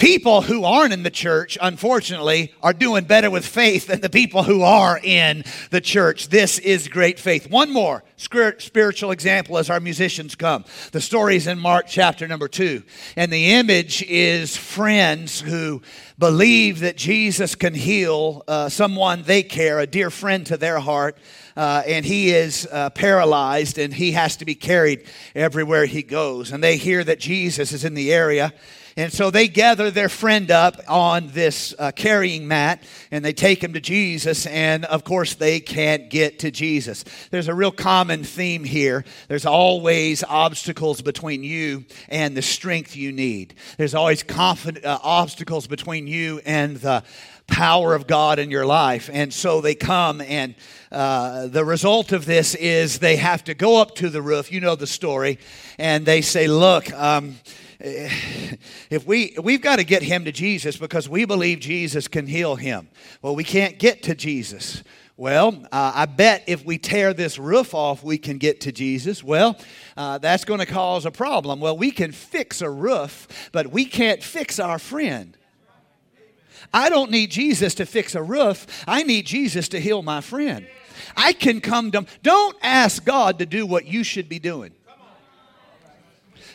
people 0.00 0.40
who 0.40 0.64
aren't 0.64 0.94
in 0.94 1.02
the 1.02 1.10
church, 1.10 1.58
unfortunately, 1.60 2.52
are 2.62 2.72
doing 2.72 3.04
better 3.04 3.30
with 3.30 3.46
faith 3.46 3.86
than 3.86 4.00
the 4.00 4.08
people 4.08 4.42
who 4.42 4.62
are 4.62 4.98
in 5.02 5.44
the 5.70 5.80
church. 5.80 6.28
This 6.28 6.58
is 6.58 6.88
great 6.88 7.18
faith. 7.20 7.50
One 7.50 7.70
more 7.70 8.02
spiritual 8.16 9.10
example 9.10 9.58
as 9.58 9.68
our 9.68 9.78
musicians 9.78 10.34
come. 10.34 10.64
The 10.92 11.02
story 11.02 11.36
is 11.36 11.46
in 11.46 11.58
Mark 11.58 11.84
chapter 11.86 12.26
number 12.26 12.48
two. 12.48 12.82
And 13.14 13.30
the 13.30 13.52
image 13.52 14.02
is 14.02 14.56
friends 14.56 15.40
who 15.40 15.82
believe 16.18 16.80
that 16.80 16.96
Jesus 16.96 17.54
can 17.54 17.74
heal 17.74 18.42
uh, 18.48 18.70
someone 18.70 19.22
they 19.22 19.42
care, 19.42 19.80
a 19.80 19.86
dear 19.86 20.10
friend 20.10 20.46
to 20.46 20.56
their 20.56 20.80
heart. 20.80 21.18
Uh, 21.56 21.82
and 21.86 22.06
he 22.06 22.30
is 22.30 22.66
uh, 22.72 22.88
paralyzed 22.90 23.78
and 23.78 23.92
he 23.92 24.12
has 24.12 24.38
to 24.38 24.46
be 24.46 24.54
carried 24.54 25.04
everywhere 25.34 25.84
he 25.84 26.02
goes. 26.02 26.52
And 26.52 26.64
they 26.64 26.78
hear 26.78 27.04
that 27.04 27.20
Jesus 27.20 27.72
is 27.72 27.84
in 27.84 27.92
the 27.92 28.14
area 28.14 28.54
and 28.96 29.12
so 29.12 29.30
they 29.30 29.48
gather 29.48 29.90
their 29.90 30.08
friend 30.08 30.50
up 30.50 30.80
on 30.88 31.28
this 31.28 31.74
uh, 31.78 31.92
carrying 31.92 32.48
mat 32.48 32.82
and 33.10 33.24
they 33.24 33.32
take 33.32 33.62
him 33.62 33.72
to 33.74 33.80
Jesus. 33.80 34.46
And 34.46 34.84
of 34.84 35.04
course, 35.04 35.34
they 35.34 35.60
can't 35.60 36.10
get 36.10 36.40
to 36.40 36.50
Jesus. 36.50 37.04
There's 37.30 37.48
a 37.48 37.54
real 37.54 37.72
common 37.72 38.24
theme 38.24 38.64
here. 38.64 39.04
There's 39.28 39.46
always 39.46 40.24
obstacles 40.24 41.02
between 41.02 41.44
you 41.44 41.84
and 42.08 42.36
the 42.36 42.42
strength 42.42 42.96
you 42.96 43.12
need, 43.12 43.54
there's 43.76 43.94
always 43.94 44.22
confident, 44.22 44.84
uh, 44.84 44.98
obstacles 45.02 45.66
between 45.66 46.06
you 46.06 46.40
and 46.44 46.76
the 46.76 47.02
power 47.50 47.94
of 47.94 48.06
God 48.06 48.38
in 48.38 48.50
your 48.50 48.64
life. 48.64 49.10
And 49.12 49.32
so 49.32 49.60
they 49.60 49.74
come, 49.74 50.20
and 50.20 50.54
uh, 50.90 51.48
the 51.48 51.64
result 51.64 52.12
of 52.12 52.24
this 52.24 52.54
is 52.54 52.98
they 52.98 53.16
have 53.16 53.44
to 53.44 53.54
go 53.54 53.80
up 53.80 53.96
to 53.96 54.08
the 54.08 54.22
roof. 54.22 54.50
You 54.50 54.60
know 54.60 54.76
the 54.76 54.86
story. 54.86 55.38
And 55.78 56.06
they 56.06 56.22
say, 56.22 56.46
Look, 56.46 56.92
um, 56.92 57.36
if 58.90 59.06
we 59.06 59.34
we've 59.42 59.62
got 59.62 59.76
to 59.76 59.84
get 59.84 60.02
him 60.02 60.26
to 60.26 60.32
Jesus 60.32 60.76
because 60.76 61.08
we 61.08 61.24
believe 61.24 61.60
Jesus 61.60 62.08
can 62.08 62.26
heal 62.26 62.56
him. 62.56 62.88
Well, 63.22 63.34
we 63.34 63.44
can't 63.44 63.78
get 63.78 64.02
to 64.02 64.14
Jesus. 64.14 64.82
Well, 65.16 65.66
uh, 65.72 65.92
I 65.94 66.06
bet 66.06 66.44
if 66.46 66.64
we 66.64 66.76
tear 66.76 67.14
this 67.14 67.38
roof 67.38 67.74
off, 67.74 68.02
we 68.02 68.18
can 68.18 68.38
get 68.38 68.62
to 68.62 68.72
Jesus. 68.72 69.24
Well, 69.24 69.58
uh, 69.96 70.18
that's 70.18 70.44
going 70.44 70.60
to 70.60 70.66
cause 70.66 71.06
a 71.06 71.10
problem. 71.10 71.60
Well, 71.60 71.76
we 71.76 71.90
can 71.90 72.12
fix 72.12 72.60
a 72.60 72.70
roof, 72.70 73.50
but 73.52 73.68
we 73.68 73.84
can't 73.84 74.22
fix 74.22 74.58
our 74.58 74.78
friend. 74.78 75.36
I 76.72 76.88
don't 76.90 77.10
need 77.10 77.30
Jesus 77.30 77.74
to 77.76 77.86
fix 77.86 78.14
a 78.14 78.22
roof. 78.22 78.66
I 78.86 79.02
need 79.02 79.26
Jesus 79.26 79.68
to 79.70 79.80
heal 79.80 80.02
my 80.02 80.20
friend. 80.20 80.66
I 81.16 81.32
can 81.32 81.60
come 81.60 81.90
to, 81.92 82.06
don't 82.22 82.56
ask 82.62 83.04
God 83.04 83.38
to 83.38 83.46
do 83.46 83.66
what 83.66 83.86
you 83.86 84.04
should 84.04 84.28
be 84.28 84.38
doing. 84.38 84.72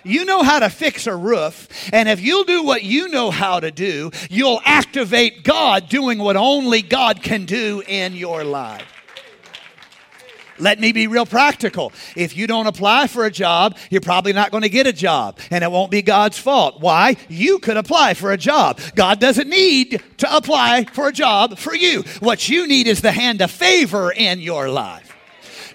You 0.05 0.23
know 0.23 0.43
how 0.43 0.59
to 0.59 0.69
fix 0.69 1.07
a 1.07 1.15
roof, 1.15 1.67
and 1.91 2.07
if 2.07 2.21
you'll 2.21 2.43
do 2.43 2.63
what 2.63 2.83
you 2.83 3.09
know 3.09 3.31
how 3.31 3.59
to 3.59 3.71
do, 3.71 4.11
you'll 4.29 4.61
activate 4.63 5.43
God 5.43 5.89
doing 5.89 6.19
what 6.19 6.37
only 6.37 6.83
God 6.83 7.23
can 7.23 7.45
do 7.45 7.81
in 7.87 8.13
your 8.13 8.43
life. 8.43 8.85
Let 10.59 10.79
me 10.79 10.91
be 10.91 11.07
real 11.07 11.25
practical. 11.25 11.91
If 12.15 12.37
you 12.37 12.45
don't 12.45 12.67
apply 12.67 13.07
for 13.07 13.25
a 13.25 13.31
job, 13.31 13.77
you're 13.89 13.99
probably 13.99 14.31
not 14.31 14.51
going 14.51 14.61
to 14.61 14.69
get 14.69 14.85
a 14.85 14.93
job, 14.93 15.39
and 15.49 15.63
it 15.63 15.71
won't 15.71 15.89
be 15.89 16.03
God's 16.03 16.37
fault. 16.37 16.79
Why? 16.79 17.17
You 17.27 17.57
could 17.57 17.75
apply 17.75 18.13
for 18.13 18.31
a 18.31 18.37
job. 18.37 18.79
God 18.93 19.19
doesn't 19.19 19.49
need 19.49 20.03
to 20.17 20.35
apply 20.35 20.85
for 20.93 21.07
a 21.07 21.11
job 21.11 21.57
for 21.57 21.75
you. 21.75 22.03
What 22.19 22.47
you 22.47 22.67
need 22.67 22.87
is 22.87 23.01
the 23.01 23.11
hand 23.11 23.41
of 23.41 23.49
favor 23.49 24.11
in 24.11 24.39
your 24.39 24.69
life. 24.69 25.04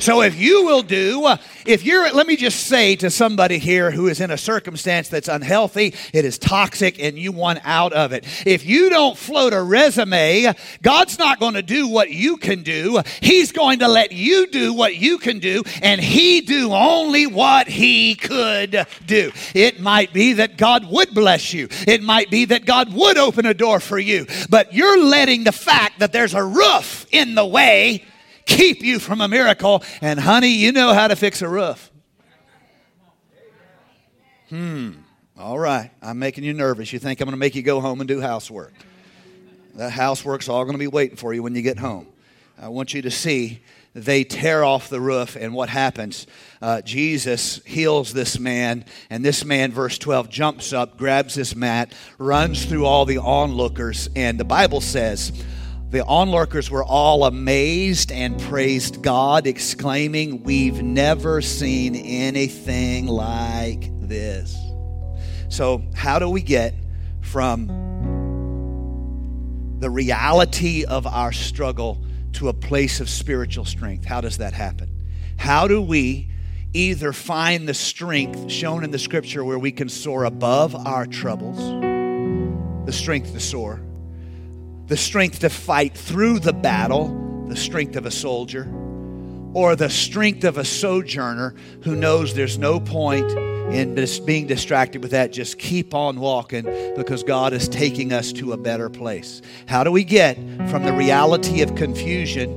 So 0.00 0.22
if 0.22 0.40
you 0.40 0.64
will 0.64 0.82
do, 0.82 1.26
uh, 1.26 1.36
if 1.66 1.84
you're, 1.84 2.10
let 2.10 2.26
me 2.26 2.34
just 2.34 2.66
say 2.66 2.96
to 2.96 3.10
somebody 3.10 3.58
here 3.58 3.90
who 3.90 4.08
is 4.08 4.22
in 4.22 4.30
a 4.30 4.38
circumstance 4.38 5.10
that's 5.10 5.28
unhealthy, 5.28 5.94
it 6.14 6.24
is 6.24 6.38
toxic, 6.38 6.98
and 6.98 7.18
you 7.18 7.32
want 7.32 7.58
out 7.64 7.92
of 7.92 8.12
it. 8.12 8.24
If 8.46 8.64
you 8.64 8.88
don't 8.88 9.18
float 9.18 9.52
a 9.52 9.62
resume, 9.62 10.54
God's 10.80 11.18
not 11.18 11.38
going 11.38 11.52
to 11.52 11.62
do 11.62 11.86
what 11.86 12.10
you 12.10 12.38
can 12.38 12.62
do. 12.62 13.02
He's 13.20 13.52
going 13.52 13.80
to 13.80 13.88
let 13.88 14.10
you 14.10 14.46
do 14.46 14.72
what 14.72 14.96
you 14.96 15.18
can 15.18 15.38
do, 15.38 15.64
and 15.82 16.00
He 16.00 16.40
do 16.40 16.72
only 16.72 17.26
what 17.26 17.68
He 17.68 18.14
could 18.14 18.86
do. 19.04 19.32
It 19.54 19.80
might 19.80 20.14
be 20.14 20.32
that 20.34 20.56
God 20.56 20.90
would 20.90 21.12
bless 21.12 21.52
you. 21.52 21.68
It 21.86 22.02
might 22.02 22.30
be 22.30 22.46
that 22.46 22.64
God 22.64 22.90
would 22.94 23.18
open 23.18 23.44
a 23.44 23.52
door 23.52 23.80
for 23.80 23.98
you, 23.98 24.26
but 24.48 24.72
you're 24.72 25.04
letting 25.04 25.44
the 25.44 25.52
fact 25.52 25.98
that 25.98 26.10
there's 26.10 26.32
a 26.32 26.42
roof 26.42 27.04
in 27.10 27.34
the 27.34 27.46
way 27.46 28.06
keep 28.50 28.82
you 28.82 28.98
from 28.98 29.20
a 29.20 29.28
miracle. 29.28 29.82
And 30.02 30.18
honey, 30.18 30.50
you 30.50 30.72
know 30.72 30.92
how 30.92 31.08
to 31.08 31.16
fix 31.16 31.42
a 31.42 31.48
roof. 31.48 31.90
Hmm. 34.48 34.92
All 35.38 35.58
right. 35.58 35.90
I'm 36.02 36.18
making 36.18 36.44
you 36.44 36.52
nervous. 36.52 36.92
You 36.92 36.98
think 36.98 37.20
I'm 37.20 37.26
going 37.26 37.32
to 37.32 37.38
make 37.38 37.54
you 37.54 37.62
go 37.62 37.80
home 37.80 38.00
and 38.00 38.08
do 38.08 38.20
housework. 38.20 38.74
That 39.76 39.90
housework's 39.90 40.48
all 40.48 40.64
going 40.64 40.74
to 40.74 40.78
be 40.78 40.88
waiting 40.88 41.16
for 41.16 41.32
you 41.32 41.42
when 41.42 41.54
you 41.54 41.62
get 41.62 41.78
home. 41.78 42.06
I 42.60 42.68
want 42.68 42.92
you 42.92 43.02
to 43.02 43.10
see 43.10 43.62
they 43.94 44.22
tear 44.22 44.62
off 44.62 44.88
the 44.88 45.00
roof, 45.00 45.34
and 45.34 45.54
what 45.54 45.68
happens? 45.68 46.26
Uh, 46.62 46.80
Jesus 46.82 47.60
heals 47.64 48.12
this 48.12 48.38
man, 48.38 48.84
and 49.08 49.24
this 49.24 49.44
man, 49.44 49.72
verse 49.72 49.98
12, 49.98 50.28
jumps 50.28 50.72
up, 50.72 50.96
grabs 50.96 51.34
this 51.34 51.56
mat, 51.56 51.92
runs 52.18 52.66
through 52.66 52.84
all 52.84 53.04
the 53.04 53.18
onlookers, 53.18 54.08
and 54.14 54.38
the 54.38 54.44
Bible 54.44 54.80
says, 54.80 55.32
the 55.90 56.04
onlookers 56.04 56.70
were 56.70 56.84
all 56.84 57.24
amazed 57.24 58.12
and 58.12 58.40
praised 58.40 59.02
God, 59.02 59.48
exclaiming, 59.48 60.44
We've 60.44 60.82
never 60.82 61.42
seen 61.42 61.96
anything 61.96 63.06
like 63.08 63.90
this. 64.00 64.56
So, 65.48 65.82
how 65.96 66.20
do 66.20 66.30
we 66.30 66.42
get 66.42 66.74
from 67.22 67.66
the 69.80 69.90
reality 69.90 70.84
of 70.84 71.08
our 71.08 71.32
struggle 71.32 72.00
to 72.34 72.48
a 72.48 72.52
place 72.52 73.00
of 73.00 73.10
spiritual 73.10 73.64
strength? 73.64 74.04
How 74.04 74.20
does 74.20 74.38
that 74.38 74.52
happen? 74.52 74.88
How 75.38 75.66
do 75.66 75.82
we 75.82 76.30
either 76.72 77.12
find 77.12 77.68
the 77.68 77.74
strength 77.74 78.48
shown 78.48 78.84
in 78.84 78.92
the 78.92 78.98
scripture 78.98 79.44
where 79.44 79.58
we 79.58 79.72
can 79.72 79.88
soar 79.88 80.22
above 80.22 80.76
our 80.86 81.04
troubles, 81.04 81.58
the 82.86 82.92
strength 82.92 83.32
to 83.32 83.40
soar? 83.40 83.80
The 84.90 84.96
strength 84.96 85.38
to 85.38 85.48
fight 85.48 85.96
through 85.96 86.40
the 86.40 86.52
battle, 86.52 87.46
the 87.46 87.54
strength 87.54 87.94
of 87.94 88.06
a 88.06 88.10
soldier, 88.10 88.68
or 89.54 89.76
the 89.76 89.88
strength 89.88 90.42
of 90.42 90.58
a 90.58 90.64
sojourner 90.64 91.54
who 91.84 91.94
knows 91.94 92.34
there's 92.34 92.58
no 92.58 92.80
point 92.80 93.30
in 93.72 93.94
just 93.94 94.26
being 94.26 94.48
distracted 94.48 95.00
with 95.00 95.12
that. 95.12 95.32
Just 95.32 95.60
keep 95.60 95.94
on 95.94 96.18
walking 96.18 96.64
because 96.96 97.22
God 97.22 97.52
is 97.52 97.68
taking 97.68 98.12
us 98.12 98.32
to 98.32 98.52
a 98.52 98.56
better 98.56 98.90
place. 98.90 99.42
How 99.66 99.84
do 99.84 99.92
we 99.92 100.02
get 100.02 100.36
from 100.68 100.82
the 100.82 100.92
reality 100.92 101.62
of 101.62 101.76
confusion? 101.76 102.50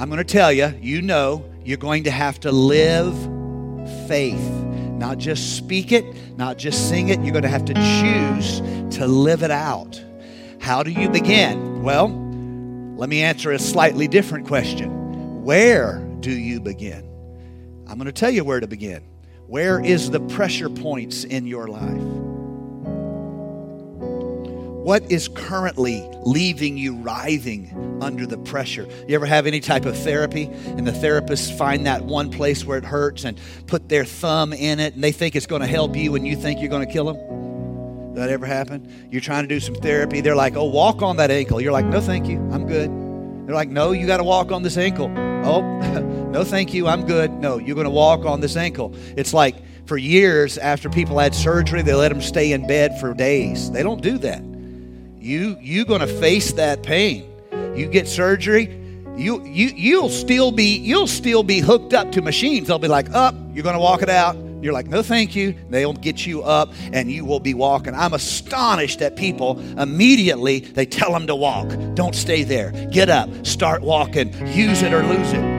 I'm 0.00 0.10
going 0.10 0.18
to 0.18 0.24
tell 0.24 0.52
you, 0.52 0.74
you 0.80 1.00
know, 1.00 1.48
you're 1.64 1.78
going 1.78 2.02
to 2.04 2.10
have 2.10 2.40
to 2.40 2.50
live 2.50 3.14
faith. 4.08 4.50
Not 4.98 5.18
just 5.18 5.56
speak 5.56 5.92
it, 5.92 6.36
not 6.36 6.58
just 6.58 6.88
sing 6.88 7.10
it. 7.10 7.20
You're 7.20 7.30
going 7.30 7.44
to 7.44 7.48
have 7.48 7.66
to 7.66 7.74
choose 7.74 8.60
to 8.96 9.06
live 9.06 9.44
it 9.44 9.52
out. 9.52 10.02
How 10.66 10.82
do 10.82 10.90
you 10.90 11.08
begin? 11.08 11.84
Well, 11.84 12.08
let 12.96 13.08
me 13.08 13.22
answer 13.22 13.52
a 13.52 13.58
slightly 13.60 14.08
different 14.08 14.48
question. 14.48 15.44
Where 15.44 16.00
do 16.18 16.32
you 16.32 16.58
begin? 16.58 17.08
I'm 17.86 17.98
going 17.98 18.06
to 18.06 18.12
tell 18.12 18.32
you 18.32 18.42
where 18.42 18.58
to 18.58 18.66
begin. 18.66 19.04
Where 19.46 19.78
is 19.78 20.10
the 20.10 20.18
pressure 20.18 20.68
points 20.68 21.22
in 21.22 21.46
your 21.46 21.68
life? 21.68 22.02
What 24.82 25.08
is 25.08 25.28
currently 25.28 26.04
leaving 26.24 26.76
you 26.76 26.96
writhing 26.96 28.00
under 28.02 28.26
the 28.26 28.38
pressure? 28.38 28.88
You 29.06 29.14
ever 29.14 29.26
have 29.26 29.46
any 29.46 29.60
type 29.60 29.86
of 29.86 29.96
therapy 29.96 30.46
and 30.46 30.84
the 30.84 30.90
therapists 30.90 31.56
find 31.56 31.86
that 31.86 32.06
one 32.06 32.28
place 32.28 32.64
where 32.64 32.78
it 32.78 32.84
hurts 32.84 33.22
and 33.22 33.38
put 33.68 33.88
their 33.88 34.04
thumb 34.04 34.52
in 34.52 34.80
it 34.80 34.94
and 34.94 35.04
they 35.04 35.12
think 35.12 35.36
it's 35.36 35.46
going 35.46 35.62
to 35.62 35.68
help 35.68 35.94
you 35.94 36.16
and 36.16 36.26
you 36.26 36.34
think 36.34 36.58
you're 36.58 36.70
going 36.70 36.84
to 36.84 36.92
kill 36.92 37.14
them? 37.14 37.45
That 38.16 38.30
ever 38.30 38.46
happen? 38.46 39.08
You're 39.10 39.20
trying 39.20 39.44
to 39.44 39.48
do 39.48 39.60
some 39.60 39.74
therapy. 39.74 40.20
They're 40.20 40.36
like, 40.36 40.56
oh, 40.56 40.64
walk 40.64 41.02
on 41.02 41.16
that 41.18 41.30
ankle. 41.30 41.60
You're 41.60 41.72
like, 41.72 41.86
no, 41.86 42.00
thank 42.00 42.26
you. 42.26 42.38
I'm 42.50 42.66
good. 42.66 42.90
They're 43.46 43.54
like, 43.54 43.68
no, 43.68 43.92
you 43.92 44.06
got 44.06 44.16
to 44.16 44.24
walk 44.24 44.50
on 44.50 44.62
this 44.62 44.76
ankle. 44.76 45.12
Oh, 45.44 45.60
no, 46.32 46.42
thank 46.42 46.74
you. 46.74 46.88
I'm 46.88 47.06
good. 47.06 47.30
No, 47.30 47.58
you're 47.58 47.74
going 47.74 47.84
to 47.84 47.90
walk 47.90 48.24
on 48.24 48.40
this 48.40 48.56
ankle. 48.56 48.94
It's 49.16 49.32
like 49.32 49.56
for 49.86 49.96
years 49.96 50.58
after 50.58 50.88
people 50.88 51.18
had 51.18 51.34
surgery, 51.34 51.82
they 51.82 51.94
let 51.94 52.08
them 52.08 52.20
stay 52.20 52.52
in 52.52 52.66
bed 52.66 52.98
for 52.98 53.14
days. 53.14 53.70
They 53.70 53.82
don't 53.82 54.02
do 54.02 54.18
that. 54.18 54.42
You 55.20 55.56
you're 55.60 55.84
going 55.84 56.00
to 56.00 56.06
face 56.06 56.52
that 56.52 56.82
pain. 56.82 57.30
You 57.74 57.88
get 57.88 58.08
surgery, 58.08 58.64
you 59.16 59.44
you 59.44 59.68
you'll 59.68 60.08
still 60.08 60.52
be 60.52 60.76
you'll 60.76 61.06
still 61.06 61.42
be 61.42 61.60
hooked 61.60 61.94
up 61.94 62.12
to 62.12 62.22
machines. 62.22 62.68
They'll 62.68 62.78
be 62.78 62.88
like, 62.88 63.10
"Up, 63.12 63.34
oh, 63.36 63.50
you're 63.52 63.64
going 63.64 63.74
to 63.74 63.80
walk 63.80 64.02
it 64.02 64.10
out. 64.10 64.36
You're 64.66 64.74
like, 64.74 64.88
no, 64.88 65.00
thank 65.00 65.36
you. 65.36 65.54
They'll 65.70 65.92
get 65.92 66.26
you 66.26 66.42
up 66.42 66.74
and 66.92 67.08
you 67.08 67.24
will 67.24 67.38
be 67.38 67.54
walking. 67.54 67.94
I'm 67.94 68.14
astonished 68.14 68.98
that 68.98 69.14
people 69.14 69.60
immediately 69.78 70.58
they 70.58 70.84
tell 70.84 71.12
them 71.12 71.28
to 71.28 71.36
walk. 71.36 71.68
Don't 71.94 72.16
stay 72.16 72.42
there. 72.42 72.72
Get 72.90 73.08
up, 73.08 73.46
start 73.46 73.82
walking, 73.82 74.32
use 74.48 74.82
it 74.82 74.92
or 74.92 75.04
lose 75.04 75.32
it. 75.32 75.56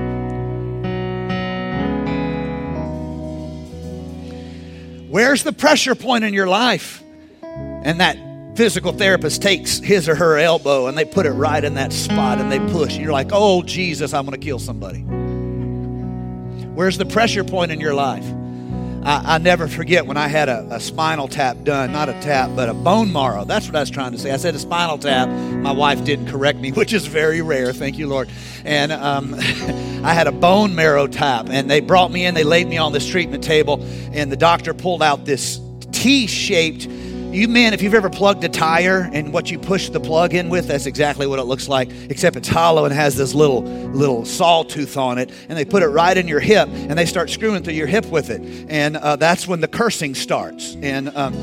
Where's 5.10 5.44
the 5.44 5.54
pressure 5.54 5.96
point 5.96 6.26
in 6.26 6.34
your 6.34 6.48
life? 6.48 7.02
And 7.42 8.02
that 8.02 8.18
physical 8.58 8.92
therapist 8.92 9.42
takes 9.42 9.78
his 9.78 10.10
or 10.10 10.16
her 10.16 10.38
elbow 10.38 10.88
and 10.88 10.98
they 10.98 11.06
put 11.06 11.26
it 11.26 11.32
right 11.32 11.64
in 11.64 11.76
that 11.76 11.94
spot 11.94 12.42
and 12.42 12.52
they 12.52 12.60
push. 12.74 12.96
And 12.96 13.04
you're 13.04 13.14
like, 13.14 13.30
oh, 13.32 13.64
Jesus, 13.64 14.14
I'm 14.14 14.26
going 14.26 14.38
to 14.38 14.46
kill 14.46 14.60
somebody. 14.60 15.00
Where's 16.74 16.98
the 16.98 17.06
pressure 17.06 17.46
point 17.46 17.72
in 17.72 17.80
your 17.80 17.94
life? 17.94 18.26
I, 19.04 19.36
I 19.36 19.38
never 19.38 19.68
forget 19.68 20.06
when 20.06 20.18
I 20.18 20.28
had 20.28 20.50
a, 20.50 20.68
a, 20.72 20.80
spinal 20.80 21.28
tap 21.28 21.64
done, 21.64 21.92
not 21.92 22.10
a 22.10 22.14
tap, 22.14 22.52
but 22.56 22.70
a 22.70 22.74
bone 22.74 23.12
marrow. 23.12 23.46
That's 23.46 23.66
what 23.68 23.76
I 23.76 23.80
was 23.80 23.90
trying 23.90 24.12
to 24.12 24.18
say. 24.18 24.32
I 24.32 24.38
said 24.38 24.56
a 24.56 24.60
spinal 24.60 24.98
tap. 24.98 25.30
My 25.30 25.72
wife 25.72 26.04
didn't 26.04 26.28
correct 26.28 26.60
me, 26.60 26.72
which 26.74 26.94
is 26.94 27.06
very 27.06 27.42
rare. 27.42 27.74
Thank 27.74 27.98
you, 27.98 28.08
Lord. 28.08 28.30
And 28.66 28.92
um, 28.92 29.34
I 30.04 30.14
had 30.14 30.28
a 30.28 30.32
bone 30.32 30.76
marrow 30.76 31.08
tap, 31.08 31.48
and 31.50 31.70
they 31.70 31.80
brought 31.80 32.12
me 32.12 32.26
in. 32.26 32.34
They 32.34 32.44
laid 32.44 32.68
me 32.68 32.78
on 32.78 32.94
this 32.94 33.08
treatment 33.08 33.44
table, 33.44 33.84
and 34.12 34.32
the 34.32 34.38
doctor 34.38 34.74
pulled 34.74 35.04
out 35.04 35.26
this 35.26 35.60
T 35.92 36.28
shaped 36.28 36.88
you 37.34 37.48
men, 37.48 37.74
if 37.74 37.82
you've 37.82 37.94
ever 37.94 38.10
plugged 38.10 38.44
a 38.44 38.50
tire 38.50 39.10
and 39.12 39.34
what 39.34 39.52
you 39.52 39.60
push 39.60 39.90
the 39.90 40.00
plug 40.00 40.34
in 40.34 40.50
with, 40.50 40.68
that's 40.68 40.86
exactly 40.86 41.28
what 41.28 41.40
it 41.40 41.44
looks 41.44 41.68
like, 41.68 41.90
except 42.10 42.36
it's 42.36 42.48
hollow 42.48 42.86
and 42.86 42.94
has 42.94 43.16
this 43.16 43.34
little 43.34 43.62
little 43.62 44.26
sawtooth 44.26 44.98
on 44.98 45.18
it, 45.18 45.32
and 45.50 45.58
they 45.58 45.66
put 45.66 45.84
it 45.84 45.88
right 45.88 46.18
in 46.18 46.28
your 46.28 46.40
hip 46.40 46.68
and 46.70 46.98
they 46.98 47.06
start 47.06 47.30
screwing 47.30 47.64
through 47.64 47.74
your 47.74 47.88
hip 47.88 48.06
with 48.08 48.30
it, 48.30 48.42
and 48.70 48.98
uh, 48.98 49.16
that's 49.16 49.48
when 49.48 49.60
the 49.60 49.68
cursing 49.68 50.16
starts. 50.16 50.76
And 50.82 51.10
um, 51.16 51.34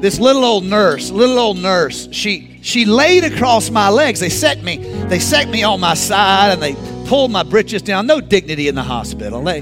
this 0.00 0.18
little 0.18 0.44
old 0.44 0.64
nurse, 0.64 1.10
little 1.10 1.38
old 1.38 1.56
nurse, 1.56 2.08
she 2.12 2.58
she 2.62 2.84
laid 2.84 3.24
across 3.24 3.70
my 3.70 3.88
legs. 3.88 4.20
They 4.20 4.28
set 4.28 4.62
me, 4.62 4.76
they 4.76 5.18
set 5.18 5.48
me 5.48 5.62
on 5.62 5.80
my 5.80 5.94
side, 5.94 6.52
and 6.52 6.62
they 6.62 6.74
pulled 7.08 7.30
my 7.30 7.42
britches 7.42 7.82
down. 7.82 8.06
No 8.06 8.20
dignity 8.20 8.68
in 8.68 8.74
the 8.74 8.82
hospital. 8.82 9.42
They 9.42 9.60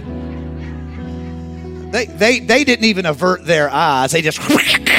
they 1.91 2.07
they, 2.07 2.41
they 2.41 2.65
didn't 2.65 2.87
even 2.87 3.07
avert 3.07 3.45
their 3.45 3.71
eyes. 3.71 4.13
They 4.13 4.23
just 4.23 4.39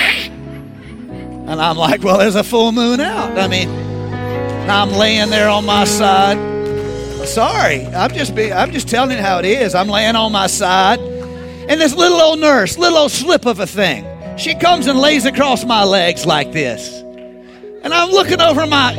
And 1.52 1.62
I'm 1.62 1.76
like, 1.76 2.02
well, 2.02 2.18
there's 2.18 2.36
a 2.36 2.46
full 2.46 2.72
moon 2.72 3.02
out. 3.02 3.38
I 3.38 3.50
mean, 3.50 3.70
I'm 4.70 4.92
laying 4.92 5.30
there 5.30 5.50
on 5.50 5.66
my 5.66 5.84
side. 5.84 6.38
Sorry, 7.28 7.86
I'm 7.88 8.10
just 8.12 8.34
be, 8.34 8.54
I'm 8.54 8.72
just 8.72 8.88
telling 8.88 9.18
you 9.18 9.22
how 9.22 9.40
it 9.40 9.46
is. 9.46 9.76
I'm 9.76 9.90
laying 9.90 10.16
on 10.16 10.32
my 10.32 10.48
side, 10.48 11.00
and 11.02 11.82
this 11.82 11.94
little 11.94 12.22
old 12.22 12.40
nurse, 12.40 12.78
little 12.78 13.00
old 13.00 13.12
slip 13.12 13.46
of 13.46 13.60
a 13.60 13.68
thing, 13.68 14.08
she 14.38 14.56
comes 14.56 14.88
and 14.88 14.98
lays 14.98 15.26
across 15.26 15.66
my 15.66 15.84
legs 15.84 16.26
like 16.26 16.54
this, 16.54 16.90
and 17.84 17.94
I'm 17.94 18.12
looking 18.12 18.40
over 18.40 18.66
my. 18.66 18.94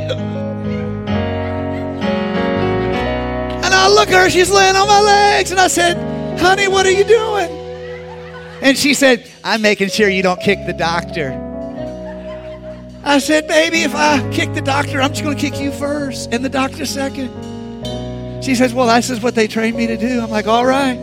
And 3.64 3.74
I 3.74 3.88
look 3.88 4.10
at 4.10 4.24
her, 4.24 4.28
she's 4.28 4.50
laying 4.50 4.76
on 4.76 4.86
my 4.86 5.00
legs, 5.00 5.52
and 5.52 5.58
I 5.58 5.68
said, 5.68 5.96
"Honey, 6.38 6.68
what 6.68 6.84
are 6.84 6.92
you 6.92 7.04
doing?" 7.04 7.48
And 8.60 8.76
she 8.76 8.92
said, 8.92 9.26
"I'm 9.42 9.62
making 9.62 9.88
sure 9.88 10.10
you 10.10 10.22
don't 10.22 10.40
kick 10.40 10.66
the 10.66 10.74
doctor." 10.74 11.48
I 13.04 13.18
said, 13.18 13.48
Baby, 13.48 13.82
if 13.82 13.94
I 13.94 14.28
kick 14.30 14.54
the 14.54 14.60
doctor, 14.60 15.00
I'm 15.00 15.10
just 15.10 15.24
going 15.24 15.36
to 15.36 15.40
kick 15.40 15.60
you 15.60 15.72
first 15.72 16.32
and 16.32 16.44
the 16.44 16.48
doctor 16.48 16.86
second. 16.86 17.30
She 18.44 18.54
says, 18.54 18.72
Well, 18.72 18.86
this 18.86 19.10
is 19.10 19.20
what 19.20 19.34
they 19.34 19.46
trained 19.48 19.76
me 19.76 19.86
to 19.88 19.96
do. 19.96 20.20
I'm 20.20 20.30
like, 20.30 20.46
All 20.46 20.64
right. 20.64 20.98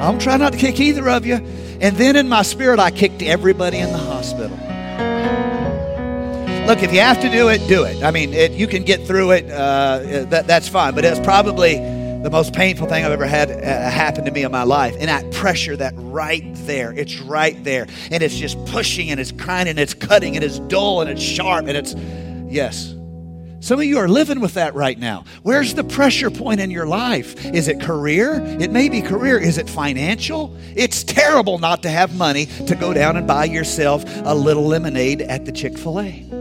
I'm 0.00 0.18
trying 0.18 0.40
not 0.40 0.52
to 0.52 0.58
kick 0.58 0.78
either 0.78 1.08
of 1.08 1.26
you. 1.26 1.34
And 1.80 1.96
then 1.96 2.16
in 2.16 2.28
my 2.28 2.42
spirit, 2.42 2.78
I 2.78 2.90
kicked 2.90 3.22
everybody 3.22 3.78
in 3.78 3.90
the 3.90 3.98
hospital. 3.98 4.56
Look, 6.66 6.82
if 6.82 6.92
you 6.92 7.00
have 7.00 7.20
to 7.22 7.30
do 7.30 7.48
it, 7.48 7.66
do 7.66 7.84
it. 7.84 8.02
I 8.04 8.10
mean, 8.10 8.34
it, 8.34 8.52
you 8.52 8.66
can 8.66 8.84
get 8.84 9.06
through 9.06 9.30
it. 9.30 9.50
Uh, 9.50 10.26
that, 10.28 10.46
that's 10.46 10.68
fine. 10.68 10.94
But 10.94 11.04
it's 11.04 11.18
probably 11.20 11.76
the 12.22 12.30
most 12.30 12.52
painful 12.52 12.88
thing 12.88 13.04
I've 13.04 13.12
ever 13.12 13.26
had 13.26 13.50
uh, 13.50 13.90
happen 13.90 14.24
to 14.24 14.30
me 14.30 14.42
in 14.42 14.50
my 14.50 14.64
life. 14.64 14.96
And 14.98 15.08
that 15.08 15.30
pressure, 15.32 15.76
that 15.76 15.94
right 15.96 16.44
there, 16.66 16.92
it's 16.92 17.20
right 17.20 17.62
there. 17.62 17.86
And 18.10 18.22
it's 18.22 18.36
just 18.36 18.62
pushing 18.66 19.10
and 19.10 19.20
it's 19.20 19.30
crying 19.30 19.68
and 19.68 19.78
it's 19.78 19.94
cutting 19.94 20.34
and 20.34 20.44
it's 20.44 20.58
dull 20.60 21.00
and 21.00 21.08
it's 21.08 21.22
sharp 21.22 21.66
and 21.66 21.76
it's, 21.76 21.94
yes. 22.52 22.94
Some 23.60 23.80
of 23.80 23.86
you 23.86 23.98
are 23.98 24.08
living 24.08 24.40
with 24.40 24.54
that 24.54 24.74
right 24.74 24.98
now. 24.98 25.24
Where's 25.42 25.74
the 25.74 25.84
pressure 25.84 26.30
point 26.30 26.60
in 26.60 26.70
your 26.70 26.86
life? 26.86 27.44
Is 27.46 27.68
it 27.68 27.80
career? 27.80 28.40
It 28.60 28.70
may 28.70 28.88
be 28.88 29.02
career. 29.02 29.38
Is 29.38 29.58
it 29.58 29.68
financial? 29.68 30.56
It's 30.76 31.02
terrible 31.02 31.58
not 31.58 31.82
to 31.82 31.90
have 31.90 32.16
money 32.16 32.46
to 32.66 32.74
go 32.76 32.92
down 32.92 33.16
and 33.16 33.26
buy 33.26 33.46
yourself 33.46 34.04
a 34.24 34.34
little 34.34 34.66
lemonade 34.66 35.22
at 35.22 35.44
the 35.44 35.52
Chick 35.52 35.76
fil 35.76 36.00
A. 36.00 36.37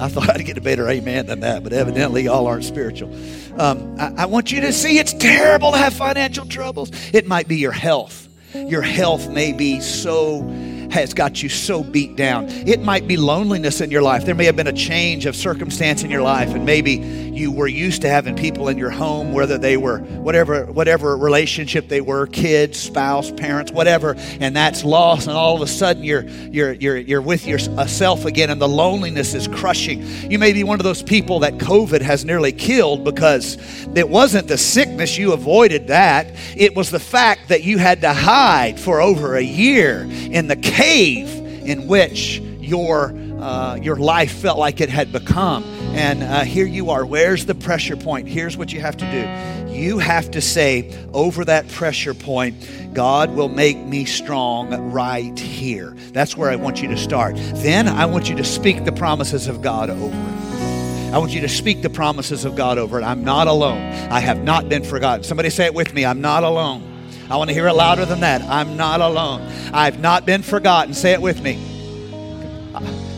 I 0.00 0.08
thought 0.08 0.30
I'd 0.36 0.44
get 0.44 0.58
a 0.58 0.60
better 0.60 0.88
amen 0.88 1.26
than 1.26 1.40
that, 1.40 1.62
but 1.64 1.72
evidently 1.72 2.24
y'all 2.24 2.46
aren't 2.46 2.64
spiritual. 2.64 3.12
Um, 3.60 3.96
I, 3.98 4.22
I 4.22 4.26
want 4.26 4.52
you 4.52 4.60
to 4.62 4.72
see 4.72 4.98
it's 4.98 5.12
terrible 5.14 5.72
to 5.72 5.78
have 5.78 5.92
financial 5.92 6.46
troubles. 6.46 6.90
It 7.12 7.26
might 7.26 7.48
be 7.48 7.56
your 7.56 7.72
health. 7.72 8.28
Your 8.54 8.82
health 8.82 9.28
may 9.28 9.52
be 9.52 9.80
so 9.80 10.42
has 10.90 11.14
got 11.14 11.42
you 11.42 11.48
so 11.48 11.82
beat 11.82 12.16
down. 12.16 12.46
It 12.48 12.82
might 12.82 13.06
be 13.06 13.16
loneliness 13.16 13.80
in 13.80 13.90
your 13.90 14.02
life. 14.02 14.24
There 14.24 14.34
may 14.34 14.44
have 14.44 14.56
been 14.56 14.66
a 14.66 14.72
change 14.72 15.26
of 15.26 15.36
circumstance 15.36 16.02
in 16.02 16.10
your 16.10 16.22
life, 16.22 16.54
and 16.54 16.64
maybe 16.64 16.92
you 17.38 17.52
were 17.52 17.68
used 17.68 18.02
to 18.02 18.08
having 18.08 18.34
people 18.34 18.68
in 18.68 18.76
your 18.78 18.90
home, 18.90 19.32
whether 19.32 19.58
they 19.58 19.76
were 19.76 19.98
whatever 19.98 20.66
whatever 20.66 21.16
relationship 21.16 21.88
they 21.88 22.00
were, 22.00 22.26
kids, 22.26 22.78
spouse, 22.78 23.30
parents, 23.30 23.70
whatever, 23.70 24.16
and 24.40 24.56
that's 24.56 24.84
lost, 24.84 25.28
and 25.28 25.36
all 25.36 25.56
of 25.56 25.62
a 25.62 25.66
sudden 25.66 26.02
you're 26.02 26.28
you're 26.50 26.72
you're 26.72 26.96
you're 26.96 27.22
with 27.22 27.46
yourself 27.46 28.24
again, 28.24 28.50
and 28.50 28.60
the 28.60 28.68
loneliness 28.68 29.34
is 29.34 29.46
crushing. 29.48 30.02
You 30.30 30.38
may 30.38 30.52
be 30.52 30.64
one 30.64 30.80
of 30.80 30.84
those 30.84 31.02
people 31.02 31.40
that 31.40 31.54
COVID 31.54 32.00
has 32.00 32.24
nearly 32.24 32.52
killed 32.52 33.04
because 33.04 33.56
it 33.94 34.08
wasn't 34.08 34.48
the 34.48 34.58
sickness 34.58 35.16
you 35.16 35.32
avoided 35.32 35.88
that; 35.88 36.26
it 36.56 36.74
was 36.74 36.90
the 36.90 37.00
fact 37.00 37.48
that 37.48 37.62
you 37.62 37.78
had 37.78 38.00
to 38.00 38.12
hide 38.12 38.80
for 38.80 39.00
over 39.00 39.36
a 39.36 39.42
year 39.42 40.06
in 40.10 40.48
the 40.48 40.56
cave 40.78 41.28
in 41.66 41.88
which 41.88 42.38
your, 42.60 43.12
uh, 43.40 43.74
your 43.82 43.96
life 43.96 44.30
felt 44.30 44.58
like 44.58 44.80
it 44.80 44.88
had 44.88 45.10
become. 45.10 45.64
And 45.94 46.22
uh, 46.22 46.44
here 46.44 46.66
you 46.66 46.90
are. 46.90 47.04
Where's 47.04 47.46
the 47.46 47.54
pressure 47.56 47.96
point? 47.96 48.28
Here's 48.28 48.56
what 48.56 48.72
you 48.72 48.80
have 48.80 48.96
to 48.98 49.10
do 49.10 49.74
you 49.74 49.98
have 49.98 50.30
to 50.32 50.40
say 50.40 50.92
over 51.12 51.44
that 51.44 51.68
pressure 51.68 52.14
point, 52.14 52.68
God 52.94 53.34
will 53.34 53.48
make 53.48 53.76
me 53.78 54.04
strong 54.04 54.70
right 54.90 55.38
here. 55.38 55.94
That's 56.12 56.36
where 56.36 56.50
I 56.50 56.56
want 56.56 56.82
you 56.82 56.88
to 56.88 56.96
start. 56.96 57.36
Then 57.36 57.86
I 57.86 58.06
want 58.06 58.28
you 58.28 58.36
to 58.36 58.44
speak 58.44 58.84
the 58.84 58.92
promises 58.92 59.46
of 59.46 59.62
God 59.62 59.90
over 59.90 60.06
it. 60.06 61.12
I 61.12 61.18
want 61.18 61.32
you 61.32 61.40
to 61.42 61.48
speak 61.48 61.82
the 61.82 61.90
promises 61.90 62.44
of 62.44 62.56
God 62.56 62.76
over 62.76 63.00
it. 63.00 63.04
I'm 63.04 63.24
not 63.24 63.46
alone. 63.46 63.80
I 64.10 64.20
have 64.20 64.42
not 64.42 64.68
been 64.68 64.82
forgotten. 64.82 65.22
Somebody 65.22 65.50
say 65.50 65.66
it 65.66 65.74
with 65.74 65.94
me. 65.94 66.04
I'm 66.04 66.20
not 66.20 66.42
alone. 66.42 66.87
I 67.30 67.36
want 67.36 67.50
to 67.50 67.54
hear 67.54 67.68
it 67.68 67.74
louder 67.74 68.06
than 68.06 68.20
that. 68.20 68.42
I'm 68.42 68.76
not 68.76 69.00
alone. 69.00 69.42
I've 69.72 70.00
not 70.00 70.24
been 70.24 70.42
forgotten. 70.42 70.94
Say 70.94 71.12
it 71.12 71.20
with 71.20 71.42
me. 71.42 71.58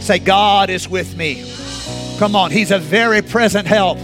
Say, 0.00 0.18
God 0.18 0.70
is 0.70 0.88
with 0.88 1.16
me. 1.16 1.44
Come 2.18 2.34
on, 2.34 2.50
He's 2.50 2.70
a 2.70 2.78
very 2.78 3.22
present 3.22 3.66
help. 3.66 3.98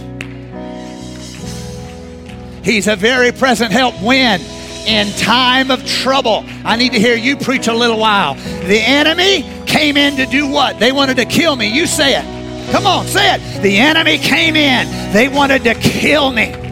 He's 2.63 2.87
a 2.87 2.95
very 2.95 3.31
present 3.31 3.71
help 3.71 3.95
when? 4.01 4.41
In 4.85 5.11
time 5.17 5.71
of 5.71 5.85
trouble. 5.85 6.45
I 6.63 6.75
need 6.77 6.93
to 6.93 6.99
hear 6.99 7.15
you 7.15 7.37
preach 7.37 7.67
a 7.67 7.73
little 7.73 7.97
while. 7.97 8.35
The 8.35 8.79
enemy 8.79 9.43
came 9.65 9.97
in 9.97 10.15
to 10.17 10.25
do 10.25 10.47
what? 10.47 10.79
They 10.79 10.91
wanted 10.91 11.17
to 11.17 11.25
kill 11.25 11.55
me. 11.55 11.67
You 11.67 11.85
say 11.87 12.17
it. 12.17 12.71
Come 12.71 12.85
on, 12.85 13.05
say 13.05 13.35
it. 13.35 13.61
The 13.61 13.77
enemy 13.77 14.17
came 14.17 14.55
in. 14.55 15.13
They 15.13 15.29
wanted 15.29 15.63
to 15.63 15.75
kill 15.75 16.31
me. 16.31 16.66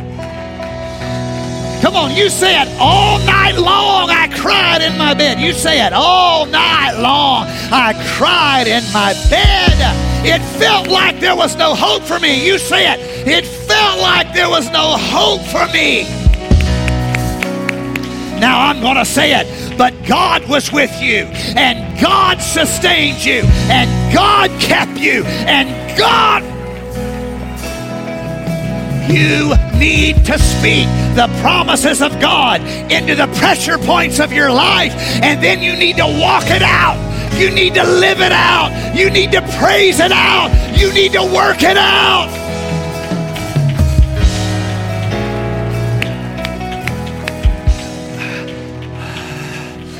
Come 1.81 1.95
on, 1.95 2.15
you 2.15 2.29
say 2.29 2.61
it. 2.61 2.67
All 2.79 3.19
night 3.19 3.57
long 3.57 4.09
I 4.09 4.27
cried 4.35 4.81
in 4.81 4.97
my 4.97 5.13
bed. 5.13 5.39
You 5.39 5.53
say 5.53 5.85
it. 5.85 5.93
All 5.93 6.45
night 6.45 6.97
long 6.99 7.45
I 7.71 7.93
cried 8.17 8.67
in 8.67 8.83
my 8.93 9.13
bed. 9.29 9.75
It 10.25 10.41
felt 10.57 10.87
like 10.87 11.19
there 11.19 11.35
was 11.35 11.55
no 11.55 11.75
hope 11.75 12.03
for 12.03 12.19
me. 12.19 12.45
You 12.45 12.57
say 12.57 12.91
it. 12.91 12.99
It 13.27 13.45
felt 13.45 13.99
like 14.01 14.33
there 14.33 14.49
was 14.49 14.69
no 14.71 14.97
hope 14.97 15.41
for 15.41 15.71
me. 15.71 16.03
Now 18.39 18.67
I'm 18.67 18.81
going 18.81 18.97
to 18.97 19.05
say 19.05 19.33
it, 19.33 19.77
but 19.77 19.93
God 20.05 20.47
was 20.49 20.71
with 20.71 20.91
you, 21.01 21.25
and 21.55 21.99
God 22.01 22.41
sustained 22.41 23.23
you, 23.23 23.43
and 23.71 24.13
God 24.13 24.49
kept 24.59 24.97
you, 24.99 25.23
and 25.23 25.97
God 25.97 26.43
you 29.09 29.53
need 29.77 30.25
to 30.25 30.39
speak 30.39 30.87
the 31.15 31.29
promises 31.41 32.01
of 32.01 32.19
God 32.19 32.61
into 32.91 33.15
the 33.15 33.27
pressure 33.37 33.77
points 33.77 34.19
of 34.19 34.31
your 34.33 34.51
life, 34.51 34.93
and 35.21 35.43
then 35.43 35.61
you 35.61 35.75
need 35.75 35.97
to 35.97 36.05
walk 36.05 36.45
it 36.47 36.61
out. 36.61 36.97
You 37.39 37.51
need 37.51 37.73
to 37.75 37.83
live 37.83 38.21
it 38.21 38.31
out. 38.31 38.95
You 38.95 39.09
need 39.09 39.31
to 39.33 39.41
praise 39.59 39.99
it 39.99 40.11
out. 40.11 40.49
You 40.77 40.93
need 40.93 41.11
to 41.13 41.21
work 41.21 41.63
it 41.63 41.77
out. 41.77 42.29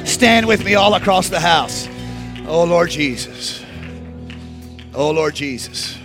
Stand 0.06 0.45
with 0.47 0.64
me 0.64 0.76
all 0.76 0.93
across 0.93 1.28
the 1.28 1.41
house. 1.41 1.89
Oh, 2.47 2.64
Lord 2.64 2.89
Jesus. 2.89 3.64
Oh, 4.93 5.12
Lord 5.12 5.36
Jesus. 5.36 5.97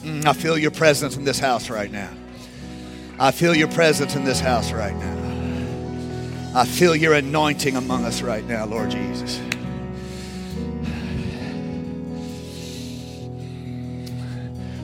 Mm, 0.00 0.24
I 0.24 0.32
feel 0.32 0.56
your 0.56 0.70
presence 0.70 1.16
in 1.16 1.24
this 1.24 1.38
house 1.38 1.68
right 1.68 1.92
now. 1.92 2.08
I 3.20 3.32
feel 3.32 3.52
your 3.52 3.66
presence 3.68 4.14
in 4.14 4.24
this 4.24 4.38
house 4.38 4.70
right 4.70 4.94
now. 4.94 5.18
I 6.54 6.64
feel 6.64 6.94
your 6.94 7.14
anointing 7.14 7.74
among 7.74 8.04
us 8.04 8.22
right 8.22 8.44
now, 8.44 8.64
Lord 8.64 8.90
Jesus. 8.90 9.40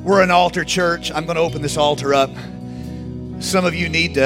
We're 0.03 0.21
an 0.21 0.33
altar 0.33 0.65
church. 0.65 1.13
I'm 1.13 1.27
going 1.27 1.37
to 1.37 1.43
open 1.43 1.63
this 1.63 1.77
altar 1.77 2.13
up. 2.13 2.31
Some 3.39 3.65
of 3.65 3.75
you 3.75 3.89
need 3.89 4.15
to 4.15 4.25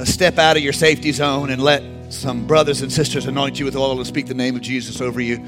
uh, 0.00 0.04
step 0.04 0.38
out 0.38 0.56
of 0.56 0.62
your 0.64 0.72
safety 0.72 1.12
zone 1.12 1.50
and 1.50 1.62
let 1.62 2.12
some 2.12 2.48
brothers 2.48 2.82
and 2.82 2.92
sisters 2.92 3.26
anoint 3.26 3.60
you 3.60 3.64
with 3.64 3.76
oil 3.76 3.96
and 3.96 4.06
speak 4.06 4.26
the 4.26 4.34
name 4.34 4.56
of 4.56 4.62
Jesus 4.62 5.00
over 5.00 5.20
you. 5.20 5.44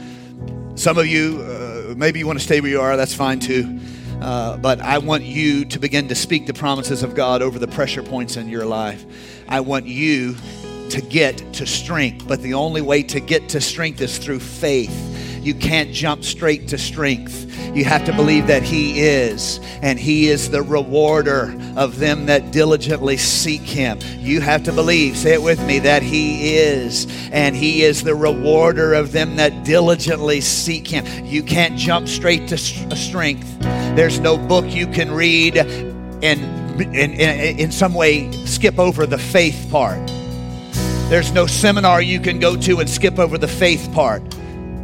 Some 0.76 0.99
of 0.99 1.09
you, 1.09 1.43
uh, 1.43 1.95
maybe 1.97 2.20
you 2.20 2.28
want 2.28 2.39
to 2.39 2.45
stay 2.45 2.61
where 2.61 2.70
you 2.70 2.80
are, 2.80 2.97
that's 2.97 3.14
fine 3.14 3.41
too. 3.41 3.80
Uh, 4.23 4.57
but 4.57 4.81
I 4.81 4.99
want 4.99 5.25
you 5.25 5.64
to 5.64 5.81
begin 5.81 6.07
to 6.07 6.14
speak 6.14 6.47
the 6.47 6.55
promises 6.55 7.03
of 7.03 7.16
God 7.16 7.43
over 7.43 7.59
the 7.59 7.66
pressure 7.66 8.05
points 8.05 8.37
in 8.37 8.49
your 8.49 8.64
life. 8.64 9.05
I 9.49 9.59
want 9.61 9.87
you 9.87 10.37
to 10.91 11.01
get 11.01 11.39
to 11.55 11.66
strength, 11.66 12.29
but 12.29 12.41
the 12.41 12.55
only 12.55 12.83
way 12.83 13.03
to 13.03 13.18
get 13.18 13.49
to 13.49 13.61
strength 13.61 14.01
is 14.01 14.18
through 14.18 14.39
faith. 14.39 14.97
You 15.43 15.57
can't 15.57 15.91
jump 15.91 16.23
straight 16.23 16.68
to 16.68 16.79
strength. 16.79 17.49
You 17.75 17.85
have 17.85 18.05
to 18.05 18.12
believe 18.12 18.47
that 18.47 18.62
He 18.62 19.01
is, 19.01 19.59
and 19.83 19.99
He 19.99 20.29
is 20.29 20.51
the 20.51 20.62
rewarder 20.62 21.59
of 21.77 21.99
them 21.99 22.27
that 22.27 22.53
diligently 22.53 23.16
seek 23.16 23.62
Him. 23.62 23.99
You 24.20 24.41
have 24.41 24.62
to 24.64 24.73
believe, 24.73 25.16
say 25.16 25.33
it 25.33 25.43
with 25.43 25.61
me, 25.66 25.81
that 25.81 26.05
He 26.05 26.55
is, 26.55 27.09
and 27.33 27.57
He 27.57 27.83
is 27.83 28.05
the 28.05 28.14
rewarder 28.14 28.95
of 28.95 29.11
them 29.11 29.35
that 29.37 29.64
diligently 29.64 30.41
seek 30.41 30.87
Him. 30.87 31.05
You 31.25 31.43
can't 31.43 31.77
jump 31.77 32.07
straight 32.07 32.47
to 32.49 32.57
strength. 32.57 33.61
There's 33.95 34.18
no 34.20 34.38
book 34.38 34.64
you 34.68 34.86
can 34.86 35.12
read 35.12 35.57
and 35.59 36.62
in, 36.95 37.70
some 37.70 37.93
way 37.93 38.30
skip 38.47 38.78
over 38.78 39.07
the 39.07 39.18
faith 39.18 39.68
part. 39.70 40.01
There's 41.11 41.32
no 41.32 41.47
seminar 41.47 42.01
you 42.01 42.18
can 42.18 42.38
go 42.38 42.57
to 42.57 42.80
and 42.80 42.88
skip 42.88 43.18
over 43.18 43.36
the 43.36 43.49
faith 43.49 43.93
part. 43.93 44.22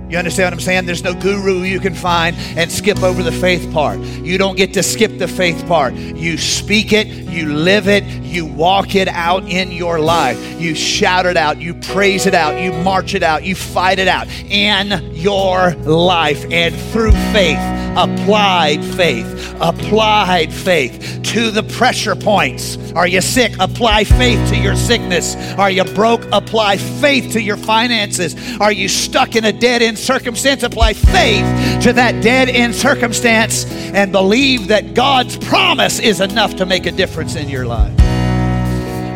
You 0.08 0.16
understand 0.16 0.46
what 0.46 0.54
I'm 0.54 0.60
saying? 0.60 0.86
There's 0.86 1.04
no 1.04 1.12
guru 1.12 1.62
you 1.62 1.80
can 1.80 1.94
find 1.94 2.34
and 2.56 2.72
skip 2.72 3.02
over 3.02 3.22
the 3.22 3.32
faith 3.32 3.70
part. 3.72 3.98
You 3.98 4.38
don't 4.38 4.56
get 4.56 4.72
to 4.74 4.82
skip 4.82 5.18
the 5.18 5.28
faith 5.28 5.66
part. 5.66 5.92
You 5.94 6.38
speak 6.38 6.92
it, 6.92 7.06
you 7.06 7.52
live 7.52 7.88
it, 7.88 8.04
you 8.04 8.46
walk 8.46 8.94
it 8.94 9.08
out 9.08 9.44
in 9.44 9.70
your 9.70 10.00
life. 10.00 10.38
You 10.58 10.74
shout 10.74 11.26
it 11.26 11.36
out, 11.36 11.58
you 11.58 11.74
praise 11.74 12.26
it 12.26 12.34
out, 12.34 12.60
you 12.60 12.72
march 12.72 13.14
it 13.14 13.22
out, 13.22 13.44
you 13.44 13.54
fight 13.54 13.98
it 13.98 14.08
out 14.08 14.28
in 14.48 15.14
your 15.14 15.74
life. 15.74 16.44
And 16.50 16.74
through 16.74 17.12
faith, 17.32 17.58
applied 17.96 18.82
faith, 18.84 19.54
applied 19.60 20.52
faith 20.52 21.20
to 21.24 21.50
the 21.50 21.62
pressure 21.62 22.14
points. 22.14 22.78
Are 22.92 23.06
you 23.06 23.20
sick? 23.20 23.52
Apply 23.58 24.04
faith 24.04 24.48
to 24.50 24.56
your 24.56 24.74
sickness. 24.74 25.36
Are 25.58 25.70
you 25.70 25.84
broke? 25.84 26.24
Apply 26.32 26.76
faith 26.76 27.32
to 27.32 27.42
your 27.42 27.56
finances. 27.56 28.34
Are 28.60 28.72
you 28.72 28.88
stuck 28.88 29.36
in 29.36 29.44
a 29.44 29.52
dead 29.52 29.82
circumstance, 29.98 30.62
apply 30.62 30.94
faith 30.94 31.44
to 31.82 31.92
that 31.92 32.22
dead 32.22 32.48
end 32.48 32.74
circumstance 32.74 33.64
and 33.94 34.12
believe 34.12 34.68
that 34.68 34.94
God's 34.94 35.36
promise 35.36 35.98
is 35.98 36.20
enough 36.20 36.56
to 36.56 36.66
make 36.66 36.86
a 36.86 36.92
difference 36.92 37.36
in 37.36 37.48
your 37.48 37.66
life. 37.66 38.07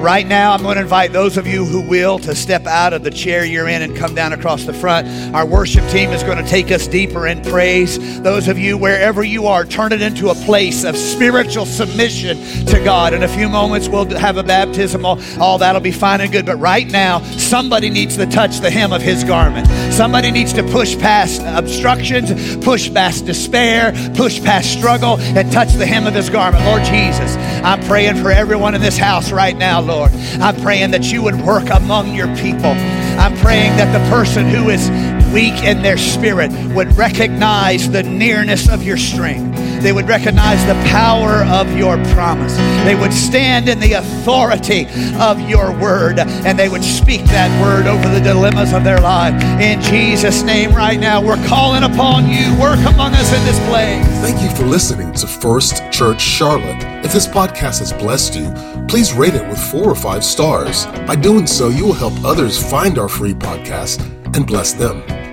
Right 0.02 0.26
now, 0.26 0.52
I'm 0.52 0.62
going 0.62 0.74
to 0.74 0.82
invite 0.82 1.12
those 1.12 1.36
of 1.36 1.46
you 1.46 1.64
who 1.64 1.80
will 1.80 2.18
to 2.18 2.34
step 2.34 2.66
out 2.66 2.92
of 2.92 3.04
the 3.04 3.10
chair 3.12 3.44
you're 3.44 3.68
in 3.68 3.82
and 3.82 3.96
come 3.96 4.16
down 4.16 4.32
across 4.32 4.64
the 4.64 4.72
front. 4.72 5.06
Our 5.32 5.46
worship 5.46 5.88
team 5.90 6.10
is 6.10 6.24
going 6.24 6.44
to 6.44 6.50
take 6.50 6.72
us 6.72 6.88
deeper 6.88 7.28
in 7.28 7.40
praise. 7.40 8.20
Those 8.20 8.48
of 8.48 8.58
you, 8.58 8.76
wherever 8.76 9.22
you 9.22 9.46
are, 9.46 9.64
turn 9.64 9.92
it 9.92 10.02
into 10.02 10.30
a 10.30 10.34
place 10.34 10.82
of 10.82 10.96
spiritual 10.96 11.66
submission 11.66 12.36
to 12.66 12.82
God. 12.84 13.14
In 13.14 13.22
a 13.22 13.28
few 13.28 13.48
moments, 13.48 13.88
we'll 13.88 14.06
have 14.18 14.38
a 14.38 14.42
baptism. 14.42 15.06
All, 15.06 15.58
that'll 15.58 15.80
be 15.80 15.92
fine 15.92 16.20
and 16.20 16.32
good. 16.32 16.46
But 16.46 16.56
right 16.56 16.90
now, 16.90 17.22
somebody 17.38 17.88
needs 17.88 18.16
to 18.16 18.26
touch 18.26 18.58
the 18.58 18.72
hem 18.72 18.92
of 18.92 19.02
his 19.02 19.22
garment. 19.22 19.68
Somebody 19.92 20.32
needs 20.32 20.52
to 20.54 20.64
push 20.64 20.98
past 20.98 21.42
obstructions, 21.44 22.56
push 22.56 22.92
past 22.92 23.24
despair, 23.24 23.92
push 24.16 24.42
past 24.42 24.72
struggle, 24.72 25.20
and 25.20 25.52
touch 25.52 25.72
the 25.74 25.86
hem 25.86 26.08
of 26.08 26.14
his 26.14 26.28
garment. 26.28 26.64
Lord 26.64 26.82
Jesus, 26.82 27.36
I'm 27.62 27.80
praying 27.84 28.16
for 28.16 28.32
everyone 28.32 28.74
in 28.74 28.80
this 28.80 28.98
house 28.98 29.30
right 29.30 29.56
now, 29.56 29.80
Lord. 29.80 29.91
Lord. 29.92 30.12
I'm 30.40 30.56
praying 30.62 30.90
that 30.92 31.12
you 31.12 31.22
would 31.22 31.40
work 31.42 31.68
among 31.70 32.14
your 32.14 32.28
people. 32.36 32.72
I'm 33.20 33.36
praying 33.38 33.76
that 33.76 33.92
the 33.92 34.10
person 34.10 34.48
who 34.48 34.70
is 34.70 34.88
weak 35.32 35.62
in 35.64 35.82
their 35.82 35.98
spirit 35.98 36.50
would 36.74 36.96
recognize 36.96 37.90
the 37.90 38.02
nearness 38.02 38.68
of 38.68 38.82
your 38.82 38.96
strength. 38.96 39.61
They 39.82 39.92
would 39.92 40.08
recognize 40.08 40.64
the 40.66 40.74
power 40.90 41.44
of 41.44 41.76
your 41.76 41.96
promise. 42.14 42.56
They 42.84 42.94
would 42.94 43.12
stand 43.12 43.68
in 43.68 43.80
the 43.80 43.94
authority 43.94 44.86
of 45.18 45.40
your 45.40 45.76
word 45.78 46.20
and 46.20 46.58
they 46.58 46.68
would 46.68 46.84
speak 46.84 47.24
that 47.24 47.50
word 47.60 47.86
over 47.86 48.08
the 48.08 48.20
dilemmas 48.20 48.72
of 48.72 48.84
their 48.84 49.00
life. 49.00 49.34
In 49.60 49.80
Jesus' 49.82 50.42
name, 50.42 50.72
right 50.72 51.00
now, 51.00 51.20
we're 51.20 51.44
calling 51.46 51.82
upon 51.82 52.28
you. 52.28 52.56
Work 52.60 52.78
among 52.78 53.14
us 53.14 53.32
in 53.32 53.44
this 53.44 53.58
place. 53.68 54.06
Thank 54.22 54.40
you 54.40 54.54
for 54.56 54.64
listening 54.64 55.12
to 55.14 55.26
First 55.26 55.82
Church 55.90 56.20
Charlotte. 56.20 56.82
If 57.04 57.12
this 57.12 57.26
podcast 57.26 57.80
has 57.80 57.92
blessed 57.92 58.36
you, 58.36 58.52
please 58.86 59.12
rate 59.12 59.34
it 59.34 59.46
with 59.48 59.58
four 59.58 59.88
or 59.88 59.96
five 59.96 60.24
stars. 60.24 60.86
By 61.06 61.16
doing 61.16 61.46
so, 61.46 61.68
you 61.68 61.84
will 61.86 61.92
help 61.92 62.14
others 62.24 62.62
find 62.70 62.98
our 62.98 63.08
free 63.08 63.34
podcast 63.34 64.00
and 64.36 64.46
bless 64.46 64.72
them. 64.72 65.21